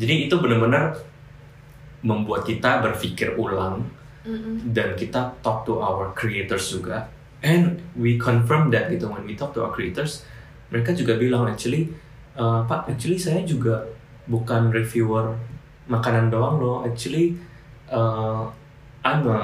Jadi 0.00 0.14
itu 0.30 0.34
benar-benar 0.38 0.96
membuat 2.00 2.48
kita 2.48 2.80
berpikir 2.80 3.36
ulang 3.36 3.84
Mm-mm. 4.20 4.76
dan 4.76 4.92
kita 4.96 5.32
talk 5.40 5.64
to 5.64 5.80
our 5.80 6.12
creators 6.12 6.68
juga. 6.68 7.08
And 7.40 7.80
we 7.96 8.20
confirm 8.20 8.68
that 8.76 8.92
gitu 8.92 9.08
when 9.08 9.24
we 9.24 9.32
talk 9.32 9.56
to 9.56 9.64
our 9.64 9.72
creators, 9.72 10.28
mereka 10.68 10.92
juga 10.92 11.16
bilang 11.16 11.48
actually, 11.48 11.88
"Uh, 12.36 12.60
Pak, 12.68 12.92
actually 12.92 13.16
saya 13.16 13.40
juga 13.48 13.88
bukan 14.28 14.68
reviewer 14.68 15.34
makanan 15.88 16.28
doang 16.28 16.60
loh. 16.60 16.84
Actually, 16.84 17.40
uh, 17.88 18.46
I'm 19.00 19.24
a, 19.24 19.40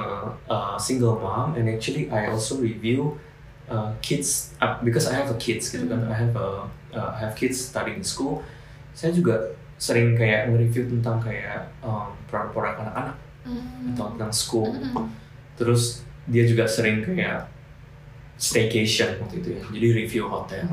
a 0.53 0.59
single 0.77 1.17
mom 1.17 1.57
and 1.57 1.67
actually 1.73 2.13
I 2.13 2.29
also 2.29 2.61
review 2.61 3.17
uh, 3.73 3.97
kids 4.05 4.53
uh, 4.61 4.77
because 4.85 5.09
I 5.09 5.17
have 5.17 5.33
a 5.33 5.39
kids 5.41 5.73
gitu 5.73 5.89
kan. 5.89 6.05
Mhm. 6.05 6.13
I 6.13 6.17
have 6.21 6.35
a 6.37 6.49
uh, 6.93 7.11
I 7.17 7.19
have 7.27 7.35
kids 7.35 7.59
studying 7.59 8.05
in 8.05 8.07
school. 8.07 8.45
Saya 8.93 9.13
juga 9.13 9.57
sering 9.77 10.17
kayak 10.17 10.49
nge-review 10.49 10.89
tentang 10.89 11.21
kayak 11.21 11.69
um, 11.85 12.09
produk-produk 12.29 12.81
anak-anak 12.81 13.17
Mm. 13.47 13.95
atau 13.95 14.11
tentang 14.13 14.33
school. 14.35 14.75
Mm-mm. 14.75 15.07
Terus 15.55 16.03
dia 16.27 16.43
juga 16.43 16.67
sering 16.67 17.07
kayak 17.07 17.47
staycation 18.37 19.17
waktu 19.23 19.41
itu 19.41 19.49
ya. 19.57 19.63
Jadi 19.73 19.87
review 19.95 20.25
hotel. 20.27 20.67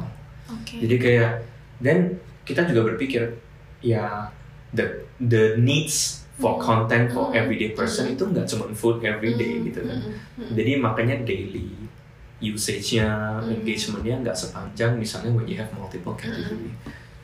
Oke. 0.49 0.82
Jadi 0.84 0.95
kayak 0.99 1.32
dan 1.80 2.17
kita 2.43 2.67
juga 2.67 2.91
berpikir 2.91 3.39
ya 3.80 4.28
the 4.74 4.84
the 5.21 5.55
needs 5.55 6.26
for 6.36 6.57
Mm. 6.57 6.63
content 6.65 7.05
for 7.13 7.30
Mm. 7.32 7.39
everyday 7.39 7.71
person 7.71 8.09
Mm. 8.09 8.13
itu 8.17 8.24
nggak 8.26 8.45
cuma 8.49 8.65
food 8.74 8.99
every 9.05 9.38
day 9.38 9.61
Mm. 9.61 9.69
gitu 9.69 9.80
kan. 9.86 9.99
Jadi 10.51 10.71
makanya 10.82 11.15
daily 11.24 11.69
usage-nya, 12.43 13.39
Mm. 13.39 13.61
engagement-nya 13.61 14.15
nggak 14.19 14.36
sepanjang 14.36 14.99
misalnya 14.99 15.32
when 15.32 15.47
you 15.47 15.55
have 15.55 15.71
multiple 15.71 16.11
category. 16.17 16.74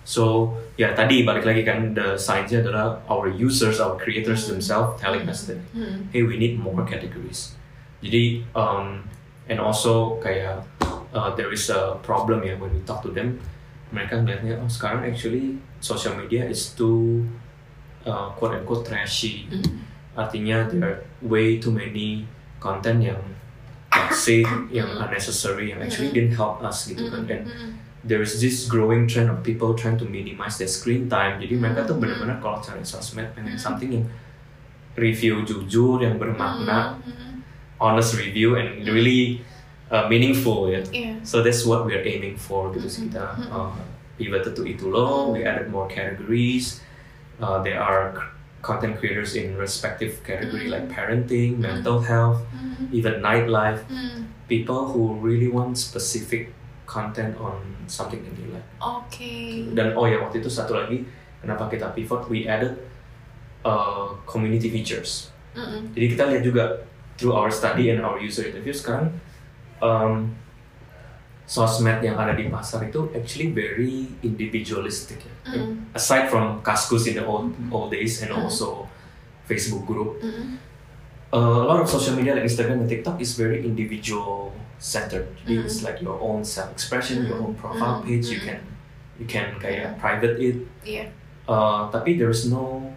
So 0.10 0.58
ya 0.74 0.98
tadi 0.98 1.22
balik 1.22 1.46
lagi 1.46 1.62
kan 1.62 1.94
the 1.94 2.18
science-nya 2.18 2.66
adalah 2.66 2.98
our 3.06 3.30
users, 3.30 3.78
our 3.78 3.94
creators 3.94 4.50
themselves 4.50 4.98
telling 4.98 5.30
us 5.30 5.46
that 5.46 5.62
Mm. 5.78 6.10
hey 6.10 6.26
we 6.26 6.42
need 6.42 6.58
more 6.58 6.82
categories 6.82 7.54
jadi 8.02 8.42
um, 8.58 9.06
and 9.46 9.62
also 9.62 10.18
kayak 10.18 10.66
uh, 11.14 11.30
there 11.38 11.54
is 11.54 11.70
a 11.70 11.94
problem 12.02 12.42
ya 12.42 12.58
when 12.58 12.74
we 12.74 12.82
talk 12.90 13.06
to 13.06 13.14
them 13.14 13.38
mereka 13.94 14.18
melihatnya 14.18 14.58
oh 14.58 14.72
sekarang 14.72 15.06
actually 15.06 15.62
social 15.78 16.18
media 16.18 16.42
is 16.48 16.74
too 16.74 17.22
uh, 18.10 18.34
quote 18.34 18.58
unquote 18.58 18.88
trashy 18.90 19.46
Mm. 19.52 19.86
artinya 20.18 20.66
there 20.74 20.82
are 20.82 20.98
way 21.22 21.62
too 21.62 21.70
many 21.70 22.26
content 22.58 23.04
yang 23.04 23.22
toxic 23.94 24.48
yang 24.74 24.90
unnecessary 24.98 25.70
yang 25.70 25.80
actually 25.86 26.10
didn't 26.10 26.34
help 26.34 26.64
us 26.66 26.90
gitu 26.90 27.06
kan 27.14 27.46
Mm. 27.46 27.78
There 28.04 28.24
is 28.24 28.40
this 28.40 28.64
growing 28.66 29.08
trend 29.08 29.28
of 29.28 29.44
people 29.44 29.76
trying 29.76 30.00
to 30.00 30.08
minimize 30.08 30.56
their 30.56 30.72
screen 30.72 31.12
time. 31.12 31.40
Jadi 31.44 31.60
mereka 31.60 31.84
tuh 31.84 32.00
Mhm. 32.00 32.02
benar-benar 32.02 32.38
kalau 32.40 32.60
cari 32.64 32.80
sosmed 32.82 33.28
pengen 33.36 33.60
something 33.60 33.92
yang 33.92 34.06
review 34.96 35.44
jujur, 35.44 36.04
yang 36.04 36.20
bermakna, 36.20 37.00
Mm. 37.04 37.44
honest 37.80 38.16
review, 38.16 38.56
and 38.56 38.84
really 38.88 39.44
uh, 39.90 40.06
meaningful 40.06 40.70
ya. 40.70 40.86
Iya. 40.94 41.18
So 41.26 41.42
that's 41.42 41.66
what 41.66 41.82
we're 41.82 42.06
aiming 42.06 42.38
for 42.38 42.70
gitu 42.70 42.86
sih 42.86 43.10
kita 43.10 43.26
uh, 43.50 43.74
pivoted 44.22 44.54
to 44.54 44.62
itu 44.62 44.86
loh. 44.86 45.34
We 45.34 45.42
added 45.42 45.74
more 45.74 45.90
categories. 45.90 46.84
Uh, 47.42 47.64
there 47.66 47.82
are 47.82 48.14
content 48.62 49.00
creators 49.02 49.34
in 49.34 49.58
respective 49.58 50.22
category 50.22 50.68
like 50.70 50.92
parenting, 50.92 51.58
mental 51.58 52.04
health, 52.06 52.44
even 52.94 53.24
nightlife. 53.24 53.82
People 54.46 54.94
who 54.94 55.18
really 55.24 55.50
want 55.50 55.74
specific 55.80 56.54
content 56.90 57.38
on 57.38 57.62
something 57.86 58.18
that 58.26 58.34
they 58.34 58.50
like. 58.50 58.66
oke 58.82 59.30
Dan 59.78 59.94
oh 59.94 60.10
ya 60.10 60.18
waktu 60.26 60.42
itu 60.42 60.50
satu 60.50 60.74
lagi 60.74 61.06
kenapa 61.38 61.70
kita 61.70 61.94
pivot 61.94 62.26
we 62.26 62.50
added 62.50 62.74
uh, 63.62 64.18
community 64.26 64.74
features. 64.74 65.30
Mm-mm. 65.54 65.94
Jadi 65.94 66.06
kita 66.18 66.24
lihat 66.34 66.42
juga 66.42 66.64
through 67.22 67.38
our 67.38 67.54
study 67.54 67.94
and 67.94 68.02
our 68.02 68.18
user 68.18 68.50
interview 68.50 68.74
sekarang 68.74 69.14
um, 69.86 70.34
sosmed 71.50 72.02
yang 72.06 72.18
ada 72.18 72.38
di 72.38 72.46
pasar 72.50 72.86
itu 72.86 73.10
actually 73.14 73.50
very 73.54 74.06
individualistic 74.22 75.22
ya. 75.26 75.34
Mm. 75.50 75.90
Aside 75.98 76.30
from 76.30 76.62
Kaskus 76.62 77.10
in 77.10 77.18
the 77.18 77.26
old 77.26 77.54
old 77.74 77.90
days 77.90 78.22
and 78.22 78.34
Mm. 78.34 78.46
also 78.46 78.86
Facebook 79.50 79.90
group, 79.90 80.22
Mm-mm. 80.22 80.62
uh, 81.34 81.60
a 81.62 81.66
lot 81.66 81.82
of 81.82 81.90
social 81.90 82.14
media 82.14 82.38
like 82.38 82.46
Instagram 82.46 82.86
and 82.86 82.90
TikTok 82.90 83.18
is 83.18 83.34
very 83.34 83.66
individual 83.66 84.54
centered. 84.80 85.28
Jadi 85.44 85.60
Mm. 85.60 85.66
it's 85.68 85.84
like 85.84 86.00
your 86.00 86.16
own 86.18 86.40
self 86.42 86.72
expression, 86.72 87.28
your 87.28 87.38
own 87.38 87.54
Mm. 87.54 87.60
profile 87.60 88.00
Mm. 88.00 88.08
page. 88.08 88.32
You 88.32 88.40
Mm. 88.40 88.48
can 88.48 88.60
you 89.20 89.28
can 89.28 89.48
kayak 89.60 90.00
private 90.00 90.40
it. 90.40 90.64
Iya. 90.82 91.12
Uh, 91.44 91.92
tapi 91.92 92.16
there 92.16 92.32
is 92.32 92.48
no 92.48 92.88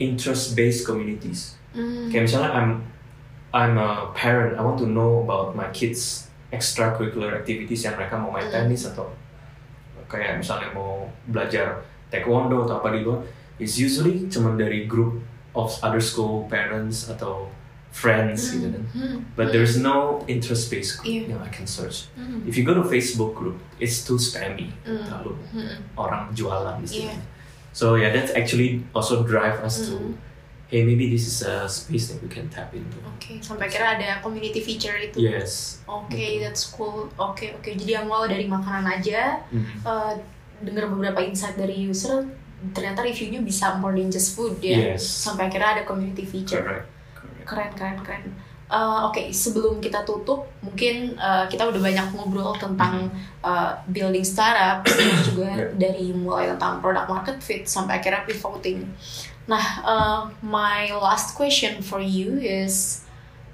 interest 0.00 0.56
based 0.56 0.88
communities. 0.88 1.60
Mm. 1.76 2.08
Kayak 2.08 2.24
misalnya 2.26 2.50
I'm 2.50 2.70
I'm 3.54 3.78
a 3.78 4.10
parent, 4.10 4.58
I 4.58 4.62
want 4.66 4.82
to 4.82 4.88
know 4.88 5.22
about 5.22 5.54
my 5.54 5.70
kids 5.70 6.26
extracurricular 6.50 7.30
activities 7.38 7.86
yang 7.86 7.94
mereka 7.94 8.18
mau 8.18 8.34
main 8.34 8.50
Mm. 8.50 8.54
tenis 8.66 8.88
atau 8.88 9.06
kayak 10.10 10.42
misalnya 10.42 10.74
mau 10.74 11.06
belajar 11.30 11.82
taekwondo 12.10 12.66
atau 12.66 12.82
apa 12.82 12.90
di 12.90 13.06
luar. 13.06 13.22
It's 13.58 13.78
usually 13.78 14.26
cuma 14.26 14.58
dari 14.58 14.90
group 14.90 15.22
of 15.54 15.70
other 15.86 16.02
school 16.02 16.50
parents 16.50 17.06
atau 17.06 17.46
friends 17.94 18.50
gitu 18.50 18.74
kan. 18.74 18.82
Mm. 18.90 19.16
But 19.38 19.54
there's 19.54 19.78
no 19.78 20.26
interest 20.26 20.66
based 20.66 20.98
group 20.98 21.06
Iya. 21.06 21.38
yang 21.38 21.42
I 21.46 21.50
can 21.54 21.62
search. 21.62 22.10
Mm. 22.18 22.42
If 22.42 22.58
you 22.58 22.66
go 22.66 22.74
to 22.74 22.82
Facebook 22.82 23.38
group, 23.38 23.62
it's 23.78 24.02
too 24.02 24.18
spammy. 24.18 24.74
Mm. 24.82 25.06
Terlalu 25.06 25.38
Mm. 25.54 25.78
orang 25.94 26.34
jualan 26.34 26.82
istilahnya. 26.82 27.22
Iya. 27.22 27.32
So 27.70 27.94
yeah, 27.94 28.10
that's 28.10 28.34
actually 28.34 28.82
also 28.90 29.22
drive 29.22 29.62
us 29.62 29.86
to, 29.86 29.94
Mm. 29.94 30.18
hey 30.66 30.82
maybe 30.82 31.06
this 31.06 31.22
is 31.24 31.46
a 31.46 31.70
space 31.70 32.10
that 32.10 32.18
we 32.18 32.26
can 32.26 32.50
tap 32.50 32.74
into. 32.74 32.98
Oke, 33.06 33.38
sampai 33.38 33.70
kira 33.70 33.94
ada 33.94 34.18
community 34.18 34.58
feature 34.58 34.98
itu. 34.98 35.22
Yes. 35.22 35.78
Oke, 35.86 36.42
that's 36.42 36.74
cool. 36.74 37.06
Oke, 37.14 37.54
oke. 37.54 37.70
Jadi 37.70 37.94
awal 37.94 38.26
dari 38.26 38.50
makanan 38.50 38.90
aja, 38.90 39.38
Mhm. 39.54 39.86
eh, 39.86 40.12
dengar 40.62 40.90
beberapa 40.90 41.22
insight 41.22 41.54
dari 41.54 41.78
user, 41.78 42.26
ternyata 42.72 43.02
reviewnya 43.02 43.38
bisa 43.38 43.74
more 43.78 43.94
than 43.94 44.10
just 44.10 44.34
food 44.34 44.58
ya. 44.58 44.94
Yes. 44.94 45.02
Sampai 45.06 45.46
akhirnya 45.46 45.78
ada 45.78 45.82
community 45.86 46.26
feature. 46.26 46.62
Correct. 46.62 46.93
Keren, 47.44 47.70
keren, 47.76 47.96
keren. 48.00 48.24
Eh, 48.64 48.98
Oke, 49.04 49.28
sebelum 49.30 49.78
kita 49.78 50.02
tutup, 50.02 50.48
mungkin 50.58 51.14
eh, 51.14 51.44
kita 51.46 51.68
udah 51.68 51.78
banyak 51.78 52.06
ngobrol 52.16 52.56
tentang 52.56 53.12
eh, 53.44 53.70
building 53.86 54.24
startup, 54.24 54.82
juga 55.28 55.46
Yeah. 55.54 55.70
dari 55.76 56.10
mulai 56.10 56.48
tentang 56.56 56.80
product 56.80 57.06
market 57.06 57.38
fit 57.38 57.68
sampai 57.68 58.00
akhirnya 58.00 58.24
pivoting. 58.24 58.88
Nah, 59.44 59.64
eh, 59.84 60.20
my 60.40 60.88
last 60.96 61.36
question 61.36 61.84
for 61.84 62.00
you 62.00 62.40
is, 62.40 63.04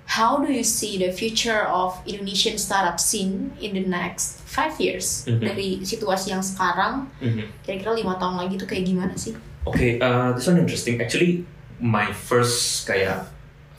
how 0.06 0.38
do 0.38 0.48
you 0.48 0.62
see 0.62 0.94
the 0.96 1.10
future 1.10 1.66
of 1.66 1.98
Indonesian 2.06 2.54
startup 2.56 2.98
scene 2.98 3.50
in 3.58 3.74
the 3.74 3.84
next 3.84 4.40
five 4.46 4.78
years? 4.78 5.26
Mhm. 5.26 5.42
Dari 5.42 5.68
situasi 5.82 6.30
yang 6.30 6.42
sekarang, 6.42 7.10
Mhm. 7.18 7.50
kira-kira 7.62 7.98
lima 7.98 8.14
tahun 8.16 8.38
lagi 8.38 8.54
tuh 8.56 8.66
kayak 8.66 8.86
gimana 8.86 9.14
sih? 9.18 9.34
Okay, 9.66 9.98
uh, 9.98 10.32
this 10.32 10.46
one 10.46 10.56
interesting. 10.56 11.02
Actually, 11.02 11.44
my 11.82 12.08
first 12.10 12.86
kayak 12.86 13.26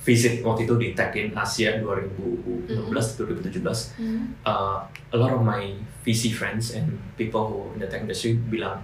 visit 0.01 0.41
waktu 0.41 0.65
itu 0.65 0.73
di 0.81 0.87
Tech 0.97 1.13
in 1.13 1.29
Asia 1.31 1.77
2016 1.77 2.73
atau 2.89 3.23
2017. 3.29 3.93
uh, 4.45 4.81
a 4.85 5.17
lot 5.17 5.29
of 5.29 5.45
my 5.45 5.69
VC 6.01 6.33
friends 6.33 6.73
and 6.73 6.97
people 7.13 7.45
who 7.45 7.59
in 7.77 7.79
the 7.79 7.85
tech 7.85 8.01
industry 8.01 8.33
bilang, 8.33 8.81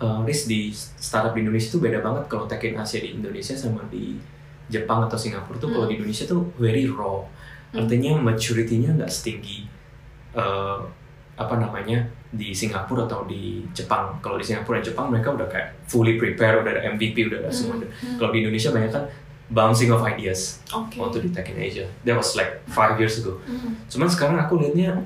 uh, 0.00 0.24
Riz 0.24 0.48
di 0.48 0.72
startup 0.72 1.36
di 1.36 1.44
Indonesia 1.44 1.68
tuh 1.68 1.84
beda 1.84 2.00
banget 2.00 2.24
kalau 2.32 2.48
tech 2.48 2.64
in 2.64 2.80
Asia 2.80 3.04
di 3.04 3.12
Indonesia 3.12 3.52
sama 3.52 3.84
di 3.92 4.16
Jepang 4.68 5.04
atau 5.04 5.20
Singapura 5.20 5.60
tuh 5.60 5.68
kalau 5.68 5.84
Hmm. 5.84 5.92
di 5.92 5.94
Indonesia 6.00 6.24
tuh 6.24 6.48
very 6.56 6.88
raw. 6.88 7.20
Hmm. 7.72 7.84
Artinya 7.84 8.16
maturity-nya 8.16 8.96
nggak 8.96 9.12
setinggi 9.12 9.68
uh, 10.32 10.80
apa 11.36 11.54
namanya 11.60 12.08
di 12.28 12.56
Singapura 12.56 13.04
atau 13.04 13.28
di 13.28 13.64
Jepang. 13.76 14.16
Kalau 14.24 14.40
di 14.40 14.44
Singapura 14.44 14.80
dan 14.80 14.92
Jepang 14.92 15.06
mereka 15.12 15.36
udah 15.36 15.48
kayak 15.48 15.76
fully 15.84 16.16
prepare, 16.16 16.64
udah 16.64 16.72
ada 16.72 16.82
MVP, 16.88 17.28
udah 17.28 17.44
ada 17.44 17.52
semua. 17.52 17.76
Hmm. 17.76 18.16
Kalau 18.16 18.32
di 18.32 18.40
Indonesia 18.40 18.72
banyak 18.72 18.92
kan 18.92 19.04
bouncing 19.48 19.88
of 19.90 20.04
ideas 20.04 20.60
Oke. 20.70 21.00
waktu 21.00 21.24
di 21.24 21.30
Tech 21.32 21.48
in 21.48 21.56
Asia. 21.56 21.88
That 22.04 22.16
was 22.16 22.36
like 22.36 22.60
five 22.68 23.00
years 23.00 23.16
ago. 23.20 23.40
Hmm. 23.48 23.80
Cuman 23.88 24.08
sekarang 24.12 24.36
aku 24.38 24.60
lihatnya 24.60 25.04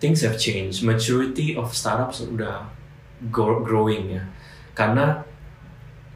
things 0.00 0.24
have 0.24 0.40
changed. 0.40 0.80
Maturity 0.82 1.54
of 1.54 1.70
startups 1.76 2.24
udah 2.24 2.66
growing 3.30 4.16
ya. 4.16 4.22
Karena 4.72 5.22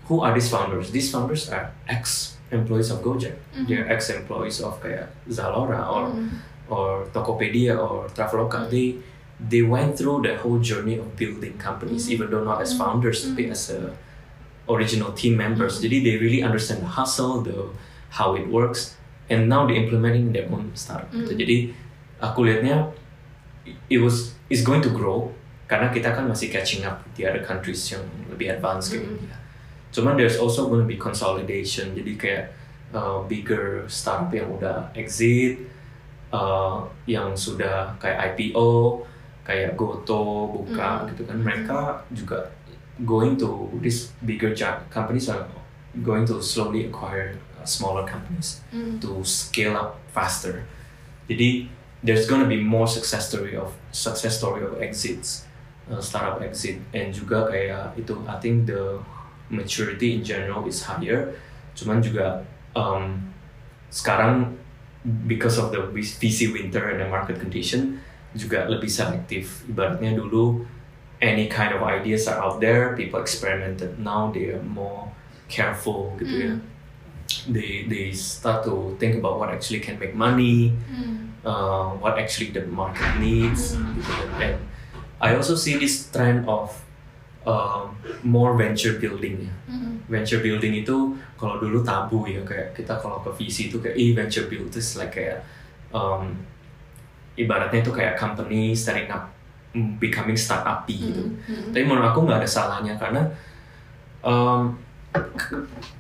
who 0.08 0.24
are 0.24 0.32
these 0.32 0.48
founders? 0.48 0.90
These 0.90 1.12
founders 1.12 1.52
are 1.52 1.70
ex 1.86 2.34
employees 2.50 2.88
of 2.88 3.02
Gojek. 3.04 3.36
Mhm. 3.52 3.64
They're 3.68 3.88
ex 3.90 4.08
employees 4.08 4.62
of 4.62 4.80
kayak 4.80 5.12
Zalora 5.28 5.84
or 5.86 6.04
Hmm. 6.10 6.40
or 6.66 7.06
Tokopedia 7.14 7.76
or 7.78 8.08
Traveloka. 8.10 8.66
They 8.66 8.98
they 9.36 9.60
went 9.60 10.00
through 10.00 10.24
the 10.24 10.34
whole 10.40 10.58
journey 10.58 10.96
of 10.96 11.12
building 11.14 11.60
companies, 11.60 12.08
even 12.08 12.32
though 12.32 12.40
not 12.42 12.64
as 12.64 12.72
founders, 12.72 13.22
but 13.36 13.52
as 13.52 13.68
a 13.68 13.92
original 14.66 15.14
team 15.14 15.34
members. 15.34 15.78
Mhm. 15.78 15.82
Jadi 15.88 15.96
they 16.02 16.14
really 16.18 16.42
understand 16.42 16.82
the 16.82 16.90
hustle, 16.90 17.40
the 17.40 17.70
how 18.14 18.34
it 18.34 18.46
works, 18.46 18.94
and 19.26 19.46
now 19.46 19.66
they 19.66 19.74
implementing 19.74 20.30
their 20.30 20.46
own 20.48 20.70
startup. 20.74 21.10
gitu. 21.10 21.32
Mhm. 21.34 21.40
Jadi 21.40 21.56
aku 22.18 22.46
lihatnya 22.46 22.90
it 23.90 23.98
was 23.98 24.34
is 24.46 24.62
going 24.62 24.78
to 24.80 24.90
grow 24.90 25.34
karena 25.66 25.90
kita 25.90 26.14
kan 26.14 26.26
masih 26.26 26.48
catching 26.48 26.86
up 26.86 27.02
with 27.02 27.18
the 27.18 27.24
other 27.26 27.42
countries 27.42 27.82
yang 27.90 28.02
lebih 28.30 28.54
advanced 28.54 28.94
kayak 28.94 29.02
Mhm. 29.02 29.14
India. 29.18 29.36
Cuman 29.90 30.14
there's 30.14 30.36
also 30.36 30.66
going 30.66 30.82
to 30.82 30.86
be 30.86 30.94
consolidation. 30.94 31.94
Jadi 31.94 32.12
kayak 32.14 32.44
uh, 32.94 33.26
bigger 33.26 33.82
startup 33.90 34.30
yang 34.30 34.46
udah 34.48 34.94
exit, 34.94 35.58
uh, 36.30 36.86
yang 37.04 37.34
sudah 37.34 37.98
kayak 37.98 38.34
IPO, 38.34 39.02
kayak 39.42 39.74
Goto 39.74 40.54
buka 40.54 41.02
Mhm. 41.02 41.06
gitu 41.12 41.22
kan. 41.26 41.36
Mereka 41.42 41.78
juga 42.10 42.38
going 43.04 43.36
to 43.36 43.68
these 43.82 44.08
bigger 44.24 44.54
gi- 44.54 44.80
companies 44.88 45.28
are 45.28 45.44
going 46.00 46.24
to 46.24 46.40
slowly 46.40 46.86
acquire 46.86 47.36
uh, 47.58 47.64
smaller 47.64 48.06
companies 48.06 48.60
Hmm. 48.72 48.96
to 49.00 49.20
scale 49.20 49.76
up 49.76 50.00
faster. 50.12 50.64
Jadi 51.26 51.68
there's 52.00 52.24
gonna 52.24 52.46
be 52.46 52.56
more 52.56 52.86
success 52.86 53.28
story 53.28 53.52
of 53.52 53.74
success 53.90 54.38
story 54.38 54.62
of 54.62 54.78
exits, 54.78 55.44
uh, 55.90 55.98
startup 55.98 56.40
exit, 56.40 56.80
and 56.94 57.10
juga 57.10 57.50
kayak 57.50 57.96
itu 57.98 58.14
I 58.24 58.36
think 58.38 58.70
the 58.70 59.00
maturity 59.50 60.14
in 60.14 60.22
general 60.22 60.64
is 60.64 60.84
higher. 60.84 61.34
Cuman 61.74 62.00
juga 62.00 62.46
um, 62.72 63.32
sekarang 63.90 64.56
because 65.26 65.56
of 65.56 65.70
the 65.70 65.82
VC 65.94 66.50
winter 66.50 66.90
and 66.90 66.98
the 66.98 67.08
market 67.08 67.38
condition 67.38 67.98
juga 68.34 68.66
lebih 68.66 68.90
selektif. 68.90 69.64
Ibaratnya 69.66 70.14
dulu 70.14 70.66
any 71.20 71.48
kind 71.48 71.72
of 71.72 71.80
ideas 71.82 72.28
are 72.28 72.38
out 72.38 72.60
there, 72.60 72.92
people 72.96 73.20
experimented. 73.20 73.98
Now 73.98 74.30
they 74.30 74.52
are 74.52 74.62
more 74.62 75.08
careful 75.46 76.12
gitu 76.18 76.36
ya 76.36 76.52
Hmm. 76.56 76.62
they 77.50 77.86
they 77.90 78.14
start 78.14 78.62
to 78.62 78.94
think 78.98 79.18
about 79.18 79.38
what 79.38 79.50
actually 79.50 79.82
can 79.82 79.98
make 79.98 80.14
money, 80.14 80.70
Hmm. 80.90 81.34
uh, 81.42 81.90
what 81.98 82.18
actually 82.18 82.50
the 82.50 82.62
market 82.66 83.18
needs. 83.18 83.74
Mm. 83.74 83.98
gitu. 83.98 84.12
And 84.38 84.56
I 85.18 85.34
also 85.34 85.58
see 85.58 85.74
this 85.74 86.06
trend 86.10 86.46
of 86.46 86.70
um, 87.42 87.94
more 88.22 88.54
venture 88.54 88.98
building. 88.98 89.46
ya. 89.46 89.54
Hmm. 89.70 90.02
Venture 90.06 90.38
building 90.38 90.82
itu 90.82 91.14
kalau 91.34 91.58
dulu 91.58 91.82
tabu 91.82 92.26
ya 92.26 92.42
kayak 92.42 92.74
kita 92.74 92.94
kalau 92.98 93.22
ke 93.22 93.30
VC 93.34 93.70
itu 93.70 93.78
kayak 93.78 93.94
eh 93.94 94.10
venture 94.14 94.46
build 94.46 94.70
is 94.70 94.94
like 94.94 95.14
kayak 95.14 95.42
um, 95.90 96.30
ibaratnya 97.34 97.82
itu 97.82 97.90
kayak 97.90 98.14
company 98.16 98.70
starting 98.72 99.10
up 99.10 99.30
mm, 99.30 99.35
becoming 99.98 100.36
startup 100.36 100.84
gitu. 100.88 101.36
Hmm. 101.46 101.70
Tapi 101.70 101.84
menurut 101.84 102.08
aku 102.10 102.24
nggak 102.24 102.40
ada 102.40 102.48
salahnya 102.48 102.94
karena 102.96 103.22
um, 104.22 104.76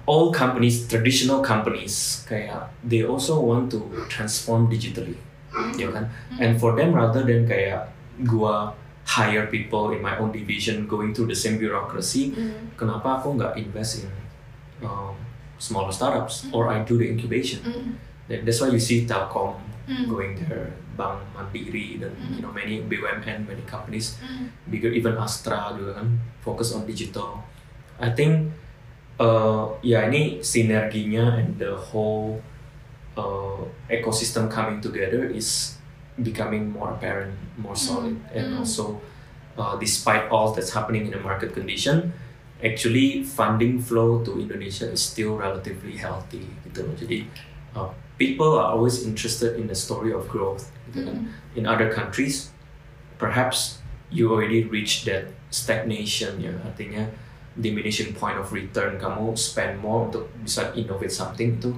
all 0.06 0.32
companies, 0.32 0.84
traditional 0.86 1.40
companies, 1.42 2.24
kayak 2.28 2.68
they 2.84 3.02
also 3.02 3.40
want 3.40 3.70
to 3.72 3.80
transform 4.08 4.68
digitally, 4.68 5.16
ya 5.76 5.88
kan? 5.92 6.08
And 6.36 6.60
for 6.60 6.76
them 6.76 6.92
rather 6.92 7.24
than 7.24 7.48
kayak 7.48 7.88
gua 8.24 8.72
hire 9.06 9.46
people 9.46 9.94
in 9.94 10.02
my 10.02 10.18
own 10.18 10.34
division 10.34 10.84
going 10.84 11.14
through 11.14 11.30
the 11.30 11.38
same 11.38 11.56
bureaucracy, 11.56 12.34
Hmm. 12.34 12.74
kenapa 12.74 13.22
aku 13.22 13.36
nggak 13.38 13.54
invest 13.56 14.04
in 14.04 14.10
um, 14.82 15.14
smaller 15.56 15.94
startups 15.94 16.50
or 16.52 16.68
I 16.68 16.82
do 16.84 16.98
the 16.98 17.06
incubation? 17.08 17.62
Hmm. 17.64 17.96
That- 18.28 18.42
That's 18.44 18.58
why 18.60 18.68
you 18.68 18.82
see 18.82 19.06
Telkom 19.06 19.56
Hmm. 19.86 20.10
going 20.10 20.34
there, 20.42 20.74
Bank 20.96 21.20
Mandiri 21.30 22.00
dan 22.00 22.10
you 22.32 22.40
know 22.40 22.50
many 22.50 22.80
BUMN, 22.82 23.44
many 23.44 23.62
companies 23.64 24.16
Hmm. 24.18 24.48
bigger 24.66 24.90
even 24.90 25.14
Astra 25.16 25.76
juga 25.76 26.00
kan 26.00 26.08
focus 26.40 26.72
on 26.72 26.88
digital. 26.88 27.44
I 28.00 28.10
think 28.12 28.52
uh, 29.16 29.76
ya 29.80 30.08
ini 30.08 30.40
sinerginya 30.40 31.36
and 31.38 31.56
the 31.56 31.72
whole 31.72 32.40
uh, 33.16 33.60
ecosystem 33.88 34.48
coming 34.48 34.80
together 34.80 35.24
is 35.28 35.76
becoming 36.16 36.72
more 36.72 36.96
apparent, 36.96 37.36
more 37.56 37.76
solid, 37.76 38.16
and 38.32 38.56
Mm. 38.56 38.60
also 38.64 39.00
uh, 39.56 39.76
despite 39.76 40.28
all 40.32 40.52
that's 40.52 40.72
happening 40.72 41.08
in 41.08 41.12
the 41.12 41.20
market 41.20 41.52
condition, 41.52 42.12
actually 42.60 43.24
funding 43.24 43.80
flow 43.80 44.24
to 44.24 44.40
Indonesia 44.40 44.88
is 44.88 45.00
still 45.00 45.36
relatively 45.36 45.96
healthy 45.96 46.44
gitu. 46.68 46.88
Jadi 46.96 47.28
uh, 47.76 47.88
people 48.16 48.56
are 48.56 48.72
always 48.72 49.04
interested 49.04 49.56
in 49.56 49.68
the 49.68 49.76
story 49.76 50.12
of 50.12 50.24
growth. 50.28 50.68
Gitu 50.90 51.06
kan. 51.06 51.16
Mm. 51.16 51.58
In 51.58 51.64
other 51.66 51.88
countries, 51.88 52.50
perhaps 53.16 53.80
you 54.08 54.30
already 54.30 54.62
reached 54.64 55.06
that 55.06 55.32
stagnation 55.50 56.38
ya, 56.38 56.52
artinya 56.62 57.08
diminishing 57.56 58.12
point 58.12 58.36
of 58.36 58.52
return. 58.52 59.00
Kamu 59.00 59.32
spend 59.34 59.80
more 59.80 60.06
untuk 60.12 60.28
bisa 60.44 60.70
innovate 60.76 61.10
something 61.10 61.56
itu 61.56 61.72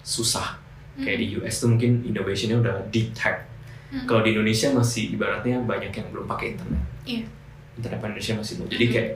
susah. 0.00 0.56
Kayak 0.94 1.18
di 1.18 1.26
US 1.42 1.58
tuh 1.58 1.74
mungkin 1.74 2.06
innovationnya 2.06 2.62
udah 2.62 2.86
deep 2.94 3.10
tech. 3.12 3.42
Mm. 3.90 4.06
Kalau 4.06 4.22
di 4.22 4.30
Indonesia 4.30 4.70
masih 4.70 5.10
ibaratnya 5.10 5.58
banyak 5.58 5.90
yang 5.90 6.06
belum 6.14 6.26
pakai 6.26 6.54
internet. 6.54 6.82
Iya. 7.02 7.26
Internet 7.74 7.98
Indonesia 8.00 8.34
masih 8.38 8.52
belum. 8.62 8.68
Jadi 8.70 8.86
Mhm. 8.86 8.92
kayak 8.94 9.10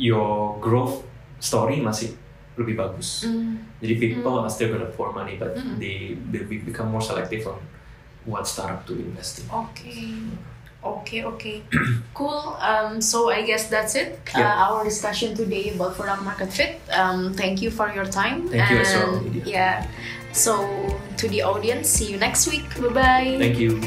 your 0.00 0.56
growth 0.58 1.04
story 1.36 1.80
masih 1.80 2.16
lebih 2.56 2.76
bagus. 2.76 3.24
Mm. 3.28 3.60
Jadi 3.80 3.94
people 3.96 4.36
Mm. 4.36 4.44
are 4.44 4.52
still 4.52 4.72
gonna 4.72 4.88
pour 4.92 5.12
money, 5.12 5.36
but 5.36 5.52
Mm. 5.52 5.76
they 5.76 6.16
they 6.32 6.44
be- 6.44 6.60
become 6.60 6.88
more 6.88 7.00
selective 7.00 7.44
on 7.44 7.60
what 8.24 8.46
startup 8.46 8.86
to 8.86 8.94
invest 8.94 9.40
in. 9.40 9.50
Okay. 9.50 10.14
Okay, 10.82 11.24
okay. 11.24 11.62
cool. 12.14 12.56
Um, 12.58 13.00
so 13.00 13.30
I 13.30 13.42
guess 13.42 13.68
that's 13.68 13.94
it. 13.94 14.18
Yeah. 14.34 14.48
Uh, 14.48 14.64
our 14.64 14.84
discussion 14.84 15.36
today 15.36 15.70
about 15.74 15.94
product 15.94 16.22
market 16.22 16.52
fit. 16.52 16.80
Um, 16.90 17.34
thank 17.34 17.60
you 17.60 17.70
for 17.70 17.92
your 17.92 18.06
time. 18.06 18.48
Thank 18.48 18.70
you 18.70 18.78
as 18.78 18.94
well, 18.94 19.12
Lydia. 19.20 19.44
Yeah. 19.44 19.86
So 20.32 20.96
to 21.18 21.28
the 21.28 21.42
audience, 21.42 21.88
see 21.88 22.10
you 22.10 22.16
next 22.16 22.48
week. 22.48 22.64
Bye 22.80 22.88
bye. 22.88 23.36
Thank 23.38 23.58
you. 23.58 23.80